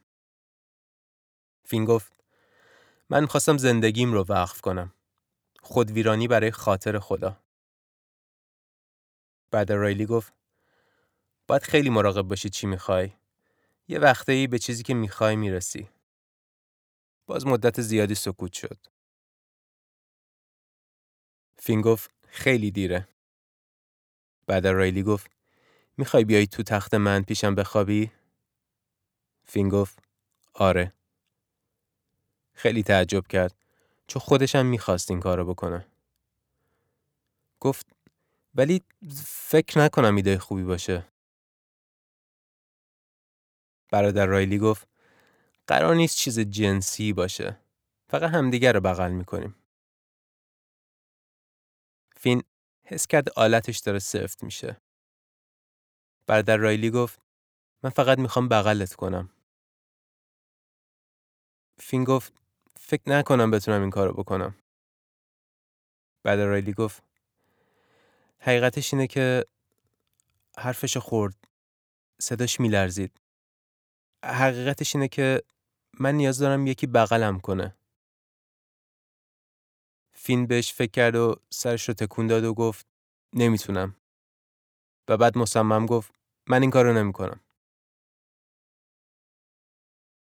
فین 1.65 1.85
گفت 1.85 2.13
من 3.09 3.21
می‌خواستم 3.21 3.57
زندگیم 3.57 4.13
رو 4.13 4.25
وقف 4.29 4.61
کنم. 4.61 4.93
خودویرانی 5.61 6.27
برای 6.27 6.51
خاطر 6.51 6.99
خدا. 6.99 7.43
بعد 9.51 9.71
رایلی 9.71 10.05
گفت 10.05 10.33
باید 11.47 11.63
خیلی 11.63 11.89
مراقب 11.89 12.21
باشی 12.21 12.49
چی 12.49 12.67
می‌خوای. 12.67 13.13
یه 13.87 13.99
وقتایی 13.99 14.47
به 14.47 14.59
چیزی 14.59 14.83
که 14.83 14.93
می‌خوای 14.93 15.35
می‌رسی. 15.35 15.89
باز 17.25 17.47
مدت 17.47 17.81
زیادی 17.81 18.15
سکوت 18.15 18.53
شد. 18.53 18.77
فین 21.57 21.81
گفت 21.81 22.11
خیلی 22.27 22.71
دیره. 22.71 23.07
بعد 24.47 24.67
رایلی 24.67 25.03
گفت 25.03 25.31
می‌خوای 25.97 26.25
بیای 26.25 26.47
تو 26.47 26.63
تخت 26.63 26.93
من 26.93 27.23
پیشم 27.23 27.55
بخوابی؟ 27.55 28.11
فین 29.43 29.69
گفت 29.69 29.99
آره. 30.53 30.93
خیلی 32.53 32.83
تعجب 32.83 33.27
کرد 33.27 33.55
چون 34.07 34.21
خودشم 34.21 34.65
می‌خواست 34.65 35.11
این 35.11 35.19
کارو 35.19 35.45
بکنه. 35.45 35.87
گفت 37.59 37.87
ولی 38.55 38.81
فکر 39.25 39.79
نکنم 39.79 40.15
ایده 40.15 40.39
خوبی 40.39 40.63
باشه. 40.63 41.05
برادر 43.95 44.25
رایلی 44.25 44.57
گفت 44.57 44.87
قرار 45.67 45.95
نیست 45.95 46.17
چیز 46.17 46.39
جنسی 46.39 47.13
باشه. 47.13 47.59
فقط 48.09 48.31
همدیگر 48.31 48.73
رو 48.73 48.81
بغل 48.81 49.11
می‌کنیم. 49.11 49.55
فین 52.17 52.43
حس 52.83 53.07
کرد 53.07 53.29
آلتش 53.29 53.77
داره 53.79 53.99
سفت 53.99 54.43
میشه. 54.43 54.77
برادر 56.27 56.57
رایلی 56.57 56.89
گفت 56.91 57.19
من 57.83 57.89
فقط 57.89 58.19
می‌خوام 58.19 58.49
بغلت 58.49 58.93
کنم. 58.93 59.29
فین 61.79 62.03
گفت 62.03 62.33
فکر 62.79 63.09
نکنم 63.09 63.51
بتونم 63.51 63.81
این 63.81 63.89
کارو 63.89 64.13
بکنم. 64.13 64.55
برادر 66.23 66.45
رایلی 66.45 66.73
گفت 66.73 67.03
حقیقتش 68.39 68.93
اینه 68.93 69.07
که 69.07 69.45
حرفش 70.57 70.97
خورد. 70.97 71.35
صداش 72.21 72.59
میلرزید. 72.59 73.24
حقیقتش 74.25 74.95
اینه 74.95 75.07
که 75.07 75.41
من 75.99 76.15
نیاز 76.15 76.39
دارم 76.39 76.67
یکی 76.67 76.87
بغلم 76.87 77.39
کنه. 77.39 77.75
فین 80.13 80.47
بهش 80.47 80.73
فکر 80.73 80.91
کرد 80.91 81.15
و 81.15 81.35
سرش 81.49 81.87
رو 81.87 81.93
تکون 81.93 82.27
داد 82.27 82.43
و 82.43 82.53
گفت 82.53 82.87
نمی‌تونم. 83.33 83.95
و 85.07 85.17
بعد 85.17 85.37
مصمم 85.37 85.85
گفت 85.85 86.11
من 86.47 86.61
این 86.61 86.71
کارو 86.71 86.93
نمی‌کنم. 86.93 87.39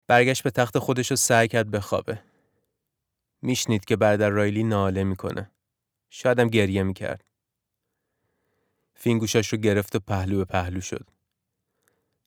برگشت 0.06 0.42
به 0.42 0.50
تخت 0.50 0.78
خودش 0.78 1.10
رو 1.10 1.16
سعی 1.16 1.48
کرد 1.48 1.70
بخوابه. 1.70 2.22
میشنید 3.42 3.84
که 3.84 3.96
برادر 3.96 4.30
رایلی 4.30 4.64
ناله 4.64 5.04
می‌کنه. 5.04 5.50
شایدم 6.10 6.48
گریه 6.48 6.82
می‌کرد. 6.82 7.24
فین 8.94 9.18
گوشاش 9.18 9.48
رو 9.48 9.58
گرفت 9.58 9.96
و 9.96 9.98
پهلو 9.98 10.38
به 10.38 10.44
پهلو 10.44 10.80
شد. 10.80 11.10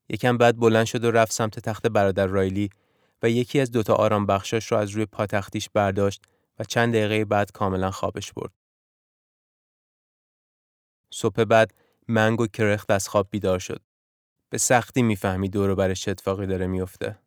یکم 0.09 0.37
بعد 0.37 0.57
بلند 0.59 0.85
شد 0.85 1.03
و 1.03 1.11
رفت 1.11 1.31
سمت 1.31 1.59
تخت 1.59 1.87
برادر 1.87 2.27
رایلی 2.27 2.69
و 3.23 3.29
یکی 3.29 3.59
از 3.59 3.71
دوتا 3.71 3.93
آرام 3.93 4.25
بخشاش 4.25 4.71
رو 4.71 4.77
از 4.77 4.89
روی 4.89 5.05
پاتختیش 5.05 5.69
برداشت 5.69 6.21
و 6.59 6.63
چند 6.63 6.93
دقیقه 6.93 7.25
بعد 7.25 7.51
کاملا 7.51 7.91
خوابش 7.91 8.33
برد. 8.33 8.51
صبح 11.09 11.43
بعد 11.43 11.73
منگ 12.07 12.41
و 12.41 12.47
کرخت 12.47 12.91
از 12.91 13.07
خواب 13.07 13.27
بیدار 13.31 13.59
شد. 13.59 13.81
به 14.49 14.57
سختی 14.57 15.01
می‌فهمی 15.01 15.49
دور 15.49 15.75
برش 15.75 16.07
اتفاقی 16.07 16.45
داره 16.45 16.67
میفته. 16.67 17.19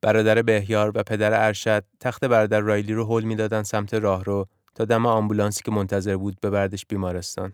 برادر 0.00 0.42
بهیار 0.42 0.92
و 0.94 1.02
پدر 1.02 1.46
ارشد 1.46 1.84
تخت 2.00 2.24
برادر 2.24 2.60
رایلی 2.60 2.92
رو 2.92 3.06
حل 3.06 3.24
می‌دادن 3.24 3.62
سمت 3.62 3.94
راهرو 3.94 4.48
تا 4.74 4.84
دم 4.84 5.06
آمبولانسی 5.06 5.62
که 5.62 5.70
منتظر 5.70 6.16
بود 6.16 6.40
ببردش 6.40 6.86
بیمارستان. 6.86 7.52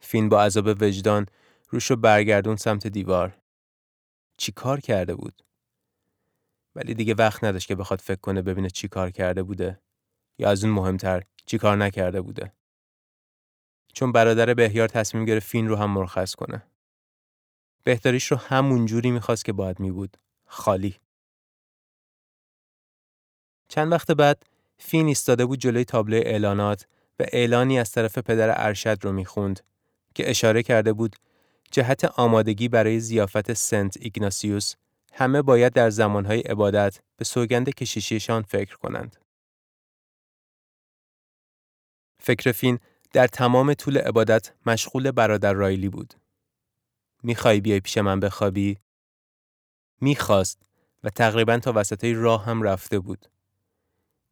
فین 0.00 0.28
با 0.28 0.42
عذاب 0.42 0.66
وجدان 0.82 1.26
روش 1.68 1.90
رو 1.90 1.96
برگردون 1.96 2.56
سمت 2.56 2.86
دیوار. 2.86 3.38
چی 4.36 4.52
کار 4.52 4.80
کرده 4.80 5.14
بود؟ 5.14 5.42
ولی 6.74 6.94
دیگه 6.94 7.14
وقت 7.14 7.44
نداشت 7.44 7.68
که 7.68 7.74
بخواد 7.74 8.00
فکر 8.00 8.20
کنه 8.20 8.42
ببینه 8.42 8.70
چی 8.70 8.88
کار 8.88 9.10
کرده 9.10 9.42
بوده 9.42 9.80
یا 10.38 10.50
از 10.50 10.64
اون 10.64 10.72
مهمتر 10.72 11.22
چی 11.46 11.58
کار 11.58 11.76
نکرده 11.76 12.20
بوده. 12.20 12.52
چون 13.92 14.12
برادر 14.12 14.54
بهیار 14.54 14.88
تصمیم 14.88 15.24
گرفت 15.24 15.48
فین 15.48 15.68
رو 15.68 15.76
هم 15.76 15.90
مرخص 15.90 16.34
کنه. 16.34 16.66
بهتریش 17.84 18.26
رو 18.26 18.36
همون 18.36 18.86
جوری 18.86 19.10
می‌خواست 19.10 19.44
که 19.44 19.52
باید 19.52 19.80
می 19.80 19.90
بود. 19.90 20.16
خالی. 20.46 20.96
چند 23.68 23.92
وقت 23.92 24.10
بعد 24.10 24.46
فین 24.78 25.06
ایستاده 25.06 25.46
بود 25.46 25.58
جلوی 25.58 25.84
تابلو 25.84 26.16
اعلانات 26.16 26.86
و 27.18 27.24
اعلانی 27.32 27.78
از 27.78 27.90
طرف 27.90 28.18
پدر 28.18 28.66
ارشد 28.66 28.98
رو 29.02 29.12
می‌خوند 29.12 29.60
که 30.14 30.30
اشاره 30.30 30.62
کرده 30.62 30.92
بود 30.92 31.16
جهت 31.70 32.04
آمادگی 32.04 32.68
برای 32.68 33.00
زیافت 33.00 33.52
سنت 33.52 33.96
ایگناسیوس 34.00 34.74
همه 35.12 35.42
باید 35.42 35.72
در 35.72 35.90
زمانهای 35.90 36.40
عبادت 36.40 37.00
به 37.16 37.24
سوگند 37.24 37.70
کشیشیشان 37.70 38.42
فکر 38.42 38.76
کنند. 38.76 39.16
فکر 42.20 42.52
فین 42.52 42.78
در 43.12 43.26
تمام 43.26 43.74
طول 43.74 43.98
عبادت 43.98 44.52
مشغول 44.66 45.10
برادر 45.10 45.52
رایلی 45.52 45.88
بود. 45.88 46.14
می‌خوای 47.22 47.60
بیای 47.60 47.80
پیش 47.80 47.98
من 47.98 48.20
بخوابی؟ 48.20 48.78
می‌خواست 50.00 50.62
و 51.04 51.10
تقریبا 51.10 51.58
تا 51.58 51.72
وسطای 51.76 52.12
راه 52.12 52.44
هم 52.44 52.62
رفته 52.62 52.98
بود. 52.98 53.26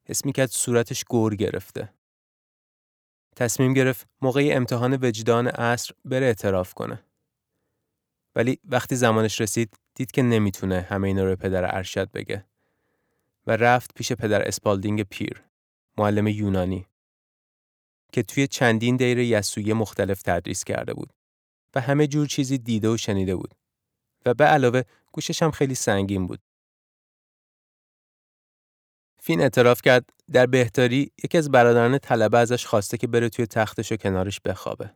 حس 0.05 0.25
می‌کرد 0.25 0.51
صورتش 0.51 1.05
گور 1.05 1.35
گرفته. 1.35 1.93
تصمیم 3.37 3.73
گرفت 3.73 4.07
موقع 4.23 4.51
امتحان 4.53 4.99
وجدان 5.03 5.47
عصر 5.47 5.95
بره 6.05 6.27
اعتراف 6.27 6.75
کنه. 6.75 7.06
ولی 8.37 8.59
وقتی 8.65 8.97
زمانش 8.97 9.41
رسید 9.41 9.75
دید 9.95 10.11
که 10.11 10.23
نمی‌تونه 10.23 10.81
همه 10.81 11.09
اینا 11.09 11.25
رو 11.25 11.37
پدر 11.37 11.77
ارشد 11.77 12.11
بگه 12.11 12.45
و 13.47 13.57
رفت 13.57 13.95
پیش 13.95 14.13
پدر 14.13 14.49
اسپالدینگ 14.49 15.03
پیر 15.03 15.43
معلم 15.99 16.27
یونانی 16.27 16.87
که 18.13 18.23
توی 18.23 18.47
چندین 18.47 18.97
دیر 18.97 19.19
یسویه 19.19 19.75
مختلف 19.75 20.23
تدریس 20.23 20.65
کرده 20.65 20.95
بود 20.95 21.11
و 21.75 21.81
همه 21.81 22.07
جور 22.07 22.27
چیزی 22.27 22.59
دیده 22.59 22.89
و 22.89 22.97
شنیده 22.97 23.37
بود 23.37 23.55
و 24.27 24.35
به 24.35 24.45
علاوه 24.45 24.83
گوشش 25.13 25.43
هم 25.43 25.51
خیلی 25.51 25.75
سنگین 25.75 26.27
بود. 26.27 26.41
فین 29.21 29.41
اعتراف 29.41 29.83
کرد 29.83 30.11
در 30.33 30.47
بهتاری 30.47 31.13
یکی 31.25 31.39
از 31.39 31.51
برادران 31.51 31.99
طلبه 31.99 32.39
ازش 32.39 32.67
خواسته 32.67 32.97
که 32.97 33.07
بره 33.07 33.29
توی 33.29 33.47
تختش 33.47 33.93
و 33.93 33.97
کنارش 33.97 34.41
بخوابه. 34.41 34.95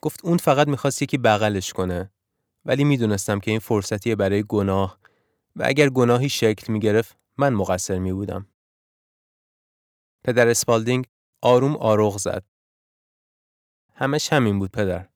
گفت 0.00 0.24
اون 0.24 0.36
فقط 0.36 0.68
می‌خواست 0.68 1.02
یکی 1.02 1.18
بغلش 1.18 1.72
کنه 1.72 2.10
ولی 2.64 2.84
می‌دونستم 2.84 3.40
که 3.40 3.50
این 3.50 3.60
فرصتیه 3.60 4.16
برای 4.16 4.44
گناه 4.48 4.98
و 5.56 5.62
اگر 5.66 5.88
گناهی 5.88 6.28
شکل 6.28 6.72
می‌گرفت 6.72 7.16
من 7.36 7.52
مقصر 7.52 7.98
می 7.98 8.12
بودم. 8.12 8.46
پدر 10.24 10.48
اسپالدینگ 10.48 11.06
آروم 11.42 11.76
آروغ 11.76 12.18
زد. 12.18 12.44
همش 13.94 14.32
همین 14.32 14.58
بود 14.58 14.70
پدر. 14.70 15.08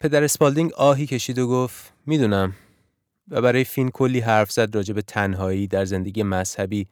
پدر 0.00 0.24
اسپالدینگ 0.24 0.72
آهی 0.72 1.06
کشید 1.06 1.38
و 1.38 1.48
گفت 1.48 1.92
می‌دونم 2.06 2.54
و 3.28 3.42
برای 3.42 3.64
فین 3.64 3.90
کلی 3.90 4.20
حرف 4.20 4.52
زد 4.52 4.74
راجع 4.76 4.94
به 4.94 5.02
تنهایی 5.02 5.66
در 5.66 5.84
زندگی 5.84 6.22
مذهبی 6.22 6.88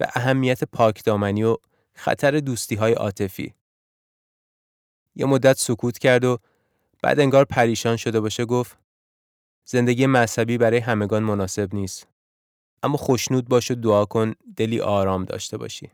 و 0.00 0.06
اهمیت 0.14 0.64
پاکدامنی 0.64 1.42
و 1.42 1.56
خطر 1.94 2.40
دوستی 2.40 2.74
های 2.74 2.92
عاطفی. 2.92 3.54
یه 5.20 5.26
مدت 5.26 5.58
سکوت 5.58 5.98
کرد 5.98 6.24
و 6.24 6.38
بعد 7.02 7.20
انگار 7.20 7.44
پریشان 7.44 7.96
شده 7.96 8.20
باشه 8.20 8.44
گفت 8.44 8.78
زندگی 9.64 10.06
مذهبی 10.06 10.58
برای 10.58 10.78
همگان 10.78 11.22
مناسب 11.22 11.74
نیست. 11.74 12.06
اما 12.82 12.96
خوشنود 12.96 13.48
باش 13.48 13.70
و 13.70 13.74
دعا 13.74 14.04
کن 14.04 14.34
دلی 14.56 14.80
آرام 14.80 15.24
داشته 15.24 15.56
باشی. 15.56 15.90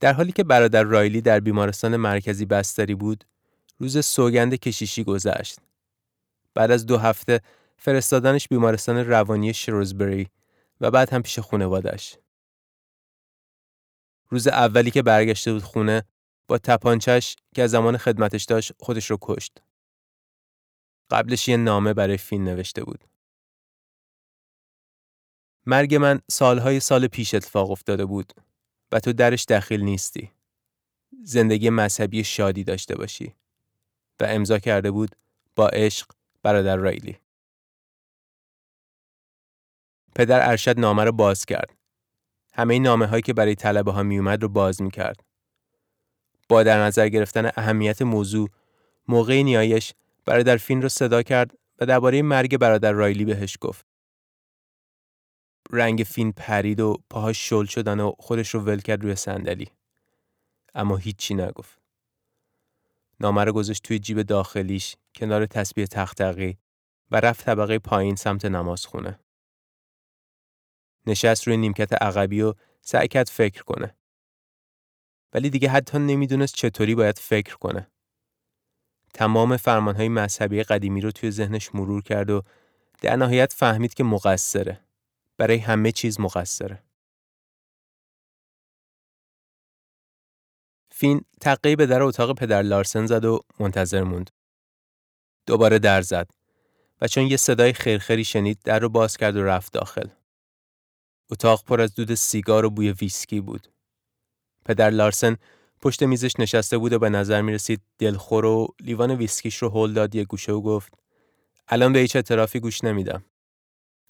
در 0.00 0.12
حالی 0.12 0.32
که 0.32 0.44
برادر 0.44 0.82
رایلی 0.82 1.20
در 1.20 1.40
بیمارستان 1.40 1.96
مرکزی 1.96 2.46
بستری 2.46 2.94
بود، 2.94 3.24
روز 3.78 4.06
سوگند 4.06 4.54
کشیشی 4.54 5.04
گذشت. 5.04 5.58
بعد 6.54 6.70
از 6.70 6.86
دو 6.86 6.98
هفته 6.98 7.40
فرستادنش 7.76 8.48
بیمارستان 8.48 8.96
روانی 8.96 9.54
شروزبری 9.54 10.28
و 10.80 10.90
بعد 10.90 11.12
هم 11.12 11.22
پیش 11.22 11.38
خانوادش. 11.38 12.16
روز 14.30 14.46
اولی 14.48 14.90
که 14.90 15.02
برگشته 15.02 15.52
بود 15.52 15.62
خونه 15.62 16.02
با 16.48 16.58
تپانچش 16.58 17.36
که 17.54 17.62
از 17.62 17.70
زمان 17.70 17.96
خدمتش 17.96 18.44
داشت 18.44 18.72
خودش 18.78 19.10
رو 19.10 19.18
کشت. 19.20 19.62
قبلش 21.10 21.48
یه 21.48 21.56
نامه 21.56 21.94
برای 21.94 22.16
فین 22.16 22.44
نوشته 22.44 22.84
بود. 22.84 23.04
مرگ 25.66 25.94
من 25.94 26.20
سالهای 26.30 26.80
سال 26.80 27.06
پیش 27.06 27.34
اتفاق 27.34 27.70
افتاده 27.70 28.04
بود 28.04 28.32
و 28.92 29.00
تو 29.00 29.12
درش 29.12 29.44
دخیل 29.44 29.80
نیستی. 29.84 30.32
زندگی 31.24 31.70
مذهبی 31.70 32.24
شادی 32.24 32.64
داشته 32.64 32.96
باشی. 32.96 33.34
و 34.20 34.24
امضا 34.28 34.58
کرده 34.58 34.90
بود 34.90 35.16
با 35.56 35.68
عشق 35.68 36.06
برادر 36.42 36.76
رایلی. 36.76 37.18
پدر 40.14 40.50
ارشد 40.50 40.80
نامه 40.80 41.04
رو 41.04 41.12
باز 41.12 41.44
کرد. 41.46 41.77
همه 42.58 42.78
نامه 42.78 43.06
هایی 43.06 43.22
که 43.22 43.32
برای 43.32 43.54
طلبه 43.54 43.92
ها 43.92 44.02
می 44.02 44.18
اومد 44.18 44.42
رو 44.42 44.48
باز 44.48 44.82
می 44.82 44.90
کرد. 44.90 45.24
با 46.48 46.62
در 46.62 46.80
نظر 46.80 47.08
گرفتن 47.08 47.50
اهمیت 47.56 48.02
موضوع 48.02 48.48
موقع 49.08 49.42
نیایش 49.42 49.92
برادر 50.24 50.56
فین 50.56 50.82
رو 50.82 50.88
صدا 50.88 51.22
کرد 51.22 51.58
و 51.78 51.86
درباره 51.86 52.22
مرگ 52.22 52.56
برادر 52.56 52.92
رایلی 52.92 53.24
بهش 53.24 53.56
گفت. 53.60 53.86
رنگ 55.70 56.02
فین 56.02 56.32
پرید 56.32 56.80
و 56.80 56.96
پاهاش 57.10 57.48
شل 57.48 57.64
شدن 57.64 58.00
و 58.00 58.12
خودش 58.18 58.48
رو 58.48 58.60
ول 58.60 58.80
کرد 58.80 59.02
روی 59.02 59.14
صندلی. 59.14 59.68
اما 60.74 60.96
هیچی 60.96 61.34
نگفت. 61.34 61.78
نامه 63.20 63.44
رو 63.44 63.52
گذاشت 63.52 63.82
توی 63.82 63.98
جیب 63.98 64.22
داخلیش 64.22 64.96
کنار 65.14 65.46
تسبیح 65.46 65.86
تختقی 65.86 66.58
و 67.10 67.20
رفت 67.20 67.44
طبقه 67.44 67.78
پایین 67.78 68.16
سمت 68.16 68.44
نماز 68.44 68.86
خونه. 68.86 69.18
نشست 71.08 71.46
روی 71.46 71.56
نیمکت 71.56 72.02
عقبی 72.02 72.42
و 72.42 72.54
سعی 72.80 73.08
کرد 73.08 73.28
فکر 73.28 73.62
کنه. 73.62 73.96
ولی 75.32 75.50
دیگه 75.50 75.68
حتی 75.68 75.98
نمی‌دونست 75.98 76.54
چطوری 76.54 76.94
باید 76.94 77.18
فکر 77.18 77.56
کنه. 77.56 77.90
تمام 79.14 79.56
فرمانهای 79.56 80.08
مذهبی 80.08 80.62
قدیمی 80.62 81.00
رو 81.00 81.10
توی 81.10 81.30
ذهنش 81.30 81.74
مرور 81.74 82.02
کرد 82.02 82.30
و 82.30 82.42
در 83.00 83.16
نهایت 83.16 83.52
فهمید 83.52 83.94
که 83.94 84.04
مقصره. 84.04 84.80
برای 85.36 85.58
همه 85.58 85.92
چیز 85.92 86.20
مقصره. 86.20 86.82
فین 90.90 91.24
تقیی 91.40 91.76
به 91.76 91.86
در 91.86 92.02
اتاق 92.02 92.38
پدر 92.38 92.62
لارسن 92.62 93.06
زد 93.06 93.24
و 93.24 93.40
منتظر 93.60 94.02
موند. 94.02 94.30
دوباره 95.46 95.78
در 95.78 96.02
زد 96.02 96.30
و 97.00 97.08
چون 97.08 97.26
یه 97.26 97.36
صدای 97.36 97.72
خیرخیری 97.72 98.24
شنید 98.24 98.58
در 98.64 98.78
رو 98.78 98.88
باز 98.88 99.16
کرد 99.16 99.36
و 99.36 99.44
رفت 99.44 99.72
داخل. 99.72 100.08
اتاق 101.30 101.64
پر 101.64 101.80
از 101.80 101.94
دود 101.94 102.14
سیگار 102.14 102.64
و 102.64 102.70
بوی 102.70 102.92
ویسکی 102.92 103.40
بود. 103.40 103.68
پدر 104.64 104.90
لارسن 104.90 105.36
پشت 105.80 106.02
میزش 106.02 106.40
نشسته 106.40 106.78
بود 106.78 106.92
و 106.92 106.98
به 106.98 107.08
نظر 107.08 107.42
می 107.42 107.52
رسید 107.52 107.80
دلخور 107.98 108.44
و 108.44 108.68
لیوان 108.80 109.10
ویسکیش 109.10 109.56
رو 109.56 109.68
هل 109.68 109.92
داد 109.92 110.14
یه 110.14 110.24
گوشه 110.24 110.52
و 110.52 110.60
گفت 110.60 110.94
الان 111.68 111.92
به 111.92 111.98
هیچ 111.98 112.16
اعترافی 112.16 112.60
گوش 112.60 112.84
نمیدم. 112.84 113.24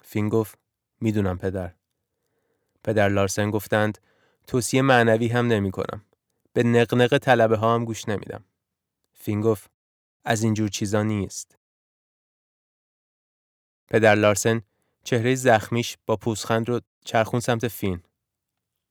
فین 0.01 0.29
گفت 0.29 0.59
می‌دونم 1.01 1.37
پدر. 1.37 1.73
پدر 2.83 3.09
لارسن 3.09 3.51
گفتند 3.51 3.97
توصیه 4.47 4.81
معنوی 4.81 5.27
هم 5.27 5.47
نمی 5.47 5.71
کنم. 5.71 6.05
به 6.53 6.63
نقنق 6.63 7.17
طلبه 7.17 7.57
ها 7.57 7.75
هم 7.75 7.85
گوش 7.85 8.09
نمیدم. 8.09 8.43
فین 9.13 9.41
گفت 9.41 9.71
از 10.25 10.43
اینجور 10.43 10.69
چیزا 10.69 11.03
نیست. 11.03 11.57
پدر 13.87 14.15
لارسن 14.15 14.61
چهره 15.03 15.35
زخمیش 15.35 15.97
با 16.05 16.15
پوزخند 16.15 16.69
رو 16.69 16.81
چرخون 17.05 17.39
سمت 17.39 17.67
فین. 17.67 18.03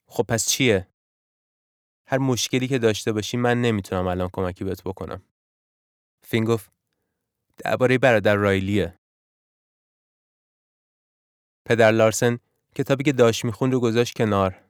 خب 0.07 0.23
پس 0.23 0.49
چیه؟ 0.49 0.89
هر 2.07 2.19
مشکلی 2.19 2.69
که 2.69 2.79
داشته 2.79 3.13
باشی 3.13 3.37
من 3.37 3.61
نمی‌تونم 3.61 4.07
الان 4.07 4.29
کمکی 4.33 4.65
بهت 4.65 4.83
بکنم. 4.83 5.23
فین 6.23 6.45
گفت 6.45 6.71
درباره 7.57 7.99
برادر 7.99 8.35
رایلیه. 8.35 8.99
پدر 11.65 11.91
لارسن 11.91 12.39
کتابی 12.75 13.05
که 13.05 13.13
داشت 13.13 13.45
میخون 13.45 13.73
رو 13.73 13.81
گذاشت 13.81 14.17
کنار. 14.17 14.65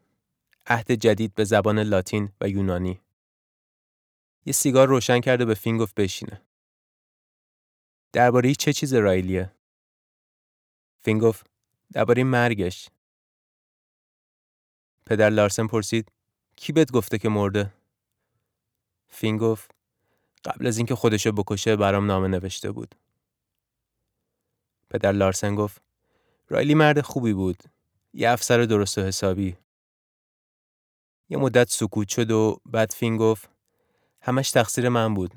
عهد 0.66 0.93
جدید 0.93 1.34
به 1.34 1.45
زبان 1.45 1.78
لاتین 1.78 2.32
و 2.41 2.49
یونانی. 2.49 3.01
یه 4.47 4.53
سیگار 4.53 4.89
روشن 4.89 5.20
کرده 5.20 5.45
به 5.45 5.55
فین 5.55 5.78
گفت 5.78 5.95
بشینه. 5.95 6.43
درباره 8.12 8.55
چه 8.55 8.72
چیز 8.72 8.95
رایلیه؟ 8.95 9.53
فین 11.01 11.18
گفت 11.18 11.47
درباره 11.93 12.24
مرگش. 12.24 12.89
پدر 15.09 15.31
لارسن 15.31 15.67
پرسید 15.67 16.13
کی 16.57 16.73
بهت 16.73 16.93
گفته 16.93 17.19
که 17.19 17.29
مرده؟ 17.29 17.73
فین 19.09 19.37
گفت 19.37 19.71
قبل 20.45 20.67
از 20.67 20.77
اینکه 20.77 20.95
خودشو 20.95 21.33
بکشه 21.33 21.77
برام 21.77 22.07
نامه 22.07 22.29
نوشته 22.29 22.73
بود. 22.73 22.95
پدر 24.91 25.13
لارسن 25.13 25.55
گفت 25.55 25.83
رایلی 26.49 26.75
مرد 26.75 27.01
خوبی 27.01 27.33
بود. 27.33 27.63
یه 28.15 28.31
افسر 28.31 28.63
درست 28.63 28.99
و 28.99 29.01
حسابی. 29.01 29.57
یه 31.29 31.39
مدت 31.39 31.71
سکوت 31.71 32.09
شد 32.09 32.31
و 32.31 32.61
بعد 32.67 32.93
فین 32.93 33.17
گفت 33.17 33.51
همش 34.21 34.51
تقصیر 34.51 34.89
من 34.89 35.15
بود. 35.15 35.35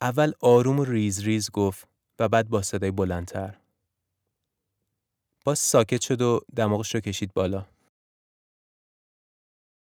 اول 0.00 0.32
آروم 0.40 0.78
و 0.78 0.84
ریز 0.84 1.22
ریز 1.24 1.50
گفت 1.50 1.88
و 2.18 2.28
بعد 2.28 2.48
با 2.48 2.62
صدای 2.62 2.90
بلندتر. 2.90 3.58
باز 5.44 5.58
ساکت 5.58 6.00
شد 6.00 6.22
و 6.22 6.40
دماغش 6.56 6.94
رو 6.94 7.00
کشید 7.00 7.34
بالا. 7.34 7.66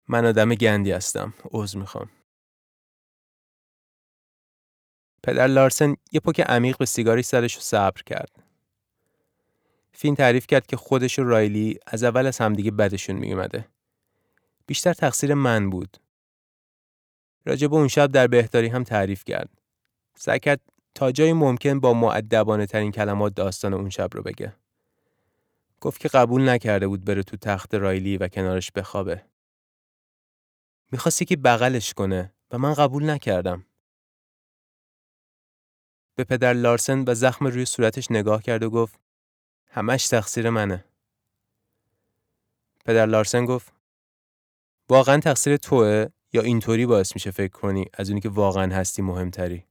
من 0.07 0.25
آدم 0.25 0.55
گندی 0.55 0.91
هستم. 0.91 1.33
عذر 1.51 1.79
می‌خوام. 1.79 2.09
پدر 5.23 5.47
لارسن 5.47 5.95
یه 6.11 6.19
پک 6.19 6.39
عمیق 6.39 6.77
به 6.77 6.85
سیگاری 6.85 7.21
سرش 7.21 7.55
رو 7.55 7.61
صبر 7.61 8.01
کرد. 8.01 8.43
فین 9.91 10.15
تعریف 10.15 10.47
کرد 10.47 10.67
که 10.67 10.77
خودش 10.77 11.19
و 11.19 11.23
رایلی 11.23 11.79
از 11.87 12.03
اول 12.03 12.27
از 12.27 12.37
همدیگه 12.37 12.71
بدشون 12.71 13.15
میومده. 13.15 13.67
بیشتر 14.65 14.93
تقصیر 14.93 15.33
من 15.33 15.69
بود. 15.69 15.97
راجب 17.45 17.73
اون 17.73 17.87
شب 17.87 18.11
در 18.11 18.27
بهداری 18.27 18.67
هم 18.67 18.83
تعریف 18.83 19.23
کرد. 19.23 19.49
سعی 20.15 20.39
کرد 20.39 20.59
تا 20.95 21.11
جای 21.11 21.33
ممکن 21.33 21.79
با 21.79 21.93
معدبانه 21.93 22.65
ترین 22.65 22.91
کلمات 22.91 23.35
داستان 23.35 23.73
اون 23.73 23.89
شب 23.89 24.09
رو 24.13 24.23
بگه. 24.23 24.53
گفت 25.81 26.01
که 26.01 26.07
قبول 26.07 26.49
نکرده 26.49 26.87
بود 26.87 27.05
بره 27.05 27.23
تو 27.23 27.37
تخت 27.37 27.75
رایلی 27.75 28.17
و 28.17 28.27
کنارش 28.27 28.71
بخوابه. 28.71 29.23
می‌خواستی 30.91 31.25
که 31.25 31.35
بغلش 31.35 31.93
کنه 31.93 32.33
و 32.51 32.57
من 32.57 32.73
قبول 32.73 33.09
نکردم. 33.09 33.65
به 36.15 36.23
پدر 36.23 36.53
لارسن 36.53 37.03
و 37.07 37.15
زخم 37.15 37.47
روی 37.47 37.65
صورتش 37.65 38.11
نگاه 38.11 38.41
کرد 38.41 38.63
و 38.63 38.69
گفت 38.69 38.99
همش 39.67 40.07
تقصیر 40.07 40.49
منه. 40.49 40.85
پدر 42.85 43.05
لارسن 43.05 43.45
گفت 43.45 43.73
واقعا 44.89 45.19
تقصیر 45.19 45.57
توه 45.57 46.07
یا 46.33 46.41
اینطوری 46.41 46.85
باعث 46.85 47.15
میشه 47.15 47.31
فکر 47.31 47.51
کنی 47.51 47.85
از 47.93 48.09
اونی 48.09 48.21
که 48.21 48.29
واقعا 48.29 48.75
هستی 48.75 49.01
مهمتری. 49.01 49.65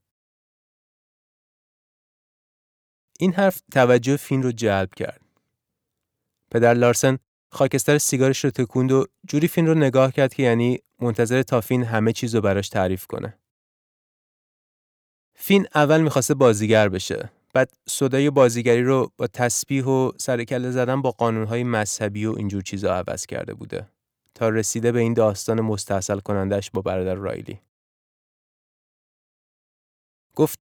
این 3.19 3.33
حرف 3.33 3.61
توجه 3.71 4.17
فین 4.17 4.43
رو 4.43 4.51
جلب 4.51 4.93
کرد. 4.93 5.21
پدر 6.51 6.73
لارسن 6.73 7.17
خاکستر 7.55 7.97
سیگارش 7.97 8.43
رو 8.43 8.49
تکوند 8.49 8.91
و 8.91 9.05
جوری 9.27 9.47
فین 9.47 9.67
رو 9.67 9.73
نگاه 9.73 10.11
کرد 10.11 10.33
که 10.33 10.43
یعنی 10.43 10.79
منتظر 10.99 11.43
تا 11.43 11.61
فین 11.61 11.83
همه 11.83 12.13
چیز 12.13 12.35
رو 12.35 12.41
براش 12.41 12.69
تعریف 12.69 13.07
کنه. 13.07 13.39
فین 15.35 15.67
اول 15.75 16.01
می‌خواسته 16.01 16.33
بازیگر 16.33 16.89
بشه. 16.89 17.31
بعد 17.53 17.73
صدای 17.89 18.29
بازیگری 18.29 18.83
رو 18.83 19.11
با 19.17 19.27
تسبیح 19.27 19.85
و 19.85 20.11
سرکله 20.17 20.71
زدن 20.71 21.01
با 21.01 21.11
قانونهای 21.11 21.63
مذهبی 21.63 22.25
و 22.25 22.33
اینجور 22.37 22.61
چیزا 22.61 22.95
عوض 22.95 23.25
کرده 23.25 23.53
بوده. 23.53 23.87
تا 24.33 24.49
رسیده 24.49 24.91
به 24.91 24.99
این 24.99 25.13
داستان 25.13 25.61
مستحصل 25.61 26.19
کنندش 26.19 26.71
با 26.71 26.81
برادر 26.81 27.15
رایلی. 27.15 27.61
گفت 30.35 30.59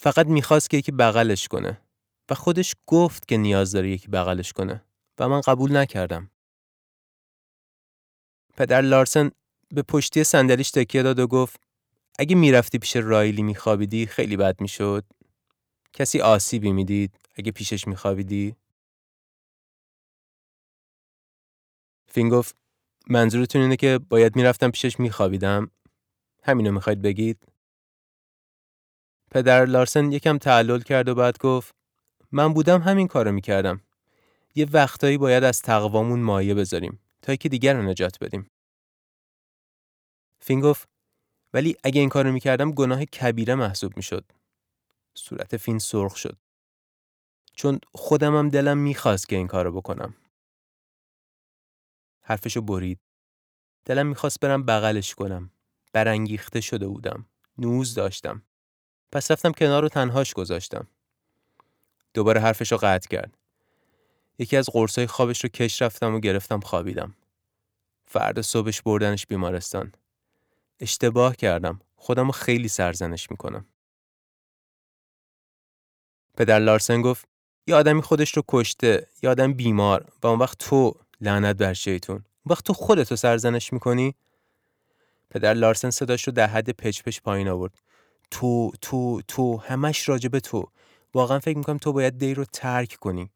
فقط 0.00 0.26
می‌خواست 0.26 0.70
که 0.70 0.76
یکی 0.76 0.92
بغلش 0.92 1.48
کنه 1.48 1.80
و 2.30 2.34
خودش 2.34 2.74
گفت 2.86 3.28
که 3.28 3.36
نیاز 3.36 3.72
داره 3.72 3.90
یکی 3.90 4.08
بغلش 4.08 4.52
کنه 4.52 4.84
و 5.18 5.28
من 5.28 5.40
قبول 5.40 5.76
نکردم. 5.76 6.30
پدر 8.56 8.80
لارسن 8.80 9.30
به 9.68 9.82
پشتی 9.82 10.24
صندلیش 10.24 10.70
تکیه 10.70 11.02
داد 11.02 11.18
و 11.18 11.26
گفت 11.26 11.60
اگه 12.18 12.36
می‌رفتی 12.36 12.78
پیش 12.78 12.96
رایلی 12.96 13.42
میخوابیدی 13.42 14.06
خیلی 14.06 14.36
بد 14.36 14.60
می‌شد. 14.60 15.04
کسی 15.92 16.20
آسیبی 16.20 16.72
می‌دید 16.72 17.18
اگه 17.34 17.52
پیشش 17.52 17.88
میخوابیدی؟ 17.88 18.56
فین 22.06 22.28
گفت 22.28 22.56
منظورتون 23.08 23.62
اینه 23.62 23.76
که 23.76 24.00
باید 24.08 24.36
می‌رفتم 24.36 24.70
پیشش 24.70 25.00
میخوابیدم؟ 25.00 25.70
همینو 26.42 26.72
می‌خواید 26.72 27.02
بگید؟ 27.02 27.48
پدر 29.30 29.64
لارسن 29.64 30.12
یکم 30.12 30.38
تعلل 30.38 30.80
کرد 30.80 31.08
و 31.08 31.14
بعد 31.14 31.38
گفت 31.38 31.74
من 32.32 32.52
بودم 32.52 32.80
همین 32.82 33.08
کارو 33.08 33.32
می‌کردم. 33.32 33.80
یه 34.54 34.66
وقتایی 34.72 35.18
باید 35.18 35.44
از 35.44 35.62
تقوامون 35.62 36.20
مایه 36.20 36.54
بذاریم 36.54 37.00
تا 37.26 37.36
که 37.36 37.48
دیگر 37.48 37.74
رو 37.74 37.82
نجات 37.82 38.18
بدیم. 38.20 38.50
فین 40.40 40.60
گفت 40.60 40.88
ولی 41.52 41.76
اگه 41.84 42.00
این 42.00 42.08
کارو 42.08 42.32
می‌کردم 42.32 42.72
گناه 42.72 43.04
کبیره 43.04 43.54
محسوب 43.54 43.96
می‌شد. 43.96 44.24
صورت 45.14 45.56
فین 45.56 45.78
سرخ 45.78 46.16
شد. 46.16 46.38
چون 47.52 47.80
خودمم 47.94 48.48
دلم 48.48 48.78
می‌خواست 48.78 49.28
که 49.28 49.36
این 49.36 49.46
کارو 49.46 49.72
بکنم. 49.72 50.14
حرفشو 52.22 52.60
برید. 52.60 53.00
دلم 53.84 54.06
می‌خواست 54.06 54.40
برم 54.40 54.62
بغلش 54.62 55.14
کنم. 55.14 55.50
برانگیخته 55.92 56.60
شده 56.60 56.88
بودم. 56.88 57.26
نوز 57.58 57.94
داشتم. 57.94 58.42
پس 59.12 59.30
رفتم 59.30 59.52
کنار 59.52 59.82
رو 59.82 59.88
تنهاش 59.88 60.34
گذاشتم. 60.34 60.88
دوباره 62.14 62.40
حرفشو 62.40 62.76
قطع 62.76 63.08
کرد. 63.08 63.38
یکی 64.38 64.56
از 64.56 64.68
قرصای 64.72 65.06
خوابش 65.06 65.44
رو 65.44 65.48
کش 65.48 65.82
رفتم 65.82 66.14
و 66.14 66.20
گرفتم 66.20 66.60
خوابیدم. 66.60 67.14
فردا 68.06 68.42
صبحش 68.42 68.82
بردنش 68.82 69.26
بیمارستان. 69.26 69.92
اشتباه 70.80 71.36
کردم. 71.36 71.80
خودم 71.96 72.30
خیلی 72.30 72.68
سرزنش 72.68 73.30
می‌کنم. 73.30 73.66
پدر 76.36 76.58
لارسن 76.58 77.02
گفت 77.02 77.28
یه 77.66 77.74
آدمی 77.74 78.02
خودش 78.02 78.36
رو 78.36 78.42
کشته 78.48 79.06
یه 79.22 79.30
آدم 79.30 79.52
بیمار 79.52 80.12
و 80.22 80.26
اون 80.26 80.38
وقت 80.38 80.58
تو 80.58 80.94
لعنت 81.20 81.56
بر 81.56 81.72
شیطون 81.72 82.24
وقت 82.46 82.64
تو 82.64 82.72
خودتو 82.72 83.16
سرزنش 83.16 83.72
می‌کنی 83.72 84.14
پدر 85.30 85.54
لارسن 85.54 85.90
صداش 85.90 86.24
رو 86.24 86.32
در 86.32 86.46
حد 86.46 86.70
پچ 86.70 87.02
پچ 87.02 87.20
پایین 87.20 87.48
آورد. 87.48 87.72
تو 88.30 88.72
تو 88.80 89.22
تو 89.28 89.56
همش 89.56 90.08
راجب 90.08 90.38
تو. 90.38 90.70
واقعا 91.14 91.38
فکر 91.38 91.58
می‌کنم 91.58 91.78
تو 91.78 91.92
باید 91.92 92.18
دی 92.18 92.34
رو 92.34 92.44
ترک 92.44 92.96
کنی. 93.00 93.30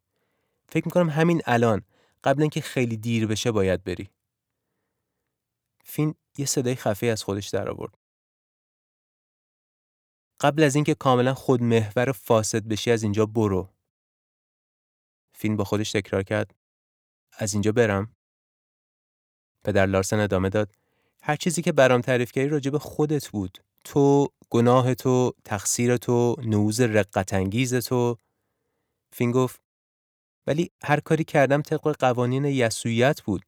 فکر 0.70 0.84
می‌کنم 0.86 1.10
همین 1.10 1.42
الان 1.46 1.82
قبل 2.24 2.40
اینکه 2.42 2.60
خیلی 2.60 2.96
دیر 2.96 3.26
بشه 3.26 3.52
باید 3.52 3.84
بری. 3.84 4.10
فین 5.84 6.14
یه 6.38 6.46
صدای 6.46 6.74
خفه 6.74 7.06
از 7.06 7.22
خودش 7.22 7.48
در 7.48 7.70
آورد. 7.70 7.98
قبل 10.40 10.62
از 10.62 10.74
اینکه 10.74 10.94
کاملا 10.94 11.34
خود 11.34 11.62
محور 11.62 12.12
فاسد 12.12 12.68
بشی 12.68 12.90
از 12.90 13.02
اینجا 13.02 13.26
برو. 13.26 13.68
فین 15.34 15.56
با 15.56 15.64
خودش 15.64 15.92
تکرار 15.92 16.22
کرد. 16.22 16.54
از 17.32 17.52
اینجا 17.52 17.72
برم. 17.72 18.16
پدر 19.64 19.86
لارسن 19.86 20.20
ادامه 20.20 20.48
داد. 20.48 20.74
هر 21.22 21.36
چیزی 21.36 21.62
که 21.62 21.72
برام 21.72 22.00
تعریف 22.00 22.32
کردی 22.32 22.48
راجب 22.48 22.78
خودت 22.78 23.28
بود. 23.28 23.58
تو، 23.84 24.28
گناه 24.50 24.94
تو، 24.94 25.32
تقصیر 25.44 25.96
تو، 25.96 26.36
نوز 26.38 26.80
رقت 26.80 27.34
انگیز 27.34 27.74
تو. 27.74 28.16
فین 29.12 29.30
گفت 29.30 29.60
ولی 30.50 30.70
هر 30.82 31.00
کاری 31.00 31.24
کردم 31.24 31.62
طبق 31.62 31.96
قوانین 31.98 32.44
یسویت 32.44 33.22
بود 33.22 33.42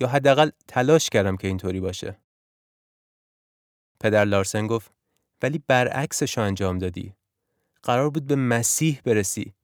یا 0.00 0.08
حداقل 0.08 0.50
تلاش 0.68 1.08
کردم 1.10 1.36
که 1.36 1.48
اینطوری 1.48 1.80
باشه. 1.80 2.20
پدر 4.00 4.24
لارسن 4.24 4.66
گفت 4.66 4.90
ولی 5.42 5.62
برعکسش 5.66 6.38
انجام 6.38 6.78
دادی. 6.78 7.14
قرار 7.82 8.10
بود 8.10 8.26
به 8.26 8.36
مسیح 8.36 9.00
برسی 9.04 9.54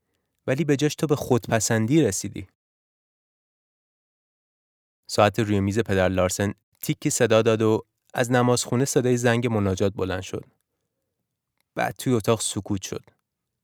ولی 0.47 0.65
به 0.65 0.77
جاش 0.77 0.95
تو 0.95 1.07
به 1.07 1.17
خودپسندی 1.17 2.03
رسیدی. 2.03 2.47
ساعت 5.07 5.39
روی 5.39 5.61
میز 5.61 5.79
پدر 5.79 6.09
لارسن 6.09 6.55
تیکی 6.83 7.11
صدا 7.11 7.43
داد 7.43 7.63
و 7.63 7.87
از 8.15 8.31
نمازخونه 8.31 8.85
صدای 8.85 9.17
زنگ 9.17 9.47
مناجات 9.47 9.93
بلند 9.95 10.23
شد. 10.23 10.45
بعد 11.75 11.95
توی 11.99 12.13
اتاق 12.13 12.41
سکوت 12.41 12.83
شد. 12.83 13.05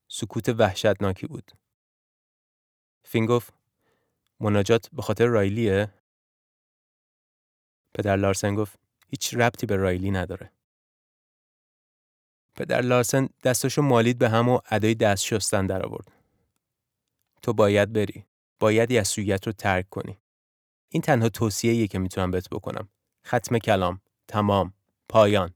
سکوت 0.07 0.49
وحشتناکی 0.49 1.27
بود. 1.27 1.51
فین 3.13 3.25
گفت 3.25 3.53
مناجات 4.39 4.89
به 4.93 5.01
خاطر 5.01 5.25
رایلیه؟ 5.25 5.93
پدر 7.93 8.15
لارسن 8.15 8.55
گفت 8.55 8.79
هیچ 9.07 9.33
ربطی 9.33 9.65
به 9.65 9.75
رایلی 9.75 10.11
نداره. 10.11 10.51
پدر 12.55 12.81
لارسن 12.81 13.29
دستاشو 13.43 13.81
مالید 13.81 14.17
به 14.17 14.29
هم 14.29 14.49
و 14.49 14.59
ادای 14.71 14.95
دست 14.95 15.25
شستن 15.25 15.67
در 15.67 15.85
آورد. 15.85 16.11
تو 17.41 17.53
باید 17.53 17.93
بری. 17.93 18.25
باید 18.59 18.91
یسویت 18.91 19.47
رو 19.47 19.53
ترک 19.53 19.89
کنی. 19.89 20.17
این 20.89 21.01
تنها 21.01 21.29
توصیه‌ایه 21.29 21.87
که 21.87 21.99
می‌تونم 21.99 22.31
بهت 22.31 22.49
بکنم. 22.49 22.89
ختم 23.27 23.57
کلام. 23.57 24.01
تمام. 24.27 24.73
پایان. 25.09 25.53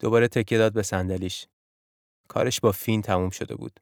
دوباره 0.00 0.28
تکیه 0.28 0.58
داد 0.58 0.72
به 0.72 0.82
صندلیش. 0.82 1.46
کارش 2.28 2.60
با 2.60 2.72
فین 2.72 3.02
تموم 3.02 3.30
شده 3.30 3.54
بود. 3.54 3.80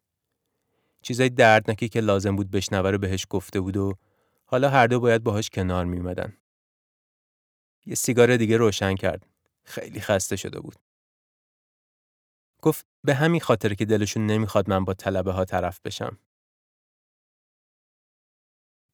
چیزای 1.07 1.29
دردناکی 1.29 1.89
که 1.89 2.01
لازم 2.01 2.37
بود 2.37 2.51
بشنوه 2.51 2.91
رو 2.91 2.99
بهش 2.99 3.27
گفته 3.31 3.61
بود 3.61 3.77
و 3.77 3.95
حالا 4.45 4.71
هر 4.71 4.87
دو 4.87 5.01
باید 5.01 5.23
باهاش 5.23 5.51
کنار 5.51 5.85
میمدن. 5.85 6.37
یه 7.87 7.95
سیگار 7.95 8.37
دیگه 8.37 8.57
روشن 8.57 8.95
کرد. 8.95 9.27
خیلی 9.65 10.01
خسته 10.01 10.37
شده 10.37 10.61
بود. 10.61 10.77
گفت 12.63 12.87
به 13.05 13.15
همین 13.15 13.41
خاطر 13.41 13.75
که 13.75 13.85
دلشون 13.85 14.27
نمی‌خواد 14.27 14.71
من 14.71 14.85
با 14.85 14.95
طلبه 14.95 15.33
ها 15.33 15.45
طرف 15.45 15.81
بشم. 15.85 16.19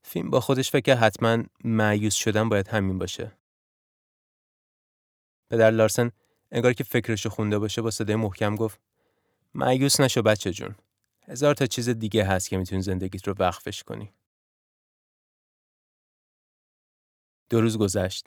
فیلم 0.03 0.31
با 0.31 0.41
خودش 0.41 0.71
فکر 0.71 0.95
حتما 0.95 1.45
معیوس 1.65 2.15
شدن 2.15 2.49
باید 2.49 2.69
همین 2.69 2.99
باشه. 2.99 3.33
پدر 5.51 5.71
لارسن 5.71 6.11
انگار 6.51 6.73
که 6.73 6.85
فکرشو 6.85 7.29
خونده 7.29 7.59
باشه 7.59 7.83
با 7.83 7.91
صدای 7.91 8.17
محکم 8.17 8.57
گفت 8.57 8.81
معیوس 9.55 10.01
نشو 10.01 10.23
بچه 10.23 10.51
جون. 10.53 10.75
هزار 11.29 11.55
تا 11.55 11.67
چیز 11.67 11.89
دیگه 11.89 12.25
هست 12.25 12.49
که 12.49 12.57
می‌تونی 12.57 12.83
زندگیت 12.83 13.29
رو 13.29 13.35
وقفش 13.39 13.83
کنی. 13.83 14.13
دو 17.51 17.61
روز 17.61 17.79
گذشت. 17.79 18.27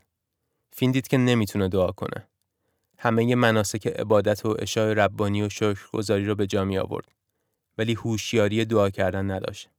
فین 0.72 0.92
دید 0.92 1.08
که 1.08 1.18
نمی‌تونه 1.18 1.70
دعا 1.70 1.92
کنه. 1.92 2.28
همه 2.98 3.36
مناسک 3.36 3.88
عبادت 3.88 4.46
و 4.46 4.56
اشای 4.60 4.96
ربانی 4.96 5.42
و 5.42 5.50
شکرگزاری 5.50 6.26
رو 6.26 6.36
به 6.36 6.48
جا 6.48 6.66
می 6.66 6.78
آورد. 6.78 7.12
ولی 7.78 7.94
هوشیاری 7.94 8.66
دعا 8.66 8.90
کردن 8.90 9.32
نداشت. 9.32 9.70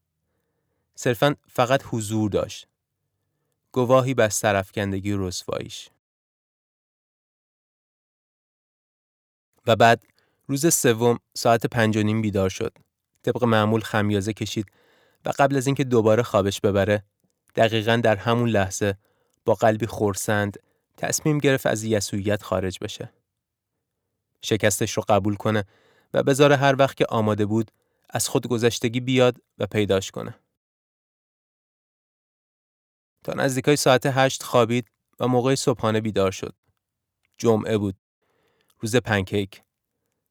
صرفا 0.94 1.34
فقط 1.48 1.82
حضور 1.86 2.30
داشت. 2.30 2.68
گواهی 3.72 4.14
بر 4.14 4.28
سرفکندگی 4.28 5.12
و 5.12 5.26
رسواییش. 5.26 5.90
و 9.66 9.76
بعد 9.76 10.04
روز 10.46 10.74
سوم 10.74 11.18
ساعت 11.34 11.66
پنج 11.66 11.96
و 11.96 12.02
نیم 12.02 12.22
بیدار 12.22 12.48
شد. 12.48 12.85
طبق 13.26 13.44
معمول 13.44 13.80
خمیازه 13.80 14.32
کشید 14.32 14.66
و 15.24 15.32
قبل 15.38 15.56
از 15.56 15.66
اینکه 15.66 15.84
دوباره 15.84 16.22
خوابش 16.22 16.60
ببره 16.60 17.04
دقیقا 17.56 17.96
در 17.96 18.16
همون 18.16 18.48
لحظه 18.48 18.98
با 19.44 19.54
قلبی 19.54 19.86
خورسند 19.86 20.56
تصمیم 20.96 21.38
گرفت 21.38 21.66
از 21.66 21.84
یسویت 21.84 22.42
خارج 22.42 22.78
بشه. 22.80 23.12
شکستش 24.42 24.92
رو 24.92 25.02
قبول 25.08 25.34
کنه 25.34 25.64
و 26.14 26.22
بذاره 26.22 26.56
هر 26.56 26.76
وقت 26.78 26.96
که 26.96 27.06
آماده 27.08 27.46
بود 27.46 27.70
از 28.10 28.28
خود 28.28 28.46
گذشتگی 28.46 29.00
بیاد 29.00 29.36
و 29.58 29.66
پیداش 29.66 30.10
کنه. 30.10 30.34
تا 33.24 33.32
نزدیکای 33.32 33.76
ساعت 33.76 34.06
هشت 34.06 34.42
خوابید 34.42 34.90
و 35.20 35.28
موقع 35.28 35.54
صبحانه 35.54 36.00
بیدار 36.00 36.30
شد. 36.30 36.54
جمعه 37.38 37.78
بود. 37.78 37.96
روز 38.80 38.96
پنکیک. 38.96 39.62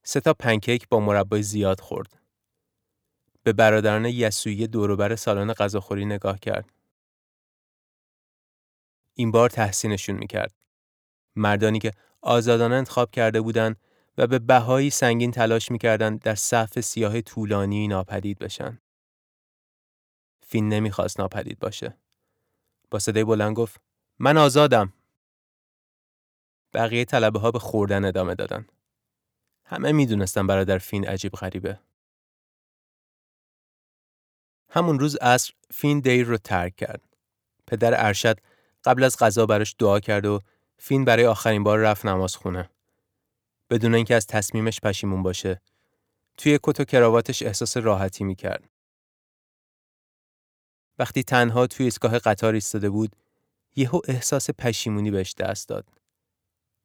سه 0.04 0.20
تا 0.20 0.34
پنکیک 0.34 0.90
با 0.90 1.00
مربای 1.00 1.44
زیاد 1.44 1.80
خورد. 1.80 2.25
به 3.46 3.54
برادران 3.54 4.06
یسویی 4.06 4.68
دوروبر 4.68 5.16
سالن 5.16 5.54
غذاخوری 5.54 6.06
نگاه 6.06 6.40
کرد. 6.40 6.72
این 9.14 9.32
بار 9.32 9.50
تحسینشون 9.50 10.16
می‌کرد. 10.16 10.54
مردانی 11.36 11.80
که 11.80 11.92
آزادانه 12.22 12.76
انتخاب 12.76 13.12
کرده 13.12 13.42
بودند 13.42 13.80
و 14.18 14.28
به 14.28 14.40
بهایی 14.40 14.90
سنگین 14.90 15.32
تلاش 15.32 15.72
می‌کردند 15.72 16.20
در 16.20 16.36
صف 16.36 16.80
سیاه 16.80 17.22
طولانی 17.22 17.88
ناپدید 17.88 18.40
بشن. 18.40 18.82
فین 20.42 20.70
نمی‌خواست 20.70 21.20
ناپدید 21.20 21.60
باشه. 21.60 21.98
با 22.92 23.00
صدای 23.00 23.24
بلند 23.24 23.56
گفت 23.56 23.82
من 24.20 24.38
آزادم. 24.38 24.94
بقیه 26.74 27.06
طلبه 27.06 27.40
ها 27.40 27.52
به 27.52 27.60
خوردن 27.60 28.06
ادامه 28.06 28.36
دادن. 28.36 28.68
همه 29.66 29.92
می‌دونستن 29.92 30.48
برادر 30.48 30.78
فین 30.78 31.08
عجیب 31.08 31.32
غریبه. 31.32 31.80
همون 34.76 35.00
روز 35.00 35.16
عصر 35.16 35.54
فین 35.72 36.00
دیر 36.00 36.26
رو 36.26 36.38
ترک 36.38 36.76
کرد. 36.76 37.02
پدر 37.68 38.06
ارشد 38.06 38.38
قبل 38.84 39.04
از 39.04 39.18
غذا 39.18 39.46
براش 39.46 39.76
دعا 39.80 40.00
کرد 40.00 40.26
و 40.26 40.42
فین 40.78 41.06
برای 41.06 41.26
آخرین 41.26 41.64
بار 41.64 41.80
رفت 41.80 42.06
نماز 42.06 42.36
خونه. 42.36 42.70
بدون 43.70 43.96
اینکه 43.96 44.16
از 44.16 44.28
تصمیمش 44.28 44.80
پشیمون 44.82 45.24
باشه. 45.24 45.62
توی 46.38 46.60
کت 46.64 46.80
و 46.80 46.84
کراواتش 46.84 47.44
احساس 47.44 47.78
راحتی 47.78 48.24
می‌کرد. 48.24 48.70
وقتی 51.00 51.24
تنها 51.24 51.68
توی 51.68 51.84
ایستگاه 51.84 52.20
قطار 52.20 52.54
ایستاده 52.54 52.90
بود، 52.90 53.16
یهو 53.76 54.00
احساس 54.08 54.50
پشیمونی 54.50 55.12
بهش 55.12 55.34
دست 55.34 55.70
داد. 55.70 55.86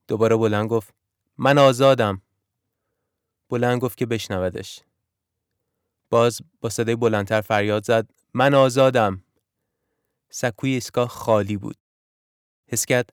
دوباره 0.09 0.37
بلند 0.37 0.69
گفت 0.69 0.95
من 1.39 1.59
آزادم. 1.59 2.23
بلند 3.49 3.81
گفت 3.81 3.99
که 3.99 4.07
بشنودش. 4.07 4.81
باز 6.11 6.41
با 6.61 6.69
صدای 6.69 6.97
بلندتر 6.97 7.41
فریاد 7.41 7.85
زد 7.85 8.11
من 8.35 8.55
آزادم. 8.55 9.25
سکوی 10.31 10.71
ایستگاه 10.71 11.09
خالی 11.09 11.57
بود. 11.57 11.77
حس 12.67 12.87
کرد 12.87 13.11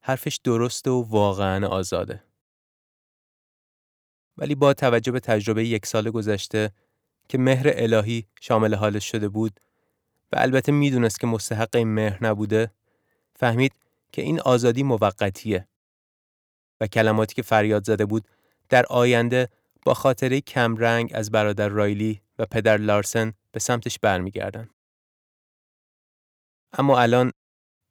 حرفش 0.00 0.40
درسته 0.44 0.90
و 0.90 1.04
واقعا 1.08 1.68
آزاده. 1.68 2.24
ولی 4.36 4.54
با 4.54 4.74
توجه 4.74 5.12
به 5.12 5.20
تجربه 5.20 5.64
یک 5.64 5.86
سال 5.86 6.10
گذشته 6.10 6.72
که 7.28 7.38
مهر 7.38 7.70
الهی 7.74 8.26
شامل 8.40 8.74
حالش 8.74 9.10
شده 9.10 9.28
بود 9.28 9.60
و 10.32 10.36
البته 10.38 10.72
می‌دونست 10.72 11.20
که 11.20 11.26
مستحق 11.26 11.76
این 11.76 11.88
مهر 11.88 12.24
نبوده 12.24 12.70
فهمید 13.36 13.72
که 14.12 14.22
این 14.22 14.40
آزادی 14.40 14.82
موقتیه 14.82 15.68
و 16.80 16.86
کلماتی 16.86 17.34
که 17.34 17.42
فریاد 17.42 17.84
زده 17.84 18.06
بود 18.06 18.28
در 18.68 18.86
آینده 18.86 19.48
با 19.84 19.94
خاطره 19.94 20.40
کمرنگ 20.40 21.10
از 21.14 21.30
برادر 21.30 21.68
رایلی 21.68 22.22
و 22.38 22.46
پدر 22.46 22.76
لارسن 22.76 23.32
به 23.52 23.60
سمتش 23.60 23.98
برمیگردن. 23.98 24.70
اما 26.72 27.00
الان 27.00 27.32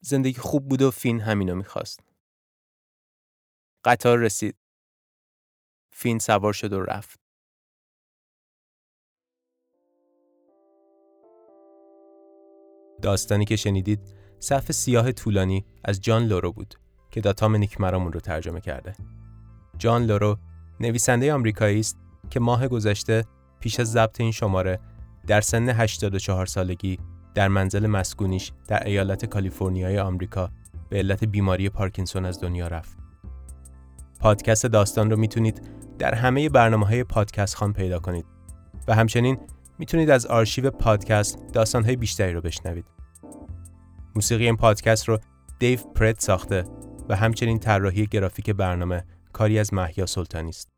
زندگی 0.01 0.39
خوب 0.39 0.69
بود 0.69 0.81
و 0.81 0.91
فین 0.91 1.21
همینو 1.21 1.55
می‌خواست. 1.55 1.99
قطار 3.83 4.17
رسید. 4.17 4.55
فین 5.91 6.19
سوار 6.19 6.53
شد 6.53 6.73
و 6.73 6.81
رفت. 6.81 7.19
داستانی 13.01 13.45
که 13.45 13.55
شنیدید 13.55 13.99
صف 14.39 14.71
سیاه 14.71 15.11
طولانی 15.11 15.65
از 15.83 16.01
جان 16.01 16.25
لورو 16.25 16.51
بود 16.51 16.75
که 17.11 17.21
داتام 17.21 17.55
نیکمرامون 17.55 18.13
رو 18.13 18.19
ترجمه 18.19 18.61
کرده. 18.61 18.95
جان 19.77 20.03
لورو 20.03 20.37
نویسنده 20.79 21.33
آمریکایی 21.33 21.79
است 21.79 21.97
که 22.29 22.39
ماه 22.39 22.67
گذشته 22.67 23.25
پیش 23.67 23.79
از 23.79 23.91
ضبط 23.91 24.21
این 24.21 24.31
شماره 24.31 24.79
در 25.27 25.41
سن 25.41 25.69
84 25.69 26.45
سالگی 26.45 26.99
در 27.33 27.47
منزل 27.47 27.87
مسکونیش 27.87 28.51
در 28.67 28.87
ایالت 28.87 29.25
کالیفرنیای 29.25 29.99
آمریکا 29.99 30.49
به 30.89 30.97
علت 30.97 31.23
بیماری 31.23 31.69
پارکینسون 31.69 32.25
از 32.25 32.41
دنیا 32.41 32.67
رفت. 32.67 32.97
پادکست 34.19 34.65
داستان 34.65 35.11
رو 35.11 35.17
می‌تونید 35.17 35.61
در 35.99 36.15
همه 36.15 36.49
برنامه 36.49 36.85
های 36.85 37.03
پادکست 37.03 37.55
خان 37.55 37.73
پیدا 37.73 37.99
کنید 37.99 38.25
و 38.87 38.95
همچنین 38.95 39.37
می‌تونید 39.79 40.09
از 40.09 40.25
آرشیو 40.25 40.71
پادکست 40.71 41.39
داستان 41.53 41.85
های 41.85 41.95
بیشتری 41.95 42.33
رو 42.33 42.41
بشنوید. 42.41 42.85
موسیقی 44.15 44.45
این 44.45 44.57
پادکست 44.57 45.09
رو 45.09 45.19
دیو 45.59 45.79
پرت 45.79 46.21
ساخته 46.21 46.63
و 47.09 47.15
همچنین 47.15 47.59
طراحی 47.59 48.05
گرافیک 48.05 48.49
برنامه 48.49 49.03
کاری 49.33 49.59
از 49.59 49.73
محیا 49.73 50.05
سلطانی 50.05 50.49
است. 50.49 50.76